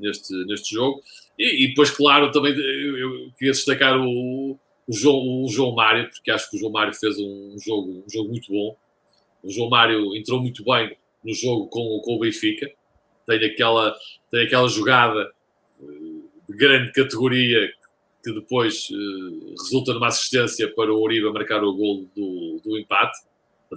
neste, 0.00 0.32
neste 0.46 0.74
jogo. 0.74 1.02
E, 1.38 1.64
e 1.64 1.68
depois, 1.68 1.90
claro, 1.90 2.30
também 2.30 2.52
eu, 2.54 2.98
eu 2.98 3.32
queria 3.36 3.52
destacar 3.52 4.00
o, 4.00 4.58
o 4.86 4.92
João, 4.92 5.44
o 5.44 5.48
João 5.48 5.74
Mário, 5.74 6.08
porque 6.10 6.30
acho 6.30 6.50
que 6.50 6.56
o 6.56 6.60
João 6.60 6.72
Mário 6.72 6.94
fez 6.94 7.16
um 7.18 7.56
jogo, 7.58 8.04
um 8.06 8.10
jogo 8.10 8.28
muito 8.28 8.52
bom. 8.52 8.76
O 9.42 9.50
João 9.50 9.68
Mário 9.68 10.14
entrou 10.16 10.40
muito 10.40 10.64
bem 10.64 10.96
no 11.24 11.34
jogo 11.34 11.68
com, 11.68 12.00
com 12.02 12.16
o 12.16 12.18
Benfica. 12.18 12.70
Tem 13.26 13.42
aquela, 13.44 13.94
tem 14.30 14.46
aquela 14.46 14.68
jogada 14.68 15.30
eh, 15.80 15.86
de 16.48 16.56
grande 16.56 16.92
categoria 16.92 17.72
que 18.22 18.32
depois 18.32 18.88
uh, 18.90 19.50
resulta 19.62 19.92
numa 19.92 20.06
assistência 20.06 20.72
para 20.74 20.92
o 20.92 21.02
Oriba 21.02 21.30
marcar 21.30 21.62
o 21.62 21.74
gol 21.74 22.08
do, 22.16 22.60
do 22.64 22.78
empate. 22.78 23.18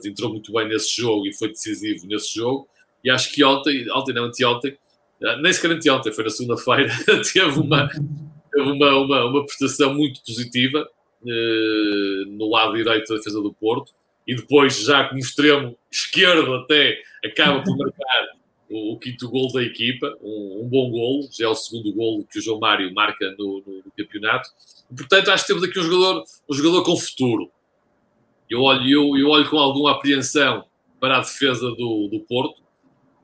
Entrou 0.05 0.29
muito 0.29 0.53
bem 0.53 0.67
nesse 0.67 0.95
jogo 1.01 1.25
e 1.25 1.33
foi 1.33 1.49
decisivo 1.49 2.05
nesse 2.07 2.35
jogo. 2.35 2.67
E 3.03 3.09
acho 3.09 3.33
que 3.33 3.43
ontem, 3.43 3.89
ontem 3.91 4.13
não, 4.13 4.25
anteontem, 4.25 4.77
eh, 5.21 5.41
nem 5.41 5.51
sequer 5.51 5.71
anteontem, 5.71 6.13
foi 6.13 6.23
na 6.23 6.29
segunda-feira, 6.29 6.93
teve 7.33 7.59
uma, 7.59 7.89
uma, 8.55 8.97
uma, 8.99 9.25
uma 9.25 9.45
prestação 9.45 9.93
muito 9.93 10.21
positiva 10.23 10.79
eh, 10.79 10.96
no 11.23 12.49
lado 12.49 12.73
direito 12.73 13.07
da 13.09 13.15
defesa 13.15 13.41
do 13.41 13.53
Porto, 13.53 13.91
e 14.27 14.35
depois, 14.35 14.83
já 14.83 15.07
como 15.07 15.19
extremo 15.19 15.77
esquerdo, 15.89 16.53
até 16.55 16.99
acaba 17.23 17.63
por 17.63 17.77
marcar 17.77 18.27
o, 18.69 18.93
o 18.93 18.99
quinto 18.99 19.29
gol 19.29 19.51
da 19.53 19.63
equipa, 19.63 20.13
um, 20.21 20.63
um, 20.63 20.67
bom 20.67 20.91
gol, 20.91 21.29
já 21.31 21.45
é 21.45 21.47
o 21.47 21.55
segundo 21.55 21.93
gol 21.93 22.25
que 22.29 22.39
o 22.39 22.41
João 22.41 22.59
Mário 22.59 22.93
marca 22.93 23.33
no, 23.37 23.63
no, 23.65 23.77
no, 23.85 23.91
campeonato. 23.97 24.49
portanto, 24.95 25.29
acho 25.29 25.43
que 25.43 25.53
temos 25.53 25.63
aqui 25.63 25.79
um 25.79 25.83
jogador, 25.83 26.23
um 26.49 26.53
jogador 26.53 26.83
com 26.83 26.97
futuro. 26.97 27.49
Eu 28.49 28.61
olho, 28.61 28.87
eu, 28.89 29.17
eu 29.17 29.29
olho 29.29 29.49
com 29.49 29.57
alguma 29.57 29.91
apreensão 29.91 30.65
para 30.99 31.17
a 31.17 31.19
defesa 31.21 31.69
do, 31.71 32.09
do 32.11 32.19
Porto, 32.27 32.61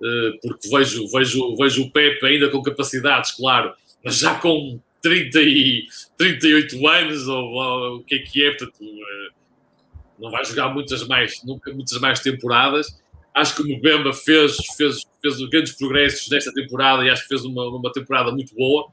eh, 0.01 0.31
porque 0.41 0.69
vejo, 0.69 1.07
vejo, 1.07 1.55
vejo 1.55 1.83
o 1.83 1.91
Pepe 1.91 2.25
ainda 2.25 2.49
com 2.49 2.61
capacidades, 2.61 3.31
claro, 3.31 3.73
mas 4.03 4.17
já 4.17 4.39
com 4.39 4.79
30 5.03 5.41
e 5.41 5.85
38 6.17 6.87
anos, 6.87 7.27
ou, 7.27 7.43
ou 7.43 7.95
o 7.97 8.03
que 8.03 8.15
é 8.15 8.19
que 8.19 8.43
é, 8.43 8.51
portanto, 8.51 8.81
eh, 8.81 9.29
não 10.17 10.31
vai 10.31 10.43
jogar 10.45 10.73
muitas 10.73 11.05
mais, 11.05 11.43
nunca 11.43 11.71
muitas 11.73 11.99
mais 11.99 12.21
temporadas. 12.21 12.97
Acho 13.35 13.55
que 13.55 13.61
o 13.63 13.77
Mbemba 13.77 14.13
fez, 14.13 14.55
fez, 14.77 15.05
fez 15.21 15.37
grandes 15.49 15.73
progressos 15.73 16.29
nesta 16.29 16.53
temporada 16.53 17.03
e 17.03 17.09
acho 17.09 17.23
que 17.23 17.27
fez 17.27 17.43
uma, 17.43 17.67
uma 17.67 17.91
temporada 17.91 18.31
muito 18.31 18.55
boa, 18.55 18.87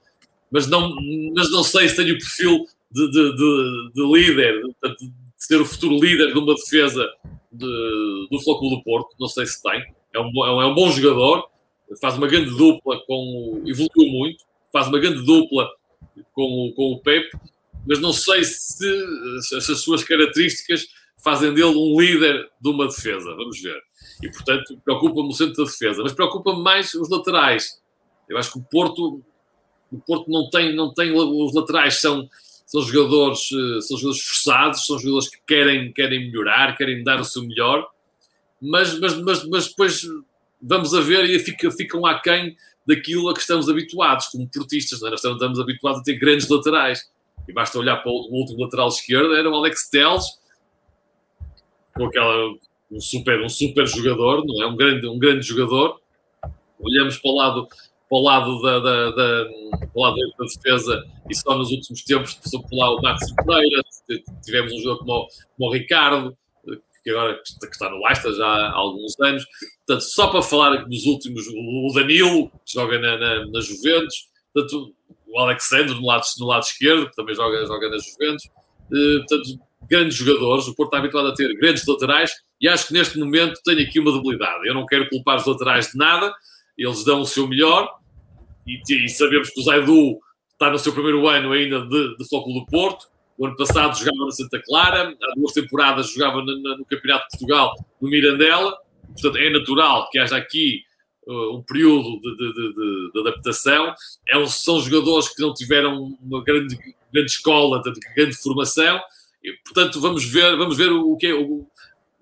mas 0.50 0.66
não, 0.66 0.96
mas 1.34 1.50
não 1.52 1.62
sei 1.62 1.88
se 1.88 1.96
tem 1.96 2.10
o 2.10 2.18
perfil 2.18 2.66
de, 2.90 3.10
de, 3.10 3.36
de, 3.36 3.90
de 3.94 4.12
líder, 4.12 4.62
de, 4.98 5.12
ser 5.36 5.60
o 5.60 5.64
futuro 5.64 5.94
líder 5.94 6.32
de 6.32 6.38
uma 6.38 6.54
defesa 6.54 7.08
de, 7.52 8.28
do 8.30 8.40
Flóculo 8.42 8.76
do 8.76 8.82
Porto, 8.82 9.14
não 9.18 9.28
sei 9.28 9.46
se 9.46 9.62
tem. 9.62 9.94
É 10.12 10.18
um, 10.18 10.30
é 10.44 10.64
é 10.64 10.66
um 10.66 10.74
bom 10.74 10.90
jogador, 10.90 11.48
faz 12.00 12.16
uma 12.16 12.26
grande 12.26 12.50
dupla 12.50 13.00
com. 13.06 13.62
evoluiu 13.64 14.10
muito, 14.10 14.44
faz 14.72 14.88
uma 14.88 14.98
grande 14.98 15.24
dupla 15.24 15.68
com, 16.32 16.72
com 16.74 16.92
o 16.92 17.00
Pep, 17.00 17.30
mas 17.86 17.98
não 18.00 18.12
sei 18.12 18.44
se, 18.44 19.42
se 19.42 19.56
as 19.56 19.80
suas 19.80 20.04
características 20.04 20.86
fazem 21.22 21.52
dele 21.52 21.74
um 21.76 22.00
líder 22.00 22.48
de 22.60 22.70
uma 22.70 22.86
defesa. 22.86 23.34
Vamos 23.34 23.60
ver. 23.60 23.80
E, 24.22 24.30
portanto, 24.30 24.80
preocupa-me 24.84 25.28
o 25.28 25.32
centro 25.32 25.64
da 25.64 25.70
defesa, 25.70 26.02
mas 26.02 26.12
preocupa-me 26.12 26.62
mais 26.62 26.94
os 26.94 27.08
laterais. 27.08 27.80
Eu 28.28 28.38
acho 28.38 28.52
que 28.52 28.58
o 28.58 28.62
Porto, 28.62 29.22
o 29.92 29.98
Porto 29.98 30.30
não 30.30 30.48
tem, 30.50 30.74
não 30.74 30.92
tem 30.92 31.12
os 31.12 31.54
laterais 31.54 32.00
são 32.00 32.28
são 32.70 32.82
jogadores, 32.82 33.48
eh, 33.50 33.80
são 33.80 33.96
jogadores 33.98 34.22
forçados, 34.22 34.86
são 34.86 34.96
jogadores 34.96 35.28
que 35.28 35.38
querem, 35.44 35.92
querem 35.92 36.30
melhorar, 36.30 36.76
querem 36.76 37.02
dar 37.02 37.20
o 37.20 37.24
seu 37.24 37.42
melhor, 37.42 37.84
mas, 38.62 38.96
mas, 39.00 39.20
mas, 39.20 39.48
mas 39.48 39.68
depois 39.68 40.06
vamos 40.62 40.94
a 40.94 41.00
ver 41.00 41.24
e 41.24 41.40
fica, 41.40 41.68
ficam 41.72 42.06
aquém 42.06 42.56
daquilo 42.94 43.28
a 43.28 43.34
que 43.34 43.40
estamos 43.40 43.68
habituados, 43.68 44.28
como 44.28 44.48
portistas, 44.48 45.00
não 45.00 45.08
é? 45.08 45.10
nós 45.12 45.24
estamos 45.24 45.58
habituados 45.58 46.00
a 46.00 46.04
ter 46.04 46.18
grandes 46.18 46.48
laterais. 46.48 47.10
E 47.48 47.52
basta 47.52 47.78
olhar 47.78 47.96
para 47.96 48.12
o 48.12 48.28
último 48.30 48.62
lateral 48.62 48.88
esquerdo, 48.88 49.34
era 49.34 49.48
o 49.48 49.54
Alex 49.54 49.88
Telles, 49.88 50.24
com 51.96 52.06
aquela, 52.06 52.50
um, 52.90 53.00
super, 53.00 53.40
um 53.40 53.48
super 53.48 53.86
jogador, 53.86 54.44
não 54.46 54.62
é? 54.62 54.66
Um 54.66 54.76
grande, 54.76 55.06
um 55.06 55.18
grande 55.18 55.42
jogador. 55.46 56.00
Olhamos 56.78 57.18
para 57.18 57.30
o 57.30 57.34
lado, 57.34 57.66
para 57.66 58.18
o 58.18 58.22
lado 58.22 58.62
da, 58.62 58.78
da, 58.78 59.10
da, 59.10 59.44
para 59.70 59.90
o 59.94 60.02
lado 60.02 60.16
da 60.16 60.44
defesa 60.44 61.04
e 61.28 61.34
só 61.34 61.56
nos 61.56 61.70
últimos 61.70 62.02
tempos 62.02 62.34
passou 62.34 62.62
por 62.62 62.76
lá 62.76 62.94
o 62.94 63.02
Maxi 63.02 63.34
Pereira, 63.34 63.82
tivemos 64.44 64.72
um 64.72 64.80
jogo 64.80 64.98
como, 65.00 65.28
como 65.56 65.70
o 65.70 65.72
Ricardo, 65.72 66.36
que 67.02 67.10
agora 67.10 67.34
que 67.34 67.66
está 67.66 67.88
no 67.90 67.98
Leicester 68.04 68.32
já 68.34 68.46
há 68.46 68.72
alguns 68.72 69.18
anos. 69.20 69.44
Portanto, 69.86 70.04
só 70.04 70.28
para 70.28 70.42
falar 70.42 70.84
dos 70.84 71.04
últimos, 71.06 71.46
o 71.46 71.92
Danilo, 71.94 72.50
que 72.64 72.72
joga 72.74 72.98
na, 72.98 73.16
na, 73.16 73.46
na 73.46 73.60
Juventus, 73.60 74.28
portanto, 74.52 74.94
o 75.26 75.38
Alexandre 75.38 75.94
no 75.94 76.06
lado, 76.06 76.24
no 76.38 76.46
lado 76.46 76.62
esquerdo, 76.62 77.08
que 77.08 77.16
também 77.16 77.34
joga, 77.34 77.64
joga 77.66 77.88
na 77.88 77.98
Juventus. 77.98 78.44
Uh, 78.92 79.18
portanto, 79.26 79.60
grandes 79.88 80.16
jogadores. 80.16 80.66
O 80.68 80.74
Porto 80.74 80.88
está 80.88 80.98
habituado 80.98 81.28
a 81.28 81.34
ter 81.34 81.52
grandes 81.56 81.86
laterais 81.86 82.32
e 82.60 82.68
acho 82.68 82.88
que 82.88 82.92
neste 82.92 83.18
momento 83.18 83.60
tem 83.64 83.80
aqui 83.80 83.98
uma 83.98 84.12
debilidade. 84.12 84.66
Eu 84.66 84.74
não 84.74 84.86
quero 84.86 85.08
culpar 85.08 85.36
os 85.36 85.46
laterais 85.46 85.92
de 85.92 85.98
nada, 85.98 86.32
eles 86.76 87.04
dão 87.04 87.20
o 87.20 87.26
seu 87.26 87.46
melhor 87.46 87.88
e, 88.66 88.80
e 89.04 89.08
sabemos 89.08 89.50
que 89.50 89.60
o 89.60 89.64
Zaidu 89.64 90.18
está 90.52 90.70
no 90.70 90.78
seu 90.78 90.92
primeiro 90.92 91.26
ano 91.26 91.52
ainda 91.52 91.80
de, 91.86 92.16
de 92.16 92.28
Flóculo 92.28 92.60
do 92.60 92.66
Porto. 92.66 93.06
O 93.40 93.46
ano 93.46 93.56
passado 93.56 93.96
jogava 93.96 94.26
na 94.26 94.30
Santa 94.32 94.62
Clara, 94.62 95.16
há 95.18 95.34
duas 95.34 95.54
temporadas 95.54 96.10
jogava 96.10 96.42
no, 96.42 96.76
no 96.76 96.84
Campeonato 96.84 97.24
de 97.24 97.38
Portugal 97.38 97.74
no 97.98 98.10
Mirandela. 98.10 98.76
Portanto, 99.14 99.38
é 99.38 99.48
natural 99.48 100.10
que 100.10 100.18
haja 100.18 100.36
aqui 100.36 100.82
uh, 101.26 101.56
um 101.56 101.62
período 101.62 102.20
de, 102.20 102.36
de, 102.36 102.52
de, 102.52 103.12
de 103.14 103.20
adaptação. 103.20 103.94
É, 104.28 104.46
são 104.46 104.78
jogadores 104.80 105.34
que 105.34 105.40
não 105.40 105.54
tiveram 105.54 106.18
uma 106.20 106.44
grande, 106.44 106.76
grande 107.10 107.30
escola, 107.30 107.80
de 107.80 107.98
grande 108.14 108.36
formação. 108.36 109.00
E, 109.42 109.54
portanto, 109.64 109.98
vamos 110.02 110.22
ver, 110.22 110.54
vamos 110.58 110.76
ver 110.76 110.92
o 110.92 111.16
que 111.16 111.28
é, 111.28 111.32
o, 111.32 111.66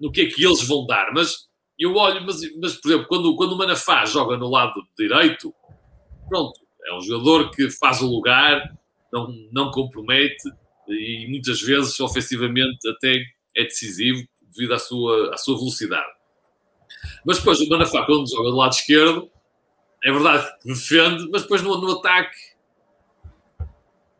no 0.00 0.12
que 0.12 0.20
é 0.20 0.26
que 0.26 0.46
eles 0.46 0.62
vão 0.68 0.86
dar. 0.86 1.10
Mas 1.12 1.48
eu 1.76 1.96
olho, 1.96 2.24
mas, 2.24 2.42
mas 2.60 2.76
por 2.76 2.92
exemplo, 2.92 3.08
quando, 3.08 3.34
quando 3.34 3.54
o 3.54 3.58
Manafá 3.58 4.04
joga 4.04 4.36
no 4.36 4.48
lado 4.48 4.80
direito, 4.96 5.52
pronto, 6.28 6.60
é 6.86 6.94
um 6.94 7.00
jogador 7.00 7.50
que 7.50 7.68
faz 7.70 8.00
o 8.02 8.06
lugar, 8.06 8.72
não, 9.12 9.26
não 9.50 9.72
compromete 9.72 10.48
e 10.88 11.26
muitas 11.28 11.60
vezes 11.60 11.98
ofensivamente 12.00 12.88
até 12.88 13.24
é 13.56 13.64
decisivo 13.64 14.26
devido 14.52 14.72
à 14.74 14.78
sua, 14.78 15.34
à 15.34 15.36
sua 15.36 15.56
velocidade. 15.56 16.10
Mas 17.24 17.38
depois 17.38 17.60
o 17.60 17.68
Manafá, 17.68 18.04
quando 18.04 18.28
joga 18.28 18.50
do 18.50 18.56
lado 18.56 18.72
esquerdo, 18.72 19.30
é 20.04 20.12
verdade 20.12 20.48
que 20.62 20.68
defende, 20.68 21.28
mas 21.30 21.42
depois 21.42 21.62
no, 21.62 21.80
no 21.80 21.98
ataque 21.98 22.36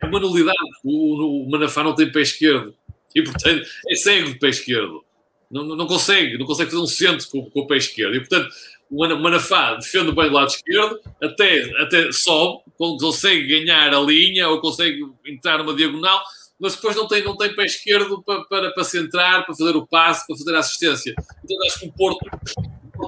é 0.01 0.07
uma 0.07 0.21
nulidade. 0.21 0.57
O, 0.85 1.45
o 1.45 1.51
Manafá 1.51 1.83
não 1.83 1.95
tem 1.95 2.11
pé 2.11 2.21
esquerdo 2.21 2.75
e, 3.15 3.23
portanto, 3.23 3.67
é 3.89 3.95
cego 3.95 4.29
de 4.31 4.39
pé 4.39 4.49
esquerdo. 4.49 5.05
Não, 5.51 5.65
não 5.65 5.87
consegue, 5.87 6.37
não 6.37 6.47
consegue 6.47 6.71
fazer 6.71 6.83
um 6.83 6.87
centro 6.87 7.29
com, 7.31 7.51
com 7.51 7.61
o 7.61 7.67
pé 7.67 7.77
esquerdo. 7.77 8.15
E, 8.15 8.21
portanto, 8.21 8.49
o 8.91 9.05
Manafá 9.17 9.75
defende 9.75 10.13
bem 10.13 10.29
do 10.29 10.35
lado 10.35 10.49
esquerdo, 10.49 10.99
até, 11.23 11.63
até 11.83 12.13
sobe, 12.13 12.63
consegue 12.77 13.47
ganhar 13.47 13.93
a 13.93 14.01
linha 14.01 14.49
ou 14.49 14.61
consegue 14.61 15.01
entrar 15.27 15.59
numa 15.59 15.75
diagonal, 15.75 16.23
mas 16.61 16.75
depois 16.75 16.97
não 16.97 17.07
tem, 17.07 17.23
não 17.23 17.37
tem 17.37 17.55
pé 17.55 17.65
esquerdo 17.65 18.23
para, 18.23 18.45
para, 18.45 18.71
para 18.73 18.85
centrar, 18.85 19.45
para 19.45 19.55
fazer 19.55 19.77
o 19.77 19.87
passe, 19.87 20.27
para 20.27 20.37
fazer 20.37 20.55
a 20.55 20.59
assistência. 20.59 21.15
Então 21.45 21.67
acho 21.67 21.81
que 21.81 21.87
o 21.87 21.93
Porto 21.93 22.19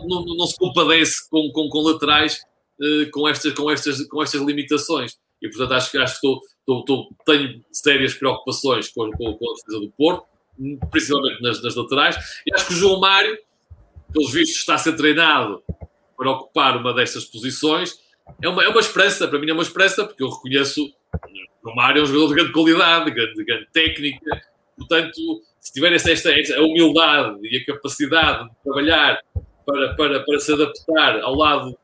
não, 0.06 0.24
não 0.24 0.46
se 0.46 0.56
compadece 0.56 1.28
com, 1.28 1.50
com, 1.52 1.68
com 1.68 1.80
laterais 1.80 2.40
eh, 2.80 3.06
com, 3.12 3.28
estas, 3.28 3.52
com, 3.52 3.70
estas, 3.70 4.06
com 4.06 4.22
estas 4.22 4.40
limitações. 4.40 5.18
E 5.42 5.48
portanto 5.48 5.72
acho, 5.72 5.98
acho 5.98 6.20
que 6.20 6.26
estou, 6.26 6.40
estou, 6.60 6.80
estou, 6.80 7.08
tenho 7.26 7.64
sérias 7.72 8.14
preocupações 8.14 8.88
com, 8.88 9.10
com, 9.10 9.34
com 9.34 9.50
a 9.50 9.54
defesa 9.54 9.80
do 9.80 9.90
Porto, 9.90 10.24
principalmente 10.90 11.42
nas, 11.42 11.62
nas 11.62 11.74
laterais. 11.74 12.16
E 12.46 12.54
acho 12.54 12.66
que 12.68 12.72
o 12.74 12.76
João 12.76 13.00
Mário, 13.00 13.38
pelos 14.12 14.32
vistos, 14.32 14.58
está 14.58 14.74
a 14.74 14.78
ser 14.78 14.96
treinado 14.96 15.62
para 16.16 16.30
ocupar 16.30 16.76
uma 16.76 16.94
destas 16.94 17.24
posições. 17.24 17.98
É 18.42 18.48
uma, 18.48 18.62
é 18.64 18.68
uma 18.68 18.80
esperança, 18.80 19.26
para 19.28 19.38
mim 19.38 19.50
é 19.50 19.52
uma 19.52 19.62
esperança, 19.62 20.04
porque 20.04 20.22
eu 20.22 20.30
reconheço 20.30 20.90
o 21.64 21.74
Mário 21.74 22.00
é 22.00 22.02
um 22.02 22.06
jogador 22.06 22.28
de 22.28 22.34
grande 22.34 22.52
qualidade, 22.52 23.04
de 23.06 23.10
grande, 23.10 23.34
de 23.34 23.44
grande 23.44 23.68
técnica, 23.72 24.42
portanto, 24.76 25.42
se 25.60 25.72
tiver 25.72 25.92
esta, 25.92 26.10
esta, 26.10 26.56
a 26.56 26.62
humildade 26.62 27.38
e 27.42 27.56
a 27.58 27.66
capacidade 27.66 28.48
de 28.48 28.56
trabalhar 28.64 29.20
para, 29.66 29.94
para, 29.94 30.20
para 30.24 30.38
se 30.40 30.52
adaptar 30.52 31.20
ao 31.20 31.34
lado, 31.34 31.78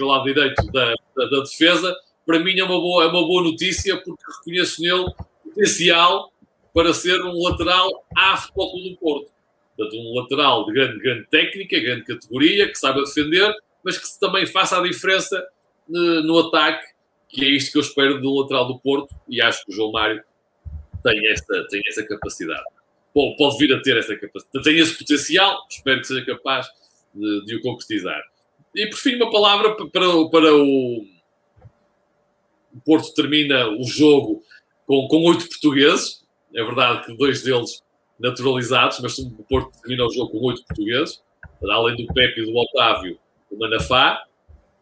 ao 0.00 0.08
lado 0.08 0.24
direito 0.24 0.66
da, 0.70 0.94
da, 1.16 1.24
da, 1.30 1.40
defesa, 1.40 1.94
para 2.26 2.38
mim 2.38 2.58
é 2.58 2.64
uma, 2.64 2.78
boa, 2.78 3.04
é 3.04 3.06
uma 3.08 3.26
boa 3.26 3.42
notícia, 3.42 3.96
porque 3.96 4.22
reconheço 4.38 4.82
nele 4.82 5.06
potencial 5.42 6.30
para 6.74 6.92
ser 6.94 7.20
um 7.22 7.42
lateral 7.42 8.04
à 8.16 8.36
Futebol 8.36 8.82
do 8.82 8.96
Porto. 8.96 9.32
Portanto, 9.76 9.96
um 9.96 10.20
lateral 10.20 10.66
de 10.66 10.72
grande, 10.72 10.98
grande 10.98 11.26
técnica, 11.28 11.80
grande 11.80 12.04
categoria, 12.04 12.68
que 12.68 12.78
saiba 12.78 13.02
defender, 13.02 13.54
mas 13.82 13.98
que 13.98 14.20
também 14.20 14.46
faça 14.46 14.78
a 14.78 14.82
diferença 14.82 15.36
eh, 15.38 16.20
no 16.22 16.38
ataque 16.38 16.92
que 17.32 17.44
é 17.44 17.48
isto 17.48 17.72
que 17.72 17.78
eu 17.78 17.82
espero 17.82 18.20
do 18.20 18.40
lateral 18.40 18.66
do 18.68 18.78
Porto 18.78 19.14
e 19.26 19.40
acho 19.40 19.64
que 19.64 19.72
o 19.72 19.74
João 19.74 19.90
Mário 19.90 20.22
tem 21.02 21.30
essa, 21.30 21.66
tem 21.70 21.82
essa 21.86 22.06
capacidade. 22.06 22.62
Bom, 23.14 23.34
pode 23.36 23.56
vir 23.58 23.74
a 23.74 23.80
ter 23.80 23.96
essa 23.96 24.14
capacidade, 24.14 24.64
tem 24.64 24.78
esse 24.78 24.96
potencial, 24.96 25.66
espero 25.68 26.00
que 26.00 26.06
seja 26.06 26.24
capaz 26.26 26.66
de, 27.14 27.44
de 27.46 27.56
o 27.56 27.62
concretizar. 27.62 28.22
E 28.74 28.86
por 28.86 28.96
fim, 28.96 29.16
uma 29.16 29.30
palavra 29.30 29.74
para, 29.74 30.28
para 30.30 30.54
o. 30.54 31.06
O 32.74 32.80
Porto 32.86 33.12
termina 33.12 33.68
o 33.68 33.84
jogo 33.84 34.42
com, 34.86 35.06
com 35.08 35.24
oito 35.24 35.46
portugueses. 35.46 36.24
É 36.54 36.64
verdade 36.64 37.04
que 37.04 37.16
dois 37.16 37.42
deles 37.42 37.82
naturalizados, 38.18 38.98
mas 39.00 39.18
o 39.18 39.30
Porto 39.48 39.78
termina 39.80 40.06
o 40.06 40.10
jogo 40.10 40.30
com 40.30 40.46
oito 40.46 40.64
portugueses, 40.64 41.22
além 41.62 41.96
do 41.96 42.12
Pepe 42.14 42.40
e 42.40 42.46
do 42.46 42.56
Otávio, 42.56 43.18
o 43.50 43.58
Manafá 43.58 44.24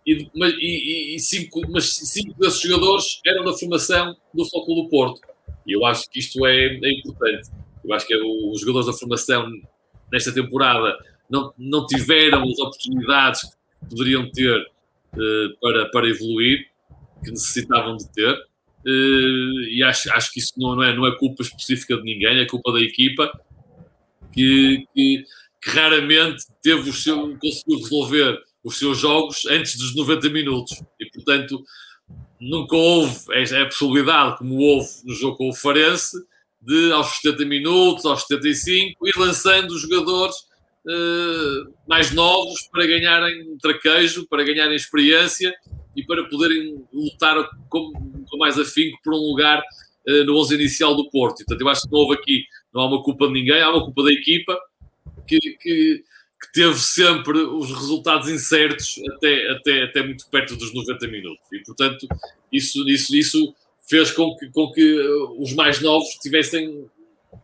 e, 0.06 0.28
e, 0.34 1.16
e 1.16 1.20
cinco, 1.20 1.60
mas 1.70 1.96
cinco 1.96 2.38
desses 2.38 2.60
jogadores 2.60 3.20
eram 3.26 3.44
da 3.44 3.52
formação 3.52 4.16
do 4.34 4.44
Futebol 4.44 4.84
do 4.84 4.88
Porto. 4.88 5.20
E 5.66 5.72
eu 5.72 5.84
acho 5.84 6.08
que 6.10 6.18
isto 6.18 6.44
é, 6.46 6.66
é 6.66 6.92
importante. 6.92 7.48
Eu 7.84 7.94
acho 7.94 8.06
que 8.06 8.14
é 8.14 8.18
os 8.18 8.60
jogadores 8.60 8.86
da 8.86 8.92
formação 8.92 9.50
nesta 10.12 10.32
temporada 10.32 10.96
não, 11.30 11.52
não 11.56 11.86
tiveram 11.86 12.42
as 12.42 12.58
oportunidades 12.58 13.42
que 13.42 13.88
poderiam 13.88 14.28
ter 14.30 14.58
uh, 14.58 15.58
para, 15.60 15.88
para 15.90 16.08
evoluir, 16.08 16.66
que 17.22 17.30
necessitavam 17.30 17.96
de 17.96 18.10
ter. 18.12 18.34
Uh, 18.84 19.60
e 19.68 19.82
acho, 19.84 20.12
acho 20.12 20.32
que 20.32 20.40
isso 20.40 20.54
não, 20.56 20.74
não, 20.74 20.82
é, 20.82 20.94
não 20.94 21.06
é 21.06 21.16
culpa 21.16 21.42
específica 21.42 21.96
de 21.96 22.02
ninguém, 22.02 22.40
é 22.40 22.46
culpa 22.46 22.72
da 22.72 22.80
equipa 22.80 23.30
que, 24.32 24.86
que, 24.94 25.24
que 25.62 25.70
raramente 25.70 26.44
teve 26.62 26.88
o 26.88 26.92
seu, 26.92 27.36
conseguiu 27.38 27.78
resolver 27.78 28.42
os 28.64 28.78
seus 28.78 28.98
jogos 28.98 29.46
antes 29.46 29.76
dos 29.76 29.94
90 29.94 30.28
minutos. 30.30 30.82
E, 30.98 31.10
portanto, 31.10 31.62
nunca 32.40 32.76
houve 32.76 33.16
a 33.34 33.64
possibilidade, 33.66 34.38
como 34.38 34.56
houve 34.56 34.88
no 35.04 35.14
jogo 35.14 35.36
com 35.36 35.48
o 35.48 35.54
Farense, 35.54 36.16
de 36.60 36.92
aos 36.92 37.20
70 37.20 37.44
minutos, 37.46 38.04
aos 38.04 38.22
75, 38.22 39.06
ir 39.06 39.12
lançando 39.16 39.70
os 39.70 39.80
jogadores 39.80 40.36
uh, 40.86 41.72
mais 41.88 42.12
novos 42.12 42.62
para 42.70 42.86
ganharem 42.86 43.56
traquejo, 43.58 44.26
para 44.28 44.44
ganharem 44.44 44.76
experiência 44.76 45.54
e 45.96 46.04
para 46.04 46.24
poderem 46.24 46.84
lutar 46.92 47.48
com, 47.68 47.92
com 48.28 48.36
mais 48.38 48.58
afinco 48.58 48.98
por 49.02 49.14
um 49.14 49.30
lugar 49.30 49.62
uh, 50.06 50.24
no 50.24 50.38
11 50.38 50.54
inicial 50.54 50.94
do 50.94 51.08
Porto. 51.10 51.38
Portanto, 51.38 51.60
eu 51.60 51.68
acho 51.68 51.82
que 51.82 51.92
não 51.92 52.00
houve 52.00 52.14
aqui, 52.14 52.44
não 52.74 52.82
há 52.82 52.86
uma 52.86 53.02
culpa 53.02 53.26
de 53.26 53.32
ninguém, 53.32 53.62
há 53.62 53.70
uma 53.70 53.84
culpa 53.84 54.04
da 54.04 54.12
equipa 54.12 54.58
que, 55.26 55.38
que 55.38 56.04
que 56.40 56.52
teve 56.52 56.78
sempre 56.78 57.38
os 57.38 57.70
resultados 57.70 58.28
incertos 58.28 58.98
até, 59.16 59.50
até, 59.50 59.82
até 59.82 60.02
muito 60.02 60.26
perto 60.30 60.56
dos 60.56 60.72
90 60.72 61.06
minutos. 61.08 61.44
E, 61.52 61.58
portanto, 61.62 62.08
isso, 62.50 62.88
isso, 62.88 63.14
isso 63.14 63.54
fez 63.88 64.10
com 64.10 64.34
que, 64.36 64.50
com 64.50 64.72
que 64.72 65.00
os 65.38 65.52
mais 65.52 65.80
novos 65.80 66.08
tivessem, 66.22 66.86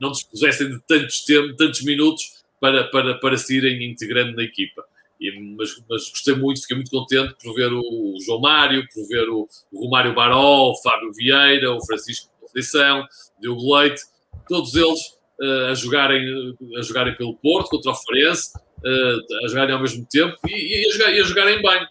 não 0.00 0.12
dispusessem 0.12 0.70
de 0.70 0.80
tantos, 0.86 1.24
tempo, 1.24 1.54
tantos 1.56 1.82
minutos 1.82 2.44
para, 2.58 2.84
para, 2.84 3.14
para 3.18 3.36
se 3.36 3.56
irem 3.56 3.84
integrando 3.90 4.34
na 4.34 4.42
equipa. 4.42 4.82
E, 5.20 5.30
mas, 5.56 5.70
mas, 5.88 6.08
gostei 6.08 6.34
muito, 6.34 6.60
fiquei 6.62 6.76
muito 6.76 6.90
contente 6.90 7.34
por 7.42 7.54
ver 7.54 7.72
o 7.72 8.14
João 8.24 8.40
Mário, 8.40 8.86
por 8.94 9.06
ver 9.08 9.28
o, 9.28 9.48
Romário 9.74 10.14
Baró, 10.14 10.70
o 10.70 10.82
Fábio 10.82 11.12
Vieira, 11.12 11.72
o 11.72 11.84
Francisco 11.84 12.30
Conceição, 12.40 13.06
o 13.36 13.40
Diogo 13.40 13.76
Leite, 13.76 14.02
todos 14.48 14.74
eles 14.74 15.00
uh, 15.40 15.70
a, 15.70 15.74
jogarem, 15.74 16.56
a 16.78 16.82
jogarem 16.82 17.14
pelo 17.14 17.34
Porto 17.36 17.70
contra 17.70 17.92
o 17.92 17.94
Farense, 17.94 18.52
uh, 18.78 19.44
a 19.44 19.48
jogarem 19.48 19.74
ao 19.74 19.80
mesmo 19.80 20.06
tempo 20.06 20.36
e, 20.48 20.82
e, 20.82 20.88
a 20.88 20.92
jogar, 20.92 21.12
e 21.12 21.20
a 21.20 21.24
jogarem 21.24 21.62
bem. 21.62 21.86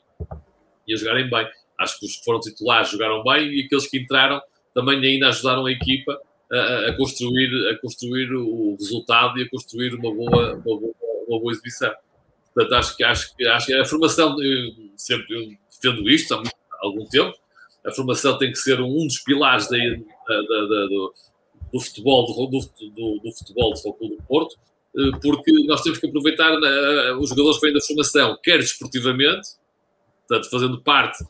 E 0.88 0.94
a 0.94 0.98
jogarem 0.98 1.30
bem. 1.30 1.48
Acho 1.80 2.00
que 2.00 2.06
os 2.06 2.18
que 2.18 2.24
foram 2.24 2.40
titulares 2.40 2.90
jogaram 2.90 3.24
bem 3.24 3.54
e 3.54 3.66
aqueles 3.66 3.88
que 3.88 3.98
entraram 3.98 4.42
também 4.74 5.04
ainda 5.04 5.28
ajudaram 5.28 5.66
a 5.66 5.72
equipa 5.72 6.20
a, 6.52 6.90
a 6.90 6.98
construir, 6.98 7.70
a 7.72 7.80
construir 7.80 8.32
o 8.34 8.76
resultado 8.76 9.40
e 9.40 9.44
a 9.44 9.50
construir 9.50 9.94
uma 9.96 10.14
boa, 10.14 10.54
uma 10.54 10.62
boa, 10.62 10.96
uma 11.28 11.40
boa 11.40 11.52
exibição. 11.52 11.92
Portanto, 12.54 12.74
acho 12.74 12.98
que, 12.98 13.04
acho, 13.04 13.36
que, 13.36 13.48
acho 13.48 13.66
que 13.66 13.74
a 13.74 13.86
formação, 13.86 14.42
eu 14.42 14.72
sempre 14.96 15.26
eu 15.36 15.50
defendo 15.70 16.10
isto 16.10 16.34
há, 16.34 16.38
muito, 16.38 16.56
há 16.72 16.86
algum 16.86 17.06
tempo, 17.06 17.34
a 17.86 17.92
formação 17.92 18.38
tem 18.38 18.52
que 18.52 18.58
ser 18.58 18.80
um 18.80 19.06
dos 19.06 19.20
pilares 19.20 19.68
da, 19.70 19.78
da, 19.78 20.42
da, 20.42 20.86
do, 20.88 21.14
do, 21.74 21.80
futebol 21.80 22.26
do, 22.26 22.48
do, 22.50 23.20
do 23.20 23.32
futebol 23.34 23.72
do 23.72 23.78
Futebol 23.78 24.10
do 24.10 24.24
Porto 24.24 24.56
porque 25.22 25.52
nós 25.66 25.82
temos 25.82 26.00
que 26.00 26.08
aproveitar 26.08 26.52
eh, 26.54 27.14
os 27.20 27.30
jogadores 27.30 27.60
que 27.60 27.66
vêm 27.66 27.74
da 27.74 27.82
formação, 27.82 28.38
quer 28.42 28.60
desportivamente, 28.60 29.50
portanto, 30.28 30.50
fazendo 30.50 30.82
parte 30.82 31.24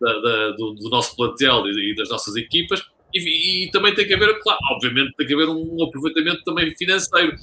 da, 0.00 0.12
da, 0.20 0.50
do, 0.50 0.74
do, 0.74 0.88
nosso 0.88 1.16
plantel 1.16 1.66
e, 1.66 1.92
e 1.92 1.96
das 1.96 2.08
nossas 2.08 2.36
equipas, 2.36 2.80
e, 3.12 3.64
e, 3.66 3.70
também 3.70 3.94
tem 3.94 4.06
que 4.06 4.14
haver, 4.14 4.38
claro, 4.40 4.58
obviamente, 4.72 5.14
tem 5.16 5.26
que 5.26 5.34
haver 5.34 5.48
um 5.48 5.82
aproveitamento 5.82 6.44
também 6.44 6.74
financeiro. 6.76 7.36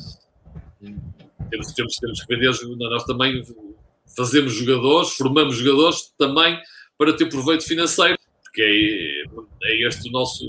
Temos, 1.49 1.73
temos, 1.73 1.95
temos 1.97 2.23
que 2.23 2.36
vender, 2.36 2.51
nós 2.78 3.03
também 3.03 3.43
fazemos 4.15 4.53
jogadores, 4.53 5.11
formamos 5.15 5.57
jogadores 5.57 6.13
também 6.17 6.57
para 6.97 7.13
ter 7.13 7.26
proveito 7.26 7.65
financeiro, 7.65 8.17
porque 8.43 8.61
é, 8.61 9.67
é 9.67 9.88
este 9.88 10.07
o 10.07 10.11
nosso, 10.11 10.45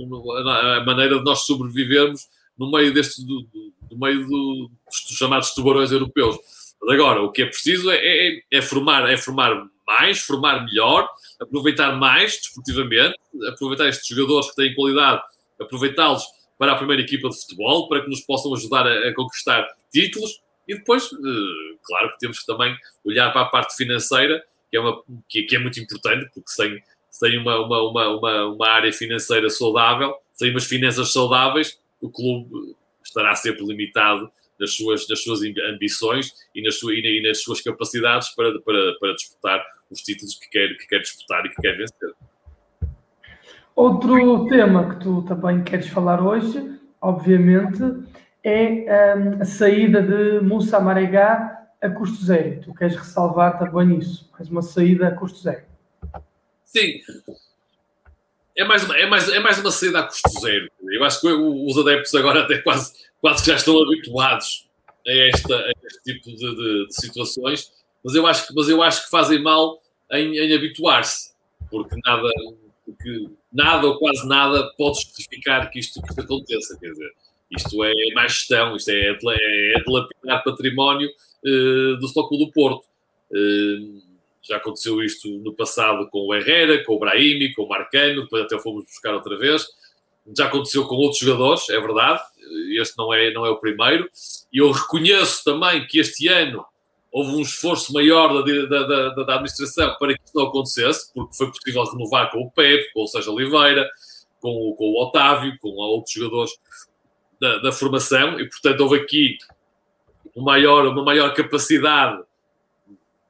a 0.49 0.85
maneira 0.85 1.19
de 1.19 1.25
nós 1.25 1.41
sobrevivermos 1.47 2.29
no 2.59 2.71
meio 2.71 2.93
deste, 2.93 3.25
do, 3.25 3.47
do, 3.89 3.99
meio 3.99 4.27
do, 4.27 4.71
dos 4.87 5.17
chamados 5.19 5.53
tubarões 5.53 5.93
europeus. 5.93 6.37
Mas 6.81 6.95
agora, 6.95 7.23
o 7.23 7.33
que 7.33 7.43
é 7.43 7.47
preciso 7.47 7.91
é, 7.91 7.97
é, 7.97 8.41
é, 8.51 8.63
formar, 8.63 9.11
é 9.11 9.17
formar 9.17 9.67
mais, 9.87 10.21
formar 10.21 10.65
melhor, 10.65 11.09
aproveitar 11.41 11.97
mais 11.97 12.33
desportivamente, 12.33 13.17
aproveitar 13.49 13.89
estes 13.89 14.09
jogadores 14.09 14.51
que 14.51 14.57
têm 14.57 14.75
qualidade, 14.75 15.23
aproveitá-los 15.61 16.25
para 16.59 16.73
a 16.73 16.77
primeira 16.77 17.03
equipa 17.03 17.29
de 17.29 17.37
futebol, 17.41 17.89
para 17.89 18.03
que 18.03 18.09
nos 18.09 18.21
possam 18.21 18.53
ajudar 18.55 18.87
a, 18.87 19.09
a 19.09 19.15
conquistar 19.15 19.67
títulos 19.93 20.41
e 20.69 20.75
depois, 20.75 21.11
uh, 21.13 21.79
claro 21.83 22.13
que 22.13 22.19
temos 22.19 22.41
que 22.41 22.47
também 22.47 22.77
olhar 23.05 23.33
para 23.33 23.43
a 23.43 23.47
parte 23.47 23.77
financeira, 23.77 24.43
que 24.71 24.77
é, 24.77 24.81
uma, 24.81 25.01
que, 25.29 25.43
que 25.45 25.57
é 25.57 25.59
muito 25.59 25.79
importante, 25.79 26.29
porque 26.35 26.51
sem, 26.51 26.83
sem 27.11 27.39
uma, 27.39 27.65
uma, 27.65 27.83
uma, 27.83 28.47
uma 28.47 28.69
área 28.69 28.93
financeira 28.93 29.49
saudável, 29.49 30.15
sem 30.35 30.51
umas 30.51 30.65
finanças 30.65 31.13
saudáveis, 31.13 31.79
o 32.01 32.11
clube 32.11 32.77
estará 33.05 33.35
sempre 33.35 33.65
limitado 33.65 34.31
nas 34.59 34.73
suas, 34.73 35.09
nas 35.09 35.23
suas 35.23 35.41
ambições 35.43 36.33
e 36.55 36.63
nas, 36.63 36.79
suas, 36.79 36.97
e 36.97 37.23
nas 37.23 37.43
suas 37.43 37.61
capacidades 37.61 38.35
para, 38.35 38.59
para, 38.61 38.95
para 38.99 39.15
disputar 39.15 39.65
os 39.91 40.01
títulos 40.01 40.35
que 40.35 40.49
quer, 40.49 40.77
que 40.77 40.87
quer 40.87 41.01
disputar 41.01 41.45
e 41.45 41.51
que 41.51 41.63
quer 41.63 41.77
vencer. 41.77 42.13
Outro 43.75 44.47
tema 44.49 44.95
que 44.95 45.01
tu 45.05 45.23
também 45.23 45.63
queres 45.63 45.89
falar 45.89 46.23
hoje, 46.23 46.81
obviamente, 47.01 47.83
é 48.43 49.15
um, 49.17 49.43
a 49.43 49.45
saída 49.45 50.03
de 50.03 50.41
Moussa 50.41 50.81
Maregá 50.81 51.69
a 51.83 51.91
custo 51.91 52.25
zero. 52.25 52.63
Tu 52.63 52.75
queres 52.75 52.97
ressalvar 52.97 53.59
também 53.59 53.99
isso, 53.99 54.31
mais 54.33 54.49
uma 54.49 54.63
saída 54.63 55.09
a 55.09 55.11
custo 55.11 55.39
zero. 55.41 55.65
Sim. 56.65 57.01
É 58.57 58.65
mais, 58.65 58.85
uma, 58.85 58.97
é, 58.97 59.07
mais, 59.07 59.29
é 59.29 59.39
mais 59.39 59.59
uma 59.59 59.71
saída 59.71 60.01
a 60.01 60.03
custo 60.05 60.41
zero. 60.41 60.71
Eu 60.91 61.05
acho 61.05 61.21
que 61.21 61.27
os 61.29 61.79
adeptos 61.79 62.15
agora 62.15 62.43
até 62.43 62.59
quase, 62.59 62.93
quase 63.21 63.45
que 63.45 63.51
já 63.51 63.57
estão 63.57 63.83
habituados 63.83 64.67
a, 65.07 65.13
esta, 65.13 65.57
a 65.57 65.73
este 65.85 66.03
tipo 66.05 66.31
de, 66.31 66.57
de, 66.57 66.87
de, 66.87 66.95
situações, 66.95 67.71
mas 68.03 68.15
eu 68.15 68.27
acho 68.27 68.47
que, 68.47 68.55
mas 68.55 68.69
eu 68.69 68.83
acho 68.83 69.05
que 69.05 69.11
fazem 69.11 69.43
mal 69.43 69.81
em, 70.13 70.39
em 70.39 70.55
habituar-se, 70.55 71.35
porque 71.71 71.97
nada, 72.05 72.29
porque 72.85 73.29
nada 73.53 73.87
ou 73.87 73.99
quase 73.99 74.27
nada 74.27 74.73
pode 74.79 75.03
justificar 75.03 75.71
que 75.71 75.79
isto, 75.79 76.01
que 76.01 76.21
aconteça. 76.21 76.79
Quer 76.79 76.91
dizer, 76.91 77.11
isto 77.51 77.85
é 77.85 77.93
mais 78.15 78.33
gestão, 78.33 78.75
isto 78.75 78.91
é, 78.91 79.11
é 79.11 79.83
dilapidar 79.85 80.43
património 80.43 81.09
uh, 81.09 81.97
do 81.99 82.09
Futebol 82.09 82.47
do 82.47 82.53
Porto. 82.53 82.87
Uh, 83.31 84.06
já 84.49 84.57
aconteceu 84.57 85.03
isto 85.03 85.29
no 85.39 85.55
passado 85.55 86.09
com 86.11 86.27
o 86.27 86.35
Herrera, 86.35 86.85
com 86.85 86.95
o 86.95 86.99
Brahimi, 86.99 87.53
com 87.55 87.63
o 87.63 87.69
Marcano, 87.69 88.23
depois 88.23 88.45
até 88.45 88.59
fomos 88.59 88.85
buscar 88.85 89.15
outra 89.15 89.37
vez. 89.37 89.67
Já 90.37 90.47
aconteceu 90.47 90.87
com 90.87 90.97
outros 90.97 91.21
jogadores, 91.21 91.69
é 91.69 91.81
verdade. 91.81 92.21
Este 92.79 92.97
não 92.97 93.13
é, 93.13 93.33
não 93.33 93.47
é 93.47 93.51
o 93.51 93.59
primeiro. 93.59 94.09
E 94.53 94.59
eu 94.59 94.71
reconheço 94.71 95.45
também 95.45 95.87
que 95.87 95.99
este 95.99 96.29
ano 96.29 96.65
houve 97.13 97.37
um 97.37 97.41
esforço 97.41 97.93
maior 97.93 98.43
da, 98.43 98.67
da, 98.67 98.83
da, 98.87 99.25
da 99.25 99.35
administração 99.35 99.97
para 99.99 100.15
que 100.15 100.23
isso 100.23 100.33
não 100.35 100.49
acontecesse, 100.49 101.13
porque 101.15 101.35
foi 101.35 101.47
possível 101.51 101.85
renovar 101.85 102.31
com 102.31 102.43
o 102.43 102.51
Pepe, 102.51 102.93
com 102.93 103.05
o 103.05 103.07
Sérgio 103.07 103.33
Oliveira, 103.33 103.89
com, 104.41 104.75
com 104.77 104.85
o 104.85 105.03
Otávio, 105.03 105.57
com 105.61 105.71
outros 105.71 106.13
jogadores 106.13 106.53
da, 107.41 107.59
da, 107.59 107.73
formação 107.73 108.39
e, 108.39 108.49
portanto, 108.49 108.81
houve 108.81 108.97
aqui 108.97 109.39
uma 110.35 110.53
maior, 110.53 110.87
uma 110.87 111.03
maior 111.03 111.33
capacidade 111.35 112.23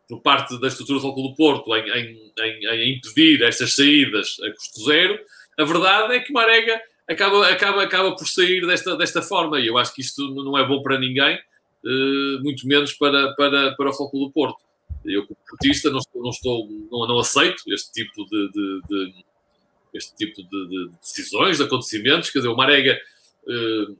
por 0.08 0.20
parte 0.20 0.58
da 0.60 0.68
estrutura 0.68 1.00
do 1.00 1.12
Clube 1.12 1.30
do 1.30 1.34
Porto 1.34 1.74
em, 1.74 1.88
em, 1.90 2.66
em, 2.66 2.96
impedir 2.96 3.42
estas 3.42 3.74
saídas 3.74 4.36
a 4.42 4.50
custo 4.50 4.84
zero. 4.84 5.18
A 5.58 5.64
verdade 5.64 6.14
é 6.14 6.20
que 6.20 6.32
Marega 6.32 6.80
acaba, 7.08 7.48
acaba, 7.48 7.82
acaba 7.82 8.16
por 8.16 8.26
sair 8.26 8.66
desta, 8.66 8.96
desta 8.96 9.22
forma 9.22 9.58
e 9.58 9.66
eu 9.66 9.76
acho 9.78 9.94
que 9.94 10.00
isto 10.00 10.22
não 10.34 10.56
é 10.56 10.66
bom 10.66 10.82
para 10.82 10.98
ninguém, 10.98 11.36
uh, 11.36 12.42
muito 12.42 12.66
menos 12.66 12.92
para, 12.92 13.34
para, 13.34 13.74
para 13.74 13.90
o 13.90 13.92
Futebol 13.92 14.26
do 14.28 14.32
Porto. 14.32 14.64
Eu, 15.04 15.26
como 15.26 15.38
portista, 15.48 15.90
não, 15.90 15.98
estou, 15.98 16.22
não, 16.22 16.30
estou, 16.30 16.68
não, 16.90 17.06
não 17.06 17.18
aceito 17.18 17.62
este 17.68 17.92
tipo 17.92 18.24
de, 18.24 18.50
de, 18.50 18.80
de 18.88 19.24
este 19.94 20.16
tipo 20.16 20.42
de, 20.42 20.68
de, 20.68 20.90
decisões, 21.00 21.58
de 21.58 21.62
acontecimentos. 21.62 22.30
Quer 22.30 22.40
dizer, 22.40 22.48
o 22.48 22.56
Marega 22.56 22.98
Uh, 23.46 23.96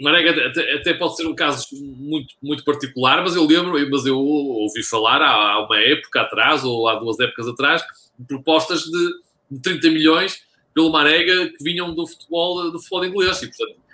Marega 0.00 0.48
até, 0.48 0.72
até, 0.74 0.94
pode 0.94 1.16
ser 1.16 1.26
um 1.26 1.34
caso 1.34 1.68
muito, 1.72 2.34
muito 2.42 2.64
particular, 2.64 3.22
mas 3.22 3.36
eu 3.36 3.46
lembro, 3.46 3.74
mas 3.90 4.04
eu 4.04 4.18
ouvi 4.18 4.82
falar 4.82 5.22
há, 5.22 5.52
há, 5.52 5.66
uma 5.66 5.78
época 5.78 6.22
atrás, 6.22 6.64
ou 6.64 6.88
há 6.88 6.96
duas 6.96 7.18
épocas 7.20 7.46
atrás, 7.46 7.84
de 8.18 8.26
propostas 8.26 8.82
de, 8.82 9.10
de 9.50 9.62
30 9.62 9.90
milhões 9.90 10.44
pelo 10.74 10.90
Marega 10.90 11.48
que 11.48 11.62
vinham 11.62 11.94
do 11.94 12.06
futebol, 12.06 12.72
do 12.72 12.78
futebol 12.80 13.04
inglês. 13.04 13.40
E, 13.42 13.46
portanto, 13.46 13.84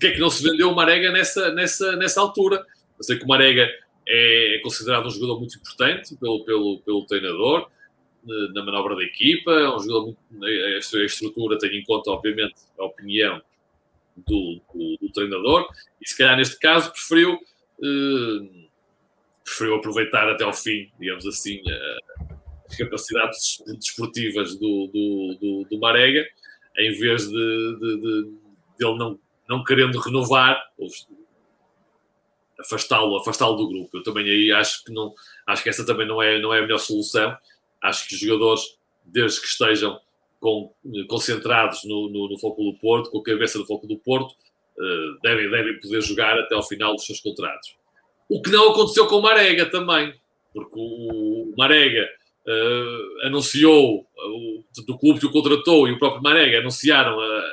que 0.00 0.06
é 0.06 0.12
que 0.12 0.20
não 0.20 0.30
se 0.30 0.42
vendeu 0.42 0.70
o 0.70 0.74
Marega 0.74 1.10
nessa, 1.10 1.52
nessa, 1.52 1.96
nessa 1.96 2.20
altura? 2.20 2.64
Eu 2.96 3.02
sei 3.02 3.18
que 3.18 3.24
o 3.24 3.28
Marega 3.28 3.68
é, 4.08 4.56
é 4.56 4.58
considerado 4.60 5.06
um 5.06 5.10
jogador 5.10 5.38
muito 5.38 5.58
importante 5.58 6.16
pelo, 6.16 6.44
pelo, 6.44 6.80
pelo 6.80 7.04
treinador, 7.06 7.68
eh, 8.28 8.52
na 8.54 8.64
manobra 8.64 8.94
da 8.94 9.02
equipa, 9.02 9.50
é 9.50 9.68
um 9.68 9.78
jogador 9.80 10.04
muito, 10.04 10.44
a 10.44 11.04
estrutura 11.04 11.58
tem 11.58 11.76
em 11.76 11.84
conta, 11.84 12.10
obviamente, 12.10 12.54
a 12.78 12.84
opinião 12.84 13.42
do, 14.16 14.60
do, 14.72 14.98
do, 15.00 15.12
treinador 15.12 15.68
e 16.00 16.08
se 16.08 16.16
calhar 16.16 16.36
neste 16.36 16.58
caso 16.58 16.90
preferiu, 16.92 17.34
uh, 17.34 18.68
preferiu 19.44 19.76
aproveitar 19.76 20.28
até 20.28 20.44
ao 20.44 20.52
fim, 20.52 20.90
digamos 20.98 21.26
assim, 21.26 21.60
uh, 21.60 22.36
as 22.68 22.76
capacidades 22.76 23.62
desportivas 23.78 24.56
do, 24.56 24.86
do, 24.92 25.38
do, 25.40 25.68
do 25.70 25.80
Marega 25.80 26.24
em 26.78 26.92
vez 26.98 27.26
de, 27.26 27.78
de, 27.80 28.00
de, 28.00 28.22
de, 28.78 28.86
ele 28.86 28.98
não, 28.98 29.18
não 29.48 29.64
querendo 29.64 29.98
renovar 29.98 30.60
afastá-lo 32.58 33.16
afastá-lo 33.18 33.56
do 33.56 33.68
grupo. 33.68 33.96
Eu 33.96 34.02
também 34.02 34.24
aí 34.28 34.52
acho 34.52 34.84
que 34.84 34.92
não 34.92 35.14
acho 35.46 35.62
que 35.62 35.68
essa 35.68 35.86
também 35.86 36.06
não 36.06 36.22
é 36.22 36.40
não 36.40 36.52
é 36.52 36.58
a 36.58 36.62
melhor 36.62 36.78
solução. 36.78 37.36
Acho 37.82 38.08
que 38.08 38.14
os 38.14 38.20
jogadores 38.20 38.62
desde 39.04 39.40
que 39.40 39.46
estejam 39.46 40.00
com, 40.40 40.72
concentrados 41.08 41.84
no, 41.84 42.08
no, 42.08 42.28
no 42.28 42.38
Foco 42.38 42.62
do 42.62 42.78
Porto, 42.78 43.10
com 43.10 43.18
a 43.18 43.22
cabeça 43.22 43.58
do 43.58 43.66
Foco 43.66 43.86
do 43.86 43.98
Porto, 43.98 44.32
uh, 44.32 45.20
devem, 45.22 45.50
devem 45.50 45.80
poder 45.80 46.00
jogar 46.02 46.38
até 46.38 46.54
ao 46.54 46.62
final 46.62 46.94
dos 46.94 47.06
seus 47.06 47.20
contratos. 47.20 47.76
O 48.28 48.42
que 48.42 48.50
não 48.50 48.70
aconteceu 48.70 49.06
com 49.06 49.16
o 49.16 49.22
Marega 49.22 49.66
também, 49.66 50.14
porque 50.52 50.74
o, 50.76 51.54
Marega 51.56 52.08
uh, 52.46 53.26
anunciou, 53.26 54.00
uh, 54.00 54.82
do 54.86 54.98
clube 54.98 55.20
que 55.20 55.26
o 55.26 55.32
contratou 55.32 55.88
e 55.88 55.92
o 55.92 55.98
próprio 55.98 56.22
Marega 56.22 56.58
anunciaram 56.58 57.18
a, 57.20 57.44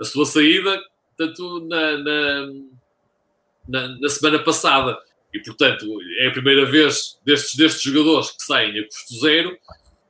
a 0.00 0.04
sua 0.04 0.26
saída, 0.26 0.80
tanto 1.16 1.66
na, 1.66 1.98
na, 1.98 2.52
na, 3.68 3.88
na, 4.00 4.08
semana 4.08 4.38
passada. 4.38 4.98
E, 5.32 5.40
portanto, 5.40 5.86
é 6.20 6.28
a 6.28 6.30
primeira 6.30 6.64
vez 6.64 7.18
destes, 7.24 7.54
destes 7.54 7.82
jogadores 7.82 8.30
que 8.30 8.42
saem 8.42 8.78
a 8.78 8.84
custo 8.84 9.20
zero, 9.20 9.58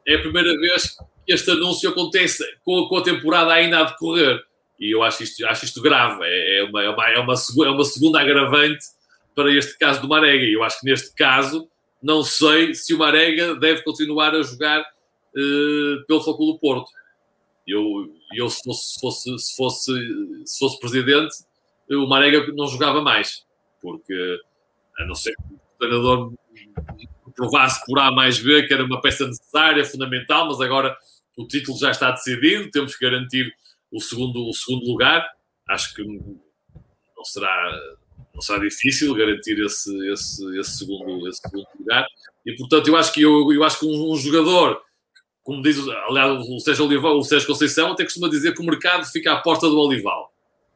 é 0.06 0.14
a 0.14 0.20
primeira 0.20 0.56
vez 0.58 0.96
este 1.28 1.50
anúncio 1.50 1.90
acontece 1.90 2.44
com 2.64 2.88
com 2.88 2.96
a 2.96 3.02
temporada 3.02 3.52
ainda 3.52 3.80
a 3.80 3.84
decorrer. 3.84 4.42
E 4.80 4.94
eu 4.94 5.02
acho 5.02 5.22
isto, 5.22 5.44
acho 5.46 5.64
isto 5.64 5.82
grave. 5.82 6.20
É, 6.22 6.60
é, 6.60 6.64
uma, 6.64 6.82
é, 6.82 6.88
uma, 6.88 7.08
é, 7.08 7.18
uma, 7.18 7.34
é 7.34 7.70
uma 7.70 7.84
segunda 7.84 8.20
agravante 8.20 8.84
para 9.34 9.52
este 9.52 9.76
caso 9.76 10.00
do 10.00 10.08
Marega. 10.08 10.44
E 10.44 10.54
eu 10.54 10.62
acho 10.62 10.80
que 10.80 10.86
neste 10.86 11.14
caso, 11.14 11.68
não 12.02 12.22
sei 12.22 12.74
se 12.74 12.94
o 12.94 12.98
Marega 12.98 13.54
deve 13.56 13.82
continuar 13.82 14.34
a 14.34 14.42
jogar 14.42 14.80
uh, 14.80 16.06
pelo 16.06 16.20
Futebol 16.20 16.52
do 16.52 16.58
Porto. 16.58 16.90
Eu, 17.66 18.14
eu 18.34 18.48
se, 18.48 18.62
fosse, 18.64 18.94
se, 18.94 19.00
fosse, 19.00 19.38
se, 19.38 19.56
fosse, 19.56 19.92
se 20.46 20.58
fosse 20.58 20.80
presidente, 20.80 21.34
o 21.90 22.06
Marega 22.06 22.46
não 22.54 22.66
jogava 22.66 23.02
mais. 23.02 23.44
Porque, 23.82 24.40
a 24.98 25.04
não 25.04 25.14
ser 25.14 25.34
que 25.36 25.54
o 25.54 25.78
treinador 25.78 26.32
provasse 27.36 27.84
por 27.86 27.98
A 27.98 28.10
mais 28.10 28.38
B 28.38 28.64
que 28.64 28.74
era 28.74 28.84
uma 28.84 29.00
peça 29.00 29.26
necessária, 29.26 29.84
fundamental, 29.84 30.46
mas 30.46 30.60
agora 30.60 30.96
o 31.38 31.46
título 31.46 31.78
já 31.78 31.92
está 31.92 32.10
decidido, 32.10 32.68
temos 32.70 32.96
que 32.96 33.04
garantir 33.04 33.54
o 33.92 34.00
segundo, 34.00 34.44
o 34.48 34.52
segundo 34.52 34.84
lugar. 34.86 35.24
Acho 35.70 35.94
que 35.94 36.02
não 36.04 37.24
será, 37.24 37.80
não 38.34 38.42
será 38.42 38.58
difícil 38.58 39.14
garantir 39.14 39.56
esse, 39.64 40.12
esse, 40.12 40.58
esse, 40.58 40.78
segundo, 40.78 41.28
esse 41.28 41.40
segundo 41.40 41.66
lugar. 41.78 42.04
E, 42.44 42.56
portanto, 42.56 42.88
eu 42.88 42.96
acho 42.96 43.12
que, 43.12 43.22
eu, 43.22 43.52
eu 43.52 43.62
acho 43.62 43.78
que 43.78 43.86
um, 43.86 44.12
um 44.12 44.16
jogador, 44.16 44.82
como 45.44 45.62
diz 45.62 45.78
aliás, 46.08 46.44
o 46.48 46.58
Sérgio, 46.58 46.86
Olival, 46.86 47.16
o 47.16 47.22
Sérgio 47.22 47.46
Conceição, 47.46 47.92
até 47.92 48.02
costuma 48.02 48.28
dizer 48.28 48.52
que 48.52 48.60
o 48.60 48.66
mercado 48.66 49.04
fica 49.06 49.32
à 49.32 49.40
porta 49.40 49.68
do 49.68 49.78
Olival. 49.78 50.32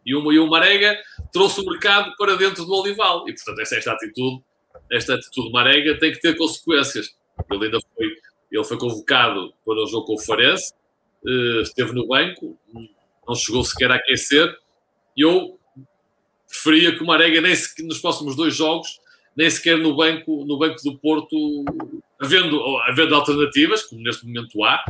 E 0.06 0.14
o, 0.14 0.32
e 0.32 0.38
o 0.38 0.46
Marega 0.46 0.96
trouxe 1.32 1.60
o 1.60 1.64
mercado 1.64 2.14
para 2.16 2.36
dentro 2.36 2.64
do 2.64 2.72
Olival. 2.72 3.28
E, 3.28 3.34
portanto, 3.34 3.60
essa, 3.60 3.76
esta 3.76 3.92
atitude, 3.92 4.44
esta 4.92 5.14
atitude 5.14 5.50
Marega 5.50 5.98
tem 5.98 6.12
que 6.12 6.20
ter 6.20 6.36
consequências. 6.36 7.16
Ele 7.50 7.64
ainda 7.64 7.78
foi 7.96 8.06
Ele 8.52 8.64
foi 8.64 8.78
convocado 8.78 9.52
para 9.64 9.82
o 9.82 9.86
jogo 9.86 10.06
com 10.06 10.14
o 10.14 10.20
Farense, 10.20 10.74
esteve 11.62 11.92
no 11.92 12.06
banco, 12.06 12.58
não 13.26 13.34
chegou 13.34 13.64
sequer 13.64 13.90
a 13.90 13.96
aquecer. 13.96 14.54
E 15.16 15.22
eu 15.22 15.58
preferia 16.48 16.94
que 16.94 17.02
o 17.02 17.06
Marega, 17.06 17.40
nem 17.40 17.54
sequer, 17.54 17.84
nos 17.84 17.98
próximos 17.98 18.36
dois 18.36 18.54
jogos, 18.54 19.00
nem 19.36 19.48
sequer 19.48 19.78
no 19.78 19.96
banco, 19.96 20.44
no 20.44 20.58
banco 20.58 20.82
do 20.82 20.98
Porto, 20.98 21.64
havendo, 22.20 22.60
havendo 22.82 23.14
alternativas, 23.14 23.84
como 23.84 24.02
neste 24.02 24.26
momento 24.26 24.62
há, 24.62 24.84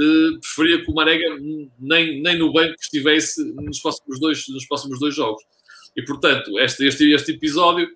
eh, 0.00 0.38
preferia 0.40 0.84
que 0.84 0.90
o 0.90 0.94
Marega 0.94 1.24
nem, 1.78 2.22
nem 2.22 2.38
no 2.38 2.52
banco 2.52 2.74
estivesse 2.78 3.42
nos 3.54 3.80
próximos 3.80 4.20
dois, 4.20 4.48
nos 4.48 4.66
próximos 4.66 5.00
dois 5.00 5.14
jogos. 5.14 5.42
E, 5.96 6.02
portanto, 6.04 6.58
este, 6.60 6.86
este, 6.86 7.10
este 7.12 7.32
episódio, 7.32 7.88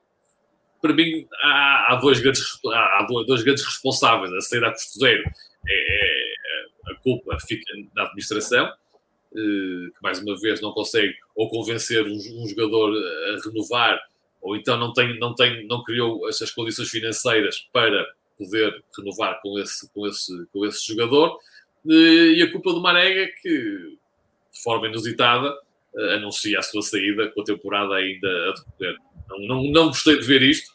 para 0.82 0.92
mim, 0.92 1.26
há, 1.42 1.92
há, 1.92 1.96
dois 1.96 2.18
grandes, 2.20 2.42
há 2.66 3.06
dois 3.08 3.42
grandes 3.44 3.64
responsáveis. 3.64 4.32
A 4.32 4.40
saída 4.40 4.66
a 4.66 4.72
custo 4.72 4.98
zero, 4.98 5.22
é, 5.68 5.72
é, 5.72 6.92
a 6.92 6.94
culpa 6.96 7.38
fica 7.46 7.64
na 7.94 8.02
administração, 8.02 8.66
eh, 8.66 9.88
que 9.94 10.02
mais 10.02 10.18
uma 10.18 10.38
vez 10.38 10.60
não 10.60 10.72
consegue 10.72 11.14
ou 11.36 11.48
convencer 11.48 12.04
um, 12.04 12.16
um 12.16 12.48
jogador 12.48 12.92
a 12.94 13.48
renovar, 13.48 14.00
ou 14.42 14.56
então 14.56 14.76
não, 14.76 14.92
tem, 14.92 15.18
não, 15.20 15.34
tem, 15.34 15.64
não 15.68 15.84
criou 15.84 16.28
essas 16.28 16.50
condições 16.50 16.90
financeiras 16.90 17.60
para 17.72 18.04
poder 18.36 18.82
renovar 18.98 19.40
com 19.40 19.58
esse, 19.60 19.88
com 19.92 20.06
esse, 20.06 20.46
com 20.52 20.66
esse 20.66 20.84
jogador. 20.84 21.38
Eh, 21.88 22.38
e 22.38 22.42
a 22.42 22.50
culpa 22.50 22.72
do 22.72 22.82
Marega, 22.82 23.32
que 23.40 23.48
de 24.52 24.62
forma 24.62 24.88
inusitada 24.88 25.56
eh, 25.96 26.14
anuncia 26.16 26.58
a 26.58 26.62
sua 26.62 26.82
saída 26.82 27.30
com 27.30 27.40
a 27.40 27.44
temporada 27.44 27.94
ainda 27.94 28.28
a 28.28 28.52
decorrer. 28.52 28.96
Não, 29.28 29.62
não, 29.64 29.86
gostei 29.88 30.18
de 30.18 30.26
ver 30.26 30.42
isto 30.42 30.72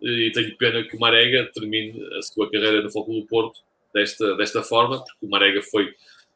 e 0.00 0.30
tenho 0.32 0.56
pena 0.56 0.82
que 0.84 0.96
o 0.96 1.00
Marega 1.00 1.50
termine 1.52 2.00
a 2.16 2.22
sua 2.22 2.50
carreira 2.50 2.82
no 2.82 2.90
Foco 2.90 3.12
do 3.12 3.26
Porto 3.26 3.60
desta, 3.92 4.36
desta 4.36 4.62
forma, 4.62 4.98
porque 4.98 5.26
o 5.26 5.28
Marega 5.28 5.62
foi 5.62 5.86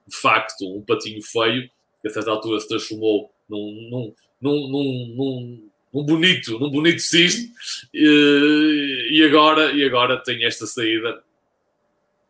de 0.07 0.16
facto 0.16 0.62
um 0.64 0.82
patinho 0.82 1.22
feio 1.22 1.70
que 2.00 2.09
a 2.09 2.11
certa 2.11 2.30
altura 2.30 2.59
se 2.61 2.68
transformou 2.68 3.32
num, 3.48 4.14
num, 4.40 4.68
num, 4.68 5.68
num, 5.92 6.05
bonito, 6.05 6.59
num 6.59 6.70
bonito 6.70 7.00
cisne 7.00 7.53
e, 7.94 9.11
e, 9.12 9.24
agora, 9.24 9.72
e 9.72 9.84
agora 9.84 10.20
tem 10.22 10.44
esta 10.44 10.66
saída, 10.66 11.22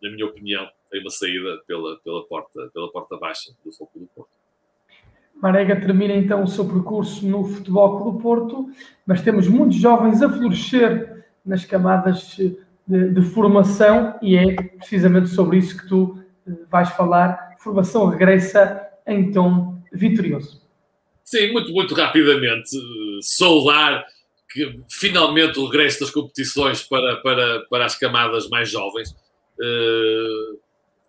na 0.03 0.11
minha 0.11 0.27
opinião, 0.27 0.69
tem 0.91 1.01
uma 1.01 1.11
saída 1.11 1.63
pela, 1.67 1.97
pela, 1.99 2.23
porta, 2.25 2.71
pela 2.75 2.91
porta 2.91 3.17
baixa 3.17 3.51
do 3.65 3.73
Foco 3.73 3.99
do 3.99 4.07
Porto. 4.07 4.42
Marega 5.43 5.75
termina 5.75 6.15
então 6.15 6.45
o 6.45 6.47
seu 6.47 6.65
percurso 6.65 7.27
no 7.27 7.43
Futebol 7.43 7.99
Clube 7.99 8.17
do 8.17 8.23
Porto, 8.23 8.71
mas 9.05 9.23
temos 9.23 9.49
muitos 9.49 9.77
jovens 9.77 10.23
a 10.23 10.31
florescer 10.31 11.25
nas 11.45 11.65
camadas 11.65 12.37
de, 12.87 13.11
de 13.11 13.23
formação 13.23 14.17
e 14.23 14.37
é 14.37 14.55
precisamente 14.55 15.29
sobre 15.31 15.59
isso 15.59 15.77
que 15.77 15.89
tu 15.89 16.17
eh, 16.47 16.53
vais 16.71 16.91
falar. 16.91 17.57
Formação 17.59 18.09
regressa 18.09 18.87
em 19.05 19.33
tom 19.33 19.83
vitorioso. 19.93 20.63
Sim, 21.25 21.51
muito, 21.51 21.73
muito 21.73 21.93
rapidamente. 21.93 22.71
Saudar 23.21 24.05
que 24.49 24.81
finalmente 24.89 25.59
o 25.59 25.67
regresso 25.67 26.01
das 26.01 26.11
competições 26.11 26.85
para, 26.85 27.17
para, 27.17 27.61
para 27.69 27.85
as 27.85 27.99
camadas 27.99 28.49
mais 28.49 28.71
jovens. 28.71 29.11
Uh, 29.59 30.62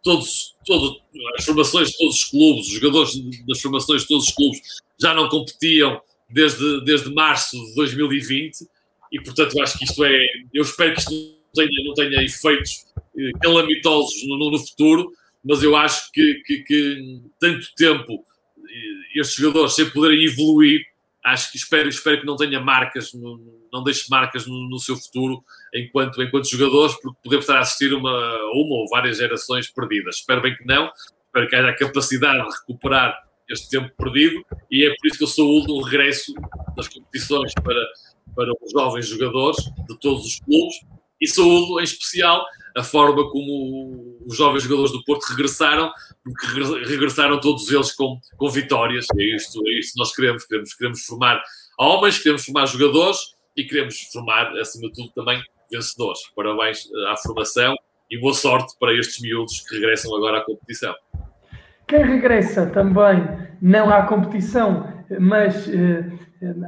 todos, 0.03 0.53
todos, 0.65 1.01
as 1.37 1.45
formações 1.45 1.89
de 1.89 1.97
todos 1.97 2.15
os 2.15 2.23
clubes, 2.25 2.67
os 2.67 2.73
jogadores 2.73 3.45
das 3.47 3.61
formações 3.61 4.01
de 4.01 4.07
todos 4.09 4.27
os 4.27 4.33
clubes 4.33 4.59
já 4.99 5.13
não 5.13 5.29
competiam 5.29 6.01
desde, 6.29 6.83
desde 6.83 7.13
março 7.13 7.57
de 7.57 7.75
2020 7.75 8.67
e, 9.11 9.21
portanto, 9.21 9.55
eu 9.55 9.63
acho 9.63 9.77
que 9.77 9.85
isto 9.85 10.03
é. 10.03 10.25
Eu 10.53 10.63
espero 10.63 10.93
que 10.93 10.99
isto 10.99 11.11
não 11.11 11.53
tenha, 11.53 11.85
não 11.85 11.93
tenha 11.93 12.23
efeitos 12.23 12.85
eh, 13.17 13.31
calamitosos 13.41 14.27
no, 14.27 14.51
no 14.51 14.59
futuro, 14.59 15.11
mas 15.43 15.61
eu 15.61 15.75
acho 15.75 16.11
que, 16.11 16.41
que, 16.45 16.63
que 16.63 17.21
tanto 17.39 17.67
tempo 17.75 18.25
eh, 18.57 19.19
estes 19.19 19.37
jogadores 19.37 19.75
sem 19.75 19.89
poderem 19.89 20.25
evoluir, 20.25 20.81
acho 21.23 21.51
que 21.51 21.57
espero, 21.57 21.87
espero 21.87 22.19
que 22.19 22.25
não 22.25 22.35
tenha 22.35 22.59
marcas, 22.59 23.13
não 23.13 23.83
deixe 23.83 24.09
marcas 24.09 24.47
no, 24.47 24.67
no 24.67 24.79
seu 24.79 24.97
futuro 24.97 25.43
enquanto, 25.73 26.21
enquanto 26.21 26.49
jogadores, 26.49 26.95
porque 27.01 27.17
podemos 27.23 27.45
estar 27.45 27.57
a 27.57 27.61
assistir 27.61 27.93
uma, 27.93 28.11
uma 28.53 28.75
ou 28.75 28.87
várias 28.89 29.17
gerações 29.17 29.69
perdidas. 29.71 30.17
Espero 30.17 30.41
bem 30.41 30.55
que 30.55 30.65
não, 30.65 30.91
espero 31.25 31.47
que 31.47 31.55
haja 31.55 31.69
a 31.69 31.75
capacidade 31.75 32.47
de 32.47 32.55
recuperar 32.57 33.17
este 33.49 33.69
tempo 33.69 33.91
perdido 33.97 34.45
e 34.71 34.85
é 34.85 34.89
por 34.95 35.07
isso 35.07 35.17
que 35.17 35.23
eu 35.23 35.27
sou 35.27 35.67
o 35.67 35.81
regresso 35.83 36.33
das 36.75 36.87
competições 36.87 37.51
para, 37.55 37.85
para 38.35 38.51
os 38.61 38.71
jovens 38.71 39.07
jogadores 39.07 39.57
de 39.87 39.99
todos 39.99 40.25
os 40.25 40.39
clubes 40.39 40.75
e 41.19 41.27
saúdo 41.27 41.79
em 41.79 41.83
especial 41.83 42.45
a 42.75 42.83
forma 42.83 43.29
como 43.29 44.17
os 44.25 44.35
jovens 44.35 44.63
jogadores 44.63 44.91
do 44.91 45.03
Porto 45.03 45.25
regressaram, 45.25 45.91
porque 46.23 46.47
regressaram 46.87 47.39
todos 47.39 47.69
eles 47.71 47.91
com, 47.93 48.19
com 48.35 48.49
vitórias. 48.49 49.05
É 49.15 49.35
isto, 49.35 49.61
é 49.67 49.79
isto 49.79 49.93
que 49.93 49.99
nós 49.99 50.15
queremos. 50.15 50.43
queremos. 50.45 50.73
Queremos 50.73 51.05
formar 51.05 51.43
homens, 51.77 52.17
queremos 52.17 52.43
formar 52.43 52.65
jogadores 52.65 53.19
e 53.55 53.63
queremos 53.63 53.99
formar, 54.11 54.57
acima 54.57 54.89
de 54.89 54.93
tudo, 54.93 55.11
também 55.13 55.43
vencedores. 55.73 56.21
Parabéns 56.35 56.89
eh, 56.91 57.11
à 57.11 57.17
formação 57.17 57.75
e 58.09 58.19
boa 58.19 58.33
sorte 58.33 58.75
para 58.79 58.93
estes 58.93 59.19
miúdos 59.21 59.61
que 59.61 59.75
regressam 59.75 60.15
agora 60.15 60.37
à 60.39 60.41
competição. 60.41 60.93
Quem 61.87 62.05
regressa 62.05 62.67
também, 62.67 63.27
não 63.61 63.89
à 63.93 64.03
competição, 64.03 64.87
mas 65.19 65.67
eh, 65.67 66.05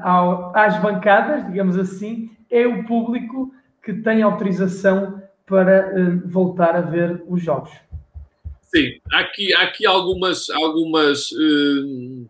ao, 0.04 0.56
às 0.56 0.82
bancadas, 0.82 1.46
digamos 1.48 1.78
assim, 1.78 2.32
é 2.50 2.68
o 2.68 2.86
público 2.86 3.52
que 3.84 3.94
tem 3.94 4.22
autorização 4.22 5.22
para 5.46 5.72
eh, 5.72 6.22
voltar 6.26 6.76
a 6.76 6.82
ver 6.82 7.24
os 7.28 7.42
jogos. 7.42 7.72
Sim, 8.64 9.00
há 9.14 9.20
aqui, 9.20 9.54
há 9.54 9.64
aqui 9.64 9.86
algumas, 9.86 10.50
algumas, 10.50 11.30
eh, 11.32 12.26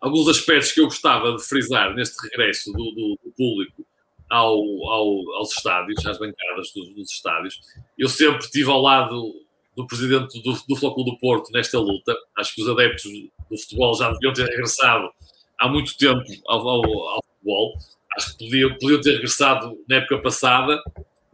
alguns 0.00 0.28
aspectos 0.28 0.72
que 0.72 0.80
eu 0.80 0.84
gostava 0.84 1.36
de 1.36 1.42
frisar 1.42 1.94
neste 1.94 2.16
regresso 2.28 2.72
do, 2.72 2.78
do, 2.78 3.18
do 3.24 3.32
público 3.36 3.86
ao, 4.30 4.56
ao, 4.88 5.32
aos 5.34 5.50
estádios, 5.50 6.06
às 6.06 6.18
bancadas 6.18 6.72
dos, 6.72 6.94
dos, 6.94 7.10
estádios. 7.10 7.60
Eu 7.98 8.08
sempre 8.08 8.44
estive 8.44 8.70
ao 8.70 8.80
lado 8.80 9.34
do 9.76 9.86
presidente 9.86 10.40
do, 10.42 10.52
do 10.68 10.76
Flóculo 10.76 11.10
do 11.10 11.18
Porto 11.18 11.50
nesta 11.52 11.78
luta. 11.78 12.16
Acho 12.38 12.54
que 12.54 12.62
os 12.62 12.68
adeptos 12.68 13.10
do 13.50 13.58
futebol 13.58 13.94
já 13.96 14.10
deviam 14.12 14.32
ter 14.32 14.46
regressado 14.46 15.10
há 15.58 15.68
muito 15.68 15.96
tempo 15.98 16.24
ao, 16.46 16.68
ao, 16.68 17.08
ao 17.08 17.24
futebol. 17.24 17.74
Acho 18.16 18.32
que 18.36 18.44
podiam, 18.44 18.78
podiam 18.78 19.00
ter 19.00 19.12
regressado 19.14 19.76
na 19.88 19.96
época 19.96 20.18
passada 20.22 20.80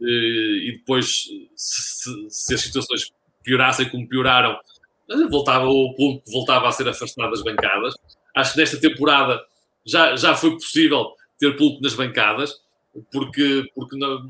eh, 0.01 0.67
e 0.67 0.77
depois, 0.79 1.23
se, 1.55 2.27
se, 2.29 2.53
as 2.53 2.61
situações 2.61 3.11
piorassem 3.43 3.89
como 3.89 4.07
pioraram, 4.07 4.59
voltava, 5.29 5.67
o 5.67 5.93
público 5.95 6.23
voltava 6.31 6.67
a 6.67 6.71
ser 6.71 6.87
afastado 6.87 7.29
das 7.29 7.43
bancadas. 7.43 7.93
Acho 8.35 8.53
que 8.53 8.59
nesta 8.59 8.79
temporada 8.79 9.39
já, 9.85 10.15
já 10.15 10.35
foi 10.35 10.51
possível 10.51 11.13
ter 11.39 11.55
público 11.55 11.81
nas 11.81 11.93
bancadas 11.93 12.66
porque, 13.11 13.69
porque 13.75 13.97
não, 13.97 14.27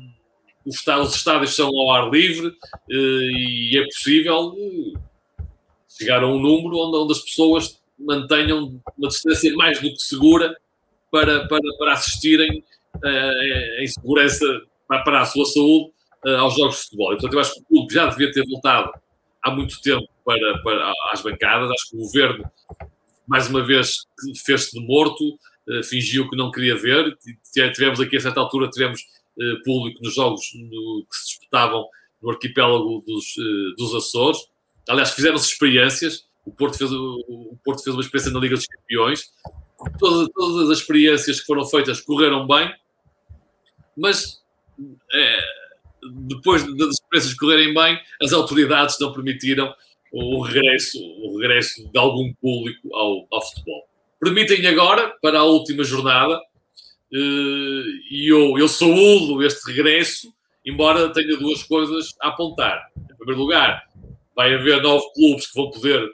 os, 0.64 0.86
os 0.86 1.14
estádios 1.14 1.54
são 1.54 1.68
ao 1.68 1.92
ar 1.92 2.10
livre 2.10 2.48
eh, 2.90 2.94
e 2.94 3.78
é 3.78 3.84
possível 3.84 4.54
eh, 4.56 5.44
chegar 5.88 6.22
a 6.22 6.26
um 6.26 6.38
número 6.38 6.76
onde, 6.78 6.96
onde 6.98 7.12
as 7.12 7.20
pessoas 7.20 7.80
mantenham 7.98 8.80
uma 8.96 9.08
distância 9.08 9.52
mais 9.54 9.80
do 9.80 9.88
que 9.88 10.00
segura 10.00 10.56
para, 11.10 11.48
para, 11.48 11.76
para 11.78 11.92
assistirem 11.92 12.62
uh, 12.96 13.82
em 13.82 13.86
segurança 13.86 14.46
para, 14.86 15.02
para 15.02 15.20
a 15.22 15.24
sua 15.24 15.44
saúde 15.46 15.90
uh, 16.26 16.36
aos 16.36 16.54
jogos 16.54 16.76
de 16.76 16.82
futebol. 16.82 17.12
E, 17.12 17.16
portanto, 17.16 17.34
eu 17.34 17.40
acho 17.40 17.54
que 17.54 17.60
o 17.60 17.64
clube 17.64 17.94
já 17.94 18.06
devia 18.06 18.32
ter 18.32 18.44
voltado 18.46 18.92
há 19.42 19.50
muito 19.50 19.80
tempo 19.80 20.06
para, 20.24 20.62
para 20.62 20.92
às 21.12 21.22
bancadas. 21.22 21.70
Acho 21.70 21.90
que 21.90 21.96
o 21.96 22.00
governo, 22.00 22.44
mais 23.26 23.48
uma 23.48 23.64
vez, 23.64 24.06
fez-se 24.44 24.78
de 24.78 24.86
morto, 24.86 25.24
eh, 25.24 25.38
fingiu 25.84 26.28
que 26.28 26.36
não 26.36 26.50
queria 26.50 26.76
ver. 26.76 27.16
Tivemos 27.52 28.00
aqui, 28.00 28.16
a 28.16 28.20
certa 28.20 28.40
altura, 28.40 28.68
tivemos 28.68 29.00
uh, 29.36 29.62
público 29.64 30.02
nos 30.02 30.14
jogos 30.14 30.42
no, 30.54 31.06
que 31.08 31.16
se 31.16 31.26
disputavam 31.28 31.86
no 32.22 32.30
arquipélago 32.30 33.02
dos, 33.06 33.36
uh, 33.36 33.74
dos 33.76 33.94
Açores. 33.94 34.40
Aliás, 34.88 35.10
fizeram-se 35.10 35.52
experiências. 35.52 36.26
O 36.44 36.50
Porto, 36.50 36.78
fez, 36.78 36.90
o 36.90 37.58
Porto 37.62 37.82
fez 37.82 37.94
uma 37.94 38.02
experiência 38.02 38.32
na 38.32 38.40
Liga 38.40 38.56
dos 38.56 38.66
Campeões. 38.66 39.30
Todas, 39.98 40.28
todas 40.34 40.70
as 40.70 40.78
experiências 40.78 41.40
que 41.40 41.46
foram 41.46 41.64
feitas 41.64 42.00
correram 42.00 42.46
bem, 42.46 42.74
mas 43.96 44.42
é, 45.12 45.40
depois 46.26 46.64
das 46.76 46.94
experiências 46.94 47.34
correrem 47.34 47.74
bem, 47.74 48.00
as 48.20 48.32
autoridades 48.32 48.98
não 48.98 49.12
permitiram 49.12 49.72
o 50.10 50.42
regresso, 50.42 50.98
o 50.98 51.38
regresso 51.38 51.88
de 51.88 51.98
algum 51.98 52.32
público 52.34 52.92
ao, 52.94 53.28
ao 53.30 53.46
futebol 53.46 53.87
permitem 54.20 54.66
agora, 54.66 55.14
para 55.22 55.40
a 55.40 55.44
última 55.44 55.84
jornada, 55.84 56.40
eh, 57.12 57.82
e 58.10 58.28
eu, 58.30 58.58
eu 58.58 58.68
saúdo 58.68 59.42
este 59.42 59.70
regresso, 59.70 60.32
embora 60.64 61.12
tenha 61.12 61.36
duas 61.36 61.62
coisas 61.62 62.14
a 62.20 62.28
apontar. 62.28 62.80
Em 62.96 63.16
primeiro 63.16 63.40
lugar, 63.40 63.82
vai 64.36 64.54
haver 64.54 64.82
nove 64.82 65.04
clubes 65.14 65.46
que 65.46 65.54
vão 65.54 65.70
poder 65.70 66.08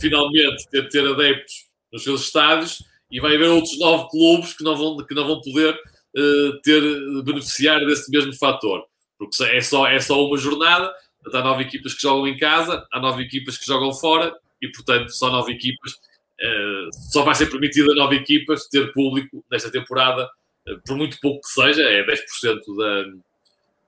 finalmente 0.00 0.68
ter, 0.70 0.88
ter 0.88 1.06
adeptos 1.06 1.66
nos 1.92 2.04
seus 2.04 2.22
estádios 2.22 2.84
e 3.10 3.20
vai 3.20 3.34
haver 3.34 3.48
outros 3.48 3.78
nove 3.78 4.08
clubes 4.10 4.54
que 4.54 4.64
não 4.64 4.76
vão, 4.76 4.96
que 4.98 5.14
não 5.14 5.26
vão 5.26 5.40
poder 5.40 5.74
uh, 5.74 6.60
ter 6.62 6.80
beneficiar 7.24 7.84
desse 7.84 8.10
mesmo 8.10 8.34
fator. 8.34 8.84
Porque 9.18 9.42
é 9.44 9.60
só, 9.60 9.86
é 9.86 10.00
só 10.00 10.24
uma 10.24 10.36
jornada, 10.36 10.92
há 11.32 11.40
nove 11.42 11.64
equipas 11.64 11.94
que 11.94 12.02
jogam 12.02 12.26
em 12.26 12.36
casa, 12.36 12.86
há 12.92 13.00
nove 13.00 13.22
equipas 13.22 13.56
que 13.56 13.66
jogam 13.66 13.92
fora 13.92 14.34
e, 14.60 14.68
portanto, 14.68 15.10
só 15.10 15.30
nove 15.30 15.52
equipas. 15.52 15.92
Uh, 16.42 16.90
só 17.12 17.22
vai 17.22 17.34
ser 17.36 17.46
permitido 17.46 17.92
a 17.92 17.94
nove 17.94 18.16
equipas 18.16 18.66
ter 18.66 18.92
público 18.92 19.44
nesta 19.48 19.70
temporada, 19.70 20.28
uh, 20.68 20.80
por 20.84 20.96
muito 20.96 21.18
pouco 21.20 21.40
que 21.40 21.48
seja, 21.48 21.82
é 21.82 22.04
10% 22.04 22.76
da, 22.76 23.04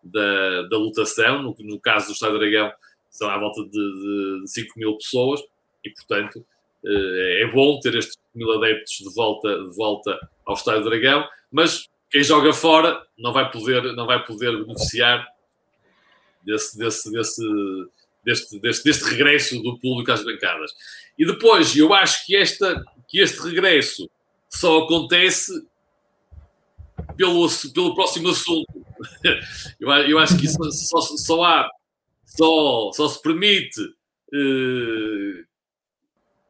da, 0.05 0.62
da 0.68 0.78
lotação. 0.78 1.42
No, 1.42 1.57
no 1.59 1.80
caso 1.80 2.07
do 2.07 2.12
Estado 2.12 2.38
Dragão, 2.38 2.72
são 3.11 3.28
à 3.28 3.38
volta 3.38 3.62
de, 3.64 3.70
de, 3.70 4.42
de 4.42 4.50
5 4.50 4.72
mil 4.78 4.96
pessoas 4.96 5.40
e, 5.84 5.90
portanto, 5.90 6.46
uh, 6.84 7.42
é 7.42 7.50
bom 7.52 7.80
ter 7.80 7.96
estes 7.96 8.16
mil 8.34 8.52
adeptos 8.52 8.98
de 8.98 9.14
volta, 9.14 9.48
de 9.48 9.76
volta 9.76 10.18
ao 10.46 10.55
Estádio 10.55 10.84
Dragão, 10.84 11.26
mas 11.50 11.88
quem 12.11 12.22
joga 12.22 12.52
fora 12.52 13.05
não 13.18 13.32
vai 13.32 13.50
poder, 13.50 13.82
não 13.94 14.07
vai 14.07 14.24
poder 14.24 14.57
beneficiar 14.64 15.26
desse, 16.44 16.78
desse, 16.78 17.11
desse, 17.11 17.42
deste, 18.25 18.59
deste, 18.61 18.85
deste 18.85 19.05
regresso 19.05 19.62
do 19.62 19.79
público 19.79 20.12
às 20.12 20.25
bancadas. 20.25 20.72
E 21.18 21.25
depois, 21.25 21.77
eu 21.77 21.93
acho 21.93 22.25
que, 22.27 22.37
esta, 22.37 22.83
que 23.09 23.20
este 23.20 23.41
regresso 23.43 24.11
só 24.49 24.85
acontece 24.85 25.53
pelo, 27.16 27.49
pelo 27.72 27.95
próximo 27.95 28.31
assunto. 28.31 28.66
Eu, 29.79 29.91
eu 29.91 30.18
acho 30.18 30.39
que 30.39 30.47
isso 30.47 30.57
só, 30.70 31.01
só 31.01 31.45
há, 31.45 31.68
só, 32.25 32.91
só 32.93 33.09
se 33.09 33.20
permite 33.20 33.81
eh, 34.33 35.45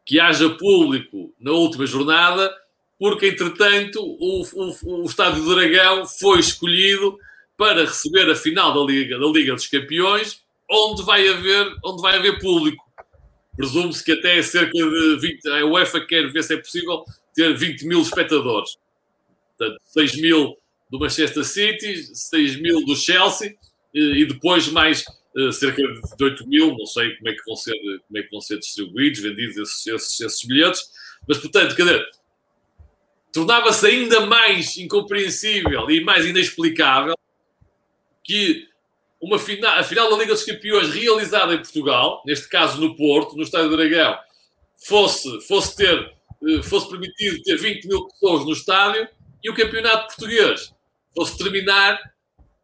que 0.05 0.21
haja 0.21 0.51
público 0.51 1.35
na 1.41 1.51
última 1.51 1.87
jornada, 1.87 2.55
porque 2.99 3.29
entretanto 3.29 4.01
o, 4.01 4.43
o, 4.43 5.03
o 5.03 5.05
Estádio 5.07 5.43
do 5.43 5.55
Dragão 5.55 6.07
foi 6.07 6.39
escolhido 6.39 7.19
para 7.57 7.81
receber 7.85 8.31
a 8.31 8.37
final 8.37 8.73
da 8.73 8.93
Liga, 8.93 9.19
da 9.19 9.27
Liga 9.27 9.55
dos 9.55 9.67
Campeões, 9.67 10.44
onde 10.71 11.03
vai 11.03 11.27
haver, 11.29 11.77
onde 11.85 12.03
vai 12.03 12.17
haver 12.17 12.39
público. 12.39 12.85
Presume-se 13.57 14.05
que 14.05 14.13
até 14.13 14.43
cerca 14.43 14.73
de 14.73 15.19
20, 15.21 15.49
a 15.49 15.67
UEFA 15.67 16.01
quer 16.05 16.31
ver 16.33 16.43
se 16.43 16.55
é 16.55 16.57
possível 16.57 17.05
ter 17.35 17.57
20 17.57 17.87
mil 17.87 18.01
espectadores. 18.01 18.77
Portanto, 19.57 19.81
6 19.85 20.21
mil 20.21 20.57
do 20.91 20.99
Manchester 20.99 21.45
City, 21.45 21.97
6 22.15 22.61
mil 22.61 22.85
do 22.85 22.97
Chelsea 22.97 23.57
e 23.95 24.25
depois 24.25 24.69
mais 24.69 25.05
uh, 25.37 25.53
cerca 25.53 25.83
de 25.83 26.25
8 26.25 26.49
mil, 26.49 26.77
não 26.77 26.87
sei 26.87 27.15
como 27.17 27.29
é 27.29 27.33
que 27.33 27.45
vão 27.45 27.57
ser, 27.57 27.75
como 28.07 28.19
é 28.19 28.23
que 28.23 28.31
vão 28.31 28.41
ser 28.41 28.59
distribuídos, 28.59 29.21
vendidos 29.21 29.57
esses, 29.57 29.87
esses, 29.87 30.21
esses 30.21 30.45
bilhetes. 30.45 30.83
Mas, 31.29 31.39
portanto, 31.39 31.77
quer 31.77 31.83
dizer, 31.83 32.07
tornava-se 33.33 33.87
ainda 33.87 34.27
mais 34.27 34.77
incompreensível 34.77 35.89
e 35.91 36.03
mais 36.03 36.27
inexplicável 36.27 37.17
que 38.23 38.69
uma 39.25 39.39
final, 39.39 39.79
a 39.79 39.83
final 39.83 40.11
da 40.11 40.17
Liga 40.17 40.35
dos 40.35 40.45
Campeões 40.45 40.91
realizada 40.91 41.55
em 41.55 41.59
Portugal, 41.59 42.23
neste 42.27 42.47
caso 42.47 42.79
no 42.79 42.95
Porto, 42.95 43.37
no 43.37 43.43
Estádio 43.43 43.71
do 43.71 43.77
Dragão, 43.77 44.19
fosse, 44.87 45.41
fosse, 45.49 45.75
ter, 45.75 46.13
eh, 46.47 46.63
fosse 46.63 46.91
permitido 46.91 47.43
ter 47.43 47.57
20 47.57 47.89
mil 47.89 48.07
pessoas 48.09 48.45
no 48.45 48.53
estádio 48.53 49.09
e 49.43 49.49
o 49.49 49.55
campeonato 49.55 50.09
português 50.09 50.71
fosse 51.15 51.39
terminar 51.39 51.99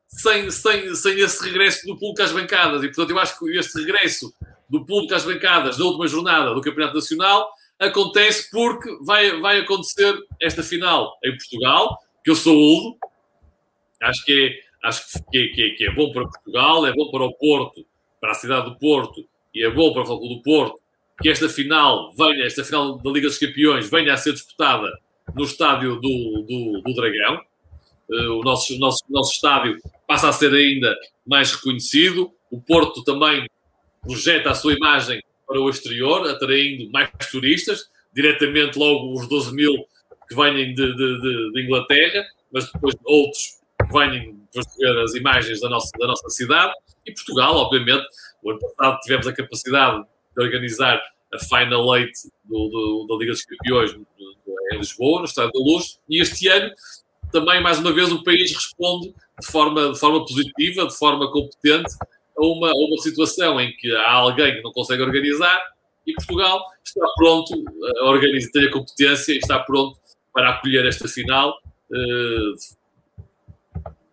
sem, 0.07 0.51
sem, 0.51 0.95
sem 0.95 1.19
esse 1.21 1.43
regresso 1.43 1.87
do 1.87 1.99
público 1.99 2.23
às 2.23 2.33
bancadas. 2.33 2.83
E, 2.83 2.89
portanto, 2.89 3.11
eu 3.11 3.19
acho 3.19 3.39
que 3.39 3.57
este 3.57 3.79
regresso 3.81 4.31
do 4.69 4.85
público 4.85 5.15
às 5.15 5.25
bancadas 5.25 5.79
da 5.79 5.85
última 5.85 6.07
jornada 6.07 6.53
do 6.53 6.61
Campeonato 6.61 6.97
Nacional 6.97 7.51
acontece 7.79 8.51
porque 8.51 8.91
vai, 9.03 9.41
vai 9.41 9.61
acontecer 9.61 10.15
esta 10.43 10.63
final 10.63 11.17
em 11.25 11.31
Portugal, 11.31 11.99
que 12.23 12.31
eu 12.31 12.37
saúdo. 12.37 12.99
Acho 14.03 14.25
que 14.25 14.33
é 14.33 14.70
acho 14.83 15.05
que, 15.31 15.49
que, 15.49 15.70
que, 15.70 15.85
é 15.85 15.95
bom 15.95 16.12
para 16.12 16.28
Portugal, 16.28 16.87
é 16.87 16.93
bom 16.93 17.11
para 17.11 17.24
o 17.24 17.35
Porto, 17.35 17.85
para 18.20 18.33
a 18.33 18.35
cidade 18.35 18.70
do 18.70 18.78
Porto 18.78 19.26
e 19.55 19.64
é 19.64 19.70
bom 19.70 19.93
para 19.93 20.03
o 20.03 20.07
Futebol 20.07 20.37
do 20.37 20.43
Porto 20.43 20.81
que 21.20 21.28
esta 21.28 21.49
final 21.49 22.12
venha, 22.16 22.47
esta 22.47 22.64
final 22.64 22.97
da 22.99 23.11
Liga 23.11 23.28
dos 23.28 23.39
Campeões 23.39 23.91
venha 23.91 24.14
a 24.14 24.16
ser 24.16 24.33
disputada 24.33 24.91
no 25.35 25.45
estádio 25.45 25.97
do, 25.97 26.45
do, 26.49 26.83
do 26.83 26.95
Dragão. 26.95 27.41
Uh, 28.09 28.41
o 28.41 28.43
nosso, 28.43 28.76
nosso, 28.78 29.05
nosso 29.09 29.35
estádio 29.35 29.78
passa 30.07 30.28
a 30.28 30.33
ser 30.33 30.53
ainda 30.53 30.97
mais 31.26 31.53
reconhecido. 31.53 32.33
O 32.51 32.61
Porto 32.61 33.05
também 33.05 33.47
projeta 34.03 34.51
a 34.51 34.55
sua 34.55 34.72
imagem 34.72 35.22
para 35.47 35.61
o 35.61 35.68
exterior, 35.68 36.26
atraindo 36.28 36.91
mais 36.91 37.11
turistas, 37.31 37.91
diretamente 38.14 38.78
logo 38.78 39.12
os 39.12 39.28
12 39.28 39.55
mil 39.55 39.74
que 40.28 40.35
vêm 40.35 40.74
de, 40.74 40.74
de, 40.74 41.20
de, 41.20 41.53
de 41.53 41.62
Inglaterra, 41.62 42.24
mas 42.53 42.70
depois 42.72 42.95
outros 43.05 43.60
venham 43.93 44.41
ver 44.78 44.99
as 45.03 45.14
imagens 45.14 45.61
da 45.61 45.68
nossa, 45.68 45.91
da 45.99 46.07
nossa 46.07 46.28
cidade 46.30 46.72
e 47.07 47.12
Portugal, 47.12 47.57
obviamente. 47.57 48.07
O 48.43 48.51
ano 48.51 48.61
passado 48.61 49.01
tivemos 49.01 49.26
a 49.26 49.32
capacidade 49.32 50.05
de 50.36 50.43
organizar 50.43 51.01
a 51.32 51.38
Final 51.38 51.97
Eight 51.97 52.12
do, 52.45 52.68
do, 52.68 53.07
da 53.09 53.16
Liga 53.16 53.32
dos 53.32 53.45
Campeões 53.45 53.95
em 54.72 54.78
Lisboa, 54.78 55.20
no 55.20 55.24
Estádio 55.24 55.53
da 55.53 55.61
Luz, 55.61 55.99
e 56.09 56.20
este 56.20 56.49
ano 56.49 56.72
também, 57.32 57.62
mais 57.62 57.78
uma 57.78 57.93
vez, 57.93 58.11
o 58.11 58.22
país 58.24 58.53
responde 58.53 59.14
de 59.41 59.47
forma, 59.47 59.93
de 59.93 59.99
forma 59.99 60.24
positiva, 60.24 60.86
de 60.86 60.97
forma 60.97 61.30
competente, 61.30 61.95
a 62.36 62.45
uma, 62.45 62.68
a 62.68 62.74
uma 62.74 62.99
situação 62.99 63.61
em 63.61 63.72
que 63.76 63.95
há 63.95 64.12
alguém 64.12 64.57
que 64.57 64.62
não 64.62 64.72
consegue 64.72 65.03
organizar 65.03 65.61
e 66.07 66.12
Portugal 66.14 66.64
está 66.84 67.07
pronto 67.16 67.53
a 68.01 68.05
organizar, 68.07 68.51
tem 68.53 68.66
a 68.66 68.72
competência 68.72 69.32
e 69.32 69.38
está 69.38 69.59
pronto 69.61 69.99
para 70.32 70.51
acolher 70.51 70.86
esta 70.86 71.07
final. 71.07 71.57
Uh, 71.91 72.55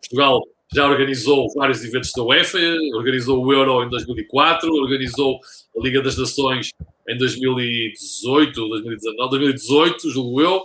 Portugal 0.10 0.42
já 0.74 0.88
organizou 0.88 1.48
vários 1.56 1.84
eventos 1.84 2.12
da 2.16 2.24
UEFA, 2.24 2.60
organizou 2.96 3.44
o 3.44 3.54
Euro 3.54 3.84
em 3.84 3.90
2004, 3.90 4.70
organizou 4.74 5.40
a 5.78 5.82
Liga 5.82 6.02
das 6.02 6.18
Nações 6.18 6.72
em 7.08 7.18
2018, 7.18 8.68
2019, 8.68 9.30
2018, 9.30 10.10
julgo 10.10 10.42
eu, 10.42 10.62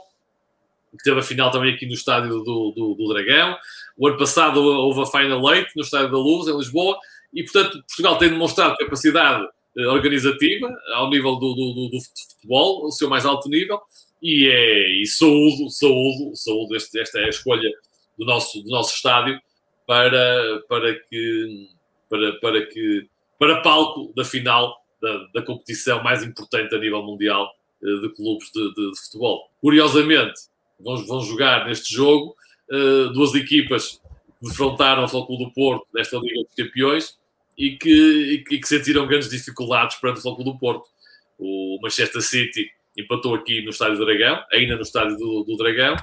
que 0.92 1.04
teve 1.04 1.20
a 1.20 1.22
final 1.22 1.50
também 1.50 1.72
aqui 1.72 1.86
no 1.86 1.94
estádio 1.94 2.30
do, 2.42 2.72
do, 2.76 2.94
do 2.94 3.08
Dragão. 3.08 3.56
O 3.96 4.08
ano 4.08 4.18
passado 4.18 4.60
houve 4.60 5.02
a 5.02 5.06
Final 5.06 5.54
Eight 5.54 5.70
no 5.76 5.82
Estádio 5.82 6.10
da 6.10 6.18
Luz, 6.18 6.48
em 6.48 6.56
Lisboa, 6.56 6.98
e 7.32 7.42
portanto 7.44 7.82
Portugal 7.86 8.18
tem 8.18 8.28
demonstrado 8.28 8.76
capacidade 8.76 9.46
eh, 9.78 9.86
organizativa 9.86 10.68
ao 10.94 11.08
nível 11.08 11.36
do, 11.36 11.54
do, 11.54 11.88
do, 11.88 11.98
futebol, 12.30 12.86
o 12.86 12.90
seu 12.90 13.08
mais 13.08 13.24
alto 13.24 13.48
nível, 13.48 13.80
e, 14.20 14.48
é, 14.48 15.00
e 15.00 15.06
saúdo, 15.06 15.70
saúdo, 15.70 16.36
saúdo 16.36 16.76
esta 16.76 17.20
é 17.20 17.24
a 17.24 17.28
escolha 17.28 17.70
do 18.18 18.24
nosso, 18.24 18.62
do 18.62 18.70
nosso 18.70 18.94
estádio 18.94 19.40
para, 19.86 20.62
para 20.68 20.94
que 20.94 21.68
para, 22.08 22.32
para 22.40 22.66
que 22.66 23.08
para 23.38 23.62
palco 23.62 24.12
da 24.14 24.24
final 24.24 24.82
da, 25.00 25.26
da 25.34 25.42
competição 25.42 26.02
mais 26.02 26.22
importante 26.22 26.74
a 26.74 26.78
nível 26.78 27.02
mundial 27.02 27.50
uh, 27.82 28.00
de 28.00 28.08
clubes 28.14 28.50
de, 28.52 28.74
de, 28.74 28.90
de, 28.92 29.00
futebol. 29.00 29.50
Curiosamente, 29.60 30.40
vão, 30.78 30.96
vão 31.06 31.20
jogar 31.22 31.66
neste 31.66 31.92
jogo 31.92 32.36
uh, 32.70 33.08
duas 33.12 33.34
equipas 33.34 34.00
que 34.40 34.48
defrontaram 34.48 35.04
o 35.04 35.08
Futebol 35.08 35.38
do 35.38 35.52
Porto 35.52 35.86
nesta 35.92 36.18
Liga 36.18 36.44
dos 36.44 36.54
Campeões 36.54 37.18
e 37.58 37.76
que, 37.76 38.44
e 38.50 38.58
que, 38.58 38.66
sentiram 38.66 39.06
grandes 39.06 39.28
dificuldades 39.28 39.96
perante 39.96 40.20
o 40.20 40.22
Futebol 40.22 40.52
do 40.52 40.58
Porto. 40.58 40.88
O 41.38 41.78
Manchester 41.82 42.22
City 42.22 42.70
empatou 42.96 43.34
aqui 43.34 43.62
no 43.62 43.70
Estádio 43.70 43.98
do 43.98 44.06
Dragão, 44.06 44.44
ainda 44.52 44.76
no 44.76 44.82
Estádio 44.82 45.16
do, 45.16 45.44
do 45.44 45.56
Dragão, 45.56 45.96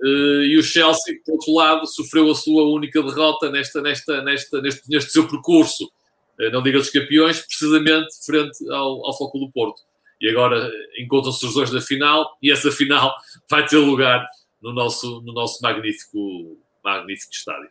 Uh, 0.00 0.42
e 0.44 0.56
o 0.58 0.62
Chelsea, 0.62 1.16
por 1.24 1.32
outro 1.32 1.54
lado, 1.54 1.86
sofreu 1.86 2.30
a 2.30 2.34
sua 2.34 2.62
única 2.64 3.02
derrota 3.02 3.50
nesta, 3.50 3.82
nesta, 3.82 4.22
nesta, 4.22 4.62
neste, 4.62 4.88
neste 4.88 5.10
seu 5.10 5.26
percurso 5.28 5.84
uh, 5.84 6.50
na 6.50 6.60
Liga 6.60 6.78
dos 6.78 6.90
Campeões, 6.90 7.40
precisamente 7.40 8.08
frente 8.24 8.70
ao, 8.70 9.06
ao 9.06 9.16
Foco 9.16 9.38
do 9.38 9.50
Porto. 9.50 9.82
E 10.20 10.30
agora 10.30 10.70
encontram-se 10.98 11.44
os 11.44 11.54
dois 11.54 11.72
na 11.72 11.80
final, 11.80 12.36
e 12.42 12.50
essa 12.50 12.70
final 12.70 13.14
vai 13.50 13.66
ter 13.66 13.76
lugar 13.78 14.26
no 14.62 14.72
nosso, 14.72 15.20
no 15.22 15.32
nosso 15.32 15.60
magnífico, 15.62 16.56
magnífico 16.84 17.32
estádio. 17.32 17.70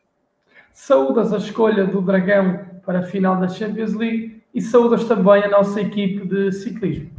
Saúdas 0.73 1.33
a 1.33 1.37
escolha 1.37 1.85
do 1.85 2.01
Dragão 2.01 2.81
para 2.85 2.99
a 2.99 3.03
final 3.03 3.39
da 3.39 3.47
Champions 3.47 3.93
League 3.93 4.43
e 4.53 4.61
saúdas 4.61 5.05
também 5.05 5.43
a 5.43 5.49
nossa 5.49 5.81
equipe 5.81 6.25
de 6.25 6.51
ciclismo. 6.51 7.11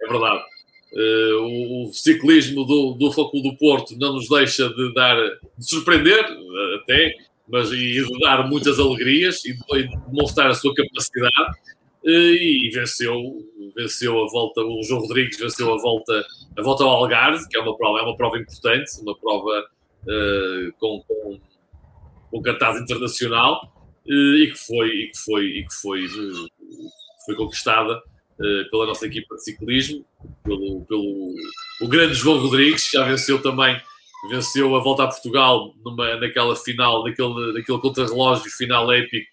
É 0.00 0.06
verdade. 0.08 0.42
Uh, 0.90 1.86
o, 1.86 1.92
ciclismo 1.92 2.64
do, 2.64 2.94
do 2.94 3.12
Foco 3.12 3.40
do 3.40 3.54
Porto 3.56 3.94
não 3.98 4.14
nos 4.14 4.26
deixa 4.28 4.68
de 4.70 4.94
dar, 4.94 5.16
de 5.56 5.68
surpreender 5.68 6.24
até, 6.80 7.14
mas 7.46 7.70
e 7.70 8.02
de 8.02 8.18
dar 8.20 8.48
muitas 8.48 8.78
alegrias 8.78 9.44
e 9.44 9.52
de, 9.52 9.88
demonstrar 10.06 10.50
a 10.50 10.54
sua 10.54 10.74
capacidade 10.74 11.52
uh, 12.04 12.08
e 12.08 12.70
venceu, 12.72 13.14
venceu 13.76 14.18
a 14.22 14.28
volta, 14.28 14.62
o 14.62 14.82
João 14.82 15.02
Rodrigues 15.02 15.38
venceu 15.38 15.72
a 15.72 15.76
volta, 15.76 16.24
a 16.56 16.62
volta 16.62 16.84
ao 16.84 16.90
Algarve, 16.90 17.46
que 17.48 17.56
é 17.58 17.60
uma 17.60 17.76
prova, 17.76 17.98
é 17.98 18.02
uma 18.02 18.16
prova 18.16 18.38
importante, 18.38 18.90
uma 19.02 19.16
prova 19.18 19.66
uh, 20.04 20.72
com, 20.78 21.02
com, 21.06 21.40
com 22.30 22.42
cartaz 22.42 22.80
internacional 22.80 23.72
e 24.06 24.50
que 24.50 24.58
foi, 24.58 24.88
e 24.88 25.10
que 25.10 25.18
foi, 25.18 25.44
e 25.44 25.66
que 25.66 25.74
foi, 25.74 26.06
foi 27.26 27.36
conquistada 27.36 27.98
uh, 27.98 28.17
pela 28.70 28.86
nossa 28.86 29.06
equipa 29.06 29.34
de 29.34 29.44
ciclismo, 29.44 30.04
pelo, 30.44 30.84
pelo 30.84 31.34
o 31.80 31.88
grande 31.88 32.14
João 32.14 32.38
Rodrigues, 32.38 32.88
que 32.88 32.96
já 32.96 33.04
venceu 33.04 33.42
também, 33.42 33.80
venceu 34.30 34.74
a 34.76 34.80
volta 34.80 35.04
a 35.04 35.08
Portugal 35.08 35.74
numa, 35.84 36.16
naquela 36.16 36.54
final, 36.56 37.04
naquele, 37.04 37.52
naquele 37.52 37.78
contrarrelógio 37.78 38.50
final 38.50 38.92
épico 38.92 39.26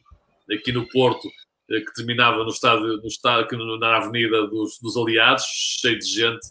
aqui 0.51 0.71
no 0.71 0.87
Porto, 0.89 1.27
eh, 1.71 1.81
que 1.81 1.93
terminava 1.93 2.43
no 2.43 2.49
estádio, 2.49 2.97
no 2.97 3.07
estádio 3.07 3.77
na 3.79 3.97
Avenida 3.97 4.47
dos, 4.47 4.79
dos 4.79 4.97
Aliados, 4.97 5.45
cheio 5.81 5.97
de 5.97 6.05
gente, 6.05 6.47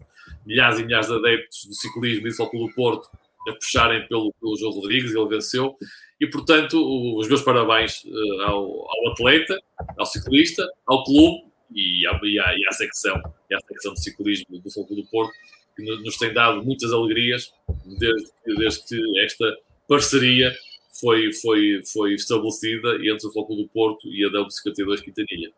milhares 0.46 0.78
e 0.78 0.84
milhares 0.84 1.06
de 1.08 1.14
adeptos 1.14 1.64
do 1.66 1.74
ciclismo 1.74 2.26
e 2.26 2.32
Futebol 2.32 2.68
do 2.68 2.74
Porto 2.74 3.08
a 3.48 3.52
puxarem 3.52 4.06
pelo, 4.08 4.32
pelo 4.40 4.56
João 4.56 4.72
Rodrigues, 4.72 5.14
ele 5.14 5.28
venceu. 5.28 5.76
E, 6.20 6.26
portanto, 6.26 6.78
os 7.18 7.28
meus 7.28 7.42
parabéns 7.42 8.02
uh, 8.04 8.40
ao, 8.42 8.64
ao, 8.64 9.12
atleta, 9.12 9.58
ao 9.98 10.06
ciclista, 10.06 10.66
ao 10.86 11.04
clube 11.04 11.53
e 11.74 12.06
à, 12.06 12.18
e 12.22 12.38
à, 12.38 12.54
e 12.54 12.74
secção, 12.74 13.20
e 13.50 13.58
secção 13.66 13.94
de 13.94 14.02
ciclismo 14.02 14.58
do 14.60 14.70
Futebol 14.70 15.02
do 15.02 15.10
Porto, 15.10 15.32
que 15.76 15.82
nos 15.82 16.16
tem 16.16 16.32
dado 16.32 16.64
muitas 16.64 16.92
alegrias 16.92 17.52
desde, 17.98 18.30
desde 18.56 18.84
que 18.86 19.20
esta 19.20 19.44
parceria 19.88 20.52
foi, 21.00 21.32
foi, 21.32 21.82
foi 21.92 22.14
estabelecida 22.14 22.94
entre 22.96 23.26
o 23.26 23.32
Futebol 23.32 23.56
do 23.56 23.68
Porto 23.68 24.08
e 24.08 24.24
a 24.24 24.30
W52 24.30 25.02
Quintanilha. 25.02 25.50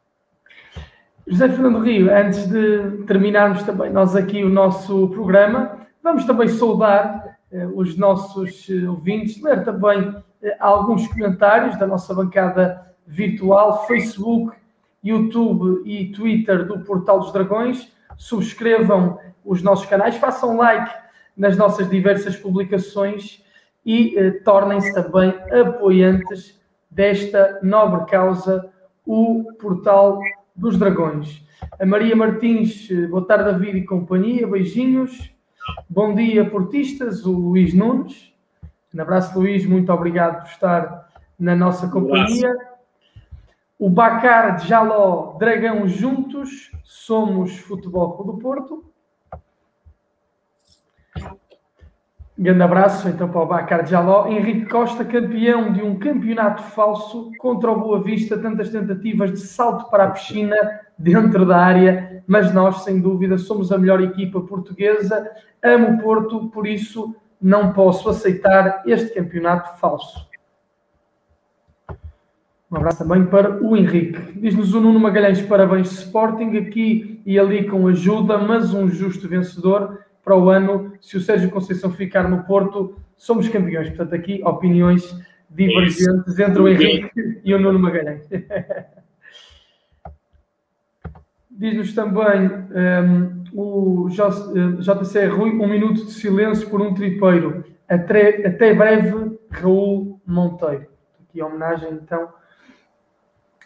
José 1.28 1.48
Fernando 1.48 1.80
Rio, 1.80 2.08
antes 2.14 2.46
de 2.46 3.04
terminarmos 3.04 3.64
também 3.64 3.92
nós 3.92 4.14
aqui 4.14 4.44
o 4.44 4.48
nosso 4.48 5.08
programa, 5.08 5.86
vamos 6.02 6.24
também 6.24 6.46
saudar 6.46 7.36
eh, 7.50 7.66
os 7.66 7.96
nossos 7.96 8.68
eh, 8.70 8.88
ouvintes, 8.88 9.42
ler 9.42 9.64
também 9.64 10.14
eh, 10.40 10.56
alguns 10.60 11.06
comentários 11.08 11.76
da 11.78 11.86
nossa 11.86 12.14
bancada 12.14 12.94
virtual, 13.06 13.86
Facebook, 13.88 14.56
YouTube 15.03 15.82
e 15.84 16.11
Twitter 16.12 16.66
do 16.66 16.80
Portal 16.80 17.20
dos 17.20 17.32
Dragões. 17.32 17.92
Subscrevam 18.16 19.18
os 19.44 19.62
nossos 19.62 19.86
canais, 19.86 20.16
façam 20.16 20.57
like 20.57 20.90
nas 21.36 21.57
nossas 21.57 21.88
diversas 21.88 22.36
publicações 22.36 23.44
e 23.84 24.18
eh, 24.18 24.30
tornem-se 24.44 24.92
também 24.94 25.32
apoiantes 25.53 26.61
desta 26.90 27.61
nobre 27.62 28.07
causa, 28.11 28.72
o 29.05 29.53
Portal 29.61 30.18
dos 30.55 30.76
Dragões. 30.78 31.47
A 31.78 31.86
Maria 31.86 32.16
Martins, 32.16 32.88
eh, 32.90 33.07
boa 33.07 33.24
tarde, 33.24 33.53
David 33.53 33.78
e 33.78 33.84
companhia, 33.84 34.47
beijinhos. 34.47 35.30
Bom 35.88 36.14
dia, 36.14 36.49
portistas, 36.49 37.24
o 37.24 37.32
Luís 37.32 37.74
Nunes. 37.74 38.32
Um 38.94 39.01
abraço, 39.03 39.38
Luís, 39.38 39.66
muito 39.66 39.92
obrigado 39.92 40.42
por 40.42 40.51
estar 40.51 41.11
na 41.38 41.55
nossa 41.55 41.86
companhia. 41.88 42.51
Um 42.51 42.75
o 43.78 43.90
Bacar 43.90 44.58
Jaló, 44.66 45.36
Dragão 45.38 45.86
Juntos, 45.86 46.72
somos 46.82 47.58
Futebol 47.58 48.16
Clube 48.16 48.32
do 48.32 48.38
Porto. 48.38 48.84
Grande 52.38 52.62
abraço 52.62 53.08
então 53.08 53.28
para 53.30 53.40
o 53.40 53.46
Bacar 53.46 53.86
Jaló. 53.86 54.28
Henrique 54.28 54.66
Costa, 54.66 55.04
campeão 55.04 55.72
de 55.72 55.82
um 55.82 55.98
campeonato 55.98 56.62
falso 56.62 57.30
contra 57.38 57.70
o 57.70 57.80
Boa 57.80 58.02
Vista, 58.02 58.38
tantas 58.38 58.70
tentativas 58.70 59.30
de 59.32 59.40
salto 59.40 59.90
para 59.90 60.04
a 60.04 60.10
piscina 60.10 60.56
dentro 60.98 61.46
da 61.46 61.58
área, 61.58 62.22
mas 62.26 62.52
nós, 62.52 62.84
sem 62.84 63.00
dúvida, 63.00 63.38
somos 63.38 63.72
a 63.72 63.78
melhor 63.78 64.02
equipa 64.02 64.40
portuguesa. 64.40 65.30
Amo 65.62 65.94
o 65.94 65.98
Porto, 65.98 66.48
por 66.48 66.66
isso 66.66 67.14
não 67.40 67.72
posso 67.72 68.08
aceitar 68.08 68.82
este 68.86 69.14
campeonato 69.14 69.78
falso. 69.78 70.26
Um 72.70 72.76
abraço 72.76 72.98
também 72.98 73.24
para 73.26 73.62
o 73.62 73.76
Henrique. 73.76 74.18
Diz-nos 74.40 74.74
o 74.74 74.80
Nuno 74.80 74.98
Magalhães, 74.98 75.40
parabéns 75.42 75.92
Sporting, 75.92 76.56
aqui 76.56 77.22
e 77.24 77.38
ali 77.38 77.64
com 77.68 77.86
ajuda, 77.86 78.38
mas 78.38 78.74
um 78.74 78.88
justo 78.88 79.28
vencedor 79.28 80.00
para 80.24 80.36
o 80.36 80.50
ano, 80.50 80.92
se 81.00 81.16
o 81.16 81.20
Sérgio 81.20 81.48
Conceição 81.50 81.92
ficar 81.92 82.28
no 82.28 82.42
Porto, 82.42 82.96
somos 83.16 83.48
campeões. 83.48 83.88
Portanto, 83.88 84.14
aqui 84.14 84.42
opiniões 84.44 85.16
divergentes 85.48 86.26
Isso. 86.26 86.42
entre 86.42 86.60
o 86.60 86.66
Henrique 86.68 87.40
e 87.44 87.54
o 87.54 87.60
Nuno 87.60 87.78
Magalhães. 87.78 88.28
Diz-nos 91.48 91.94
também 91.94 92.50
um, 92.50 93.44
o 93.54 94.08
JC 94.10 95.18
eh, 95.18 95.26
Rui, 95.26 95.50
um 95.50 95.68
minuto 95.68 96.04
de 96.04 96.10
silêncio 96.12 96.68
por 96.68 96.82
um 96.82 96.92
tripeiro. 96.92 97.64
Até, 97.88 98.46
até 98.46 98.74
breve, 98.74 99.38
Raul 99.50 100.20
Monteiro. 100.26 100.86
Aqui 101.22 101.40
a 101.40 101.46
homenagem, 101.46 101.92
então, 101.92 102.28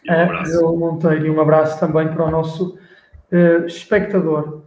um 0.09 0.13
a 0.13 0.43
Raul 0.43 0.79
Monteiro. 0.79 1.27
E 1.27 1.31
um 1.31 1.41
abraço 1.41 1.79
também 1.79 2.09
para 2.09 2.25
o 2.25 2.31
nosso 2.31 2.79
uh, 3.33 3.67
espectador. 3.67 4.63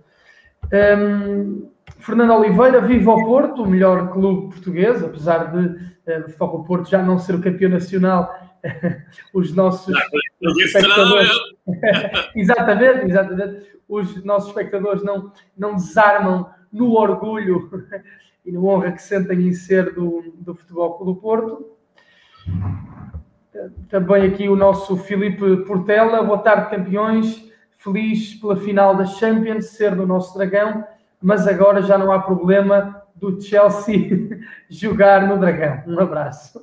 Um, 0.71 1.69
Fernando 1.97 2.33
Oliveira 2.33 2.81
vive 2.81 3.07
ao 3.07 3.23
Porto, 3.23 3.63
o 3.63 3.67
melhor 3.67 4.11
clube 4.11 4.53
português, 4.53 5.03
apesar 5.03 5.51
de 5.51 5.67
uh, 5.67 6.43
o 6.43 6.63
Porto 6.63 6.89
já 6.89 7.01
não 7.01 7.17
ser 7.17 7.35
o 7.35 7.41
campeão 7.41 7.69
nacional, 7.69 8.33
os 9.33 9.53
nossos 9.53 9.95
espectadores. 10.59 11.31
exatamente, 12.35 13.05
exatamente. 13.05 13.73
Os 13.87 14.23
nossos 14.23 14.49
espectadores 14.49 15.03
não, 15.03 15.31
não 15.57 15.75
desarmam 15.75 16.49
no 16.71 16.93
orgulho 16.93 17.69
e 18.45 18.51
na 18.51 18.59
honra 18.59 18.91
que 18.91 19.01
sentem 19.01 19.47
em 19.47 19.53
ser 19.53 19.93
do, 19.93 20.33
do 20.39 20.55
Futebol 20.55 20.97
Clube 20.97 21.13
do 21.13 21.21
Porto. 21.21 21.77
Também 23.89 24.25
aqui 24.25 24.49
o 24.49 24.55
nosso 24.55 24.97
Filipe 24.97 25.57
Portela, 25.65 26.23
boa 26.23 26.39
tarde, 26.39 26.69
campeões. 26.69 27.51
Feliz 27.77 28.35
pela 28.35 28.55
final 28.55 28.95
da 28.95 29.05
Champions, 29.05 29.65
ser 29.67 29.93
do 29.93 30.07
nosso 30.07 30.37
dragão 30.37 30.85
mas 31.23 31.47
agora 31.47 31.81
já 31.81 31.97
não 31.97 32.11
há 32.11 32.19
problema 32.19 33.01
do 33.15 33.41
Chelsea 33.41 34.43
jogar 34.69 35.25
no 35.25 35.39
Dragão. 35.39 35.81
Um 35.87 35.97
abraço. 35.97 36.61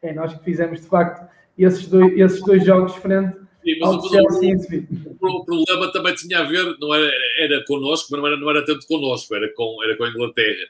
É 0.00 0.14
nós 0.14 0.32
que 0.32 0.42
fizemos, 0.42 0.80
de 0.80 0.86
facto, 0.86 1.28
esses 1.56 1.86
dois, 1.86 2.18
esses 2.18 2.42
dois 2.42 2.64
jogos 2.64 2.94
frente 2.94 3.36
Sim, 3.62 3.82
ao 3.82 4.00
Chelsea 4.08 4.86
o, 5.20 5.26
o, 5.26 5.44
problema 5.44 5.92
também 5.92 6.14
tinha 6.14 6.38
a 6.38 6.44
ver, 6.44 6.76
não 6.80 6.94
era, 6.94 7.10
era 7.38 7.64
connosco, 7.66 8.08
mas 8.10 8.20
não 8.20 8.26
era, 8.26 8.36
não 8.38 8.48
era 8.48 8.64
tanto 8.64 8.86
connosco, 8.86 9.34
era 9.34 9.52
com, 9.52 9.84
era 9.84 9.96
com 9.96 10.04
a 10.04 10.08
Inglaterra. 10.08 10.68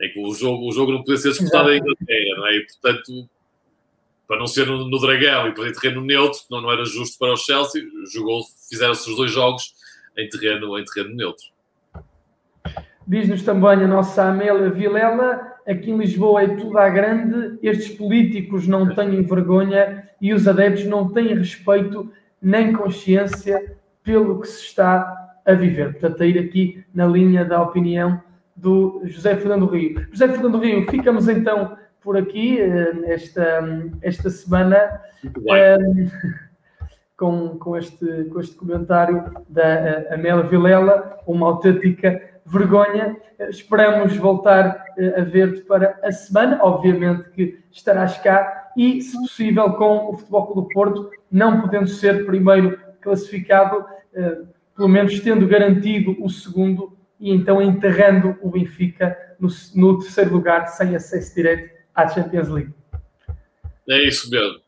É 0.00 0.08
que 0.08 0.18
o 0.18 0.34
jogo, 0.34 0.68
o 0.68 0.72
jogo 0.72 0.90
não 0.90 1.04
podia 1.04 1.18
ser 1.18 1.30
disputado 1.30 1.70
em 1.70 1.78
Inglaterra, 1.78 2.36
não 2.36 2.46
é? 2.48 2.56
E, 2.56 2.66
portanto, 2.66 3.28
para 4.26 4.38
não 4.38 4.46
ser 4.46 4.66
no, 4.66 4.88
no 4.88 4.98
Dragão 4.98 5.48
e 5.48 5.52
para 5.52 5.64
ter 5.64 5.80
terreno 5.80 6.00
neutro, 6.00 6.40
não, 6.50 6.60
não 6.60 6.72
era 6.72 6.84
justo 6.84 7.18
para 7.18 7.32
o 7.32 7.36
Chelsea, 7.36 7.82
jogou, 8.12 8.42
fizeram-se 8.68 9.08
os 9.08 9.16
dois 9.16 9.30
jogos 9.30 9.74
em 10.16 10.28
terreno, 10.28 10.78
em 10.78 10.84
terreno 10.84 11.14
neutro. 11.14 11.44
Diz-nos 13.06 13.42
também 13.42 13.84
a 13.84 13.86
nossa 13.88 14.24
Amélia 14.24 14.70
Vilela, 14.70 15.54
aqui 15.66 15.90
em 15.90 15.98
Lisboa 15.98 16.42
é 16.42 16.48
tudo 16.56 16.78
à 16.78 16.88
grande, 16.88 17.58
estes 17.62 17.94
políticos 17.96 18.66
não 18.66 18.94
têm 18.94 19.22
vergonha 19.22 20.08
e 20.20 20.32
os 20.32 20.48
adeptos 20.48 20.86
não 20.86 21.10
têm 21.10 21.34
respeito 21.34 22.10
nem 22.40 22.72
consciência 22.72 23.76
pelo 24.02 24.40
que 24.40 24.48
se 24.48 24.64
está 24.64 25.34
a 25.44 25.52
viver. 25.52 25.92
Portanto, 25.92 26.22
a 26.22 26.26
ir 26.26 26.38
aqui 26.38 26.84
na 26.94 27.06
linha 27.06 27.44
da 27.44 27.60
opinião 27.62 28.22
do 28.56 29.02
José 29.04 29.36
Fernando 29.36 29.66
Rio. 29.66 30.06
José 30.10 30.28
Fernando 30.28 30.58
Rio, 30.58 30.90
ficamos 30.90 31.28
então 31.28 31.76
por 32.04 32.16
aqui 32.18 32.60
eh, 32.60 32.92
esta, 33.06 33.64
esta 34.02 34.28
semana 34.28 35.00
um, 35.24 36.10
com, 37.16 37.58
com, 37.58 37.76
este, 37.76 38.24
com 38.24 38.38
este 38.38 38.54
comentário 38.54 39.24
da 39.48 39.64
eh, 39.64 40.14
Amélia 40.14 40.42
Vilela, 40.42 41.18
uma 41.26 41.46
autêntica 41.46 42.20
vergonha. 42.44 43.16
Esperamos 43.48 44.16
voltar 44.16 44.84
eh, 44.98 45.20
a 45.20 45.24
ver-te 45.24 45.62
para 45.62 45.98
a 46.02 46.12
semana. 46.12 46.58
Obviamente 46.62 47.30
que 47.30 47.58
estarás 47.72 48.18
cá 48.18 48.70
e, 48.76 49.00
se 49.00 49.16
possível, 49.16 49.72
com 49.72 50.10
o 50.10 50.14
Futebol 50.14 50.46
Clube 50.46 50.68
do 50.68 50.74
Porto, 50.74 51.10
não 51.30 51.60
podendo 51.62 51.88
ser 51.88 52.26
primeiro 52.26 52.78
classificado, 53.00 53.84
eh, 54.14 54.42
pelo 54.76 54.88
menos 54.88 55.18
tendo 55.20 55.46
garantido 55.46 56.16
o 56.22 56.28
segundo 56.28 56.96
e 57.18 57.32
então 57.32 57.62
enterrando 57.62 58.36
o 58.42 58.50
Benfica 58.50 59.16
no, 59.38 59.48
no 59.74 59.98
terceiro 60.00 60.32
lugar, 60.32 60.66
sem 60.66 60.94
acesso 60.94 61.34
direto 61.34 61.73
à 61.94 62.08
Champions 62.08 62.48
League. 62.48 62.72
É 63.88 64.02
isso 64.06 64.30
mesmo. 64.30 64.60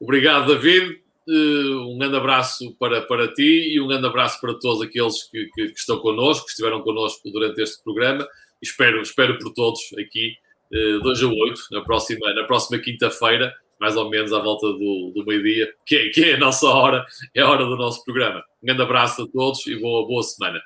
Obrigado, 0.00 0.46
David. 0.46 1.00
Eh, 1.28 1.74
um 1.86 1.98
grande 1.98 2.16
abraço 2.16 2.74
para, 2.78 3.02
para 3.02 3.32
ti 3.32 3.72
e 3.74 3.80
um 3.80 3.86
grande 3.86 4.06
abraço 4.06 4.40
para 4.40 4.54
todos 4.54 4.82
aqueles 4.82 5.22
que, 5.30 5.46
que, 5.54 5.68
que 5.68 5.78
estão 5.78 5.98
connosco, 5.98 6.46
que 6.46 6.50
estiveram 6.50 6.82
connosco 6.82 7.30
durante 7.30 7.60
este 7.62 7.82
programa. 7.82 8.26
Espero, 8.60 9.00
espero 9.00 9.38
por 9.38 9.52
todos 9.52 9.80
aqui, 9.98 10.34
2 10.70 11.22
eh, 11.22 11.24
a 11.24 11.28
8, 11.28 11.60
na 11.72 11.82
próxima, 11.82 12.34
na 12.34 12.44
próxima 12.44 12.80
quinta-feira, 12.80 13.54
mais 13.80 13.96
ou 13.96 14.10
menos 14.10 14.32
à 14.32 14.38
volta 14.40 14.66
do, 14.66 15.12
do 15.14 15.24
meio-dia, 15.26 15.72
que, 15.86 15.96
é, 15.96 16.08
que 16.10 16.24
é 16.24 16.34
a 16.34 16.38
nossa 16.38 16.66
hora, 16.66 17.04
é 17.34 17.40
a 17.40 17.48
hora 17.48 17.64
do 17.64 17.76
nosso 17.76 18.04
programa. 18.04 18.42
Um 18.62 18.66
grande 18.66 18.82
abraço 18.82 19.22
a 19.22 19.26
todos 19.28 19.66
e 19.66 19.78
boa, 19.78 20.06
boa 20.06 20.22
semana. 20.22 20.60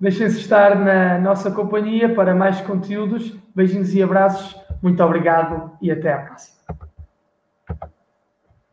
Deixem-se 0.00 0.40
estar 0.40 0.82
na 0.82 1.18
nossa 1.18 1.50
companhia 1.50 2.08
para 2.14 2.34
mais 2.34 2.60
conteúdos. 2.62 3.32
Beijinhos 3.54 3.94
e 3.94 4.02
abraços. 4.02 4.56
Muito 4.82 5.02
obrigado 5.02 5.72
e 5.80 5.90
até 5.90 6.12
à 6.12 6.18
próxima. 6.18 6.59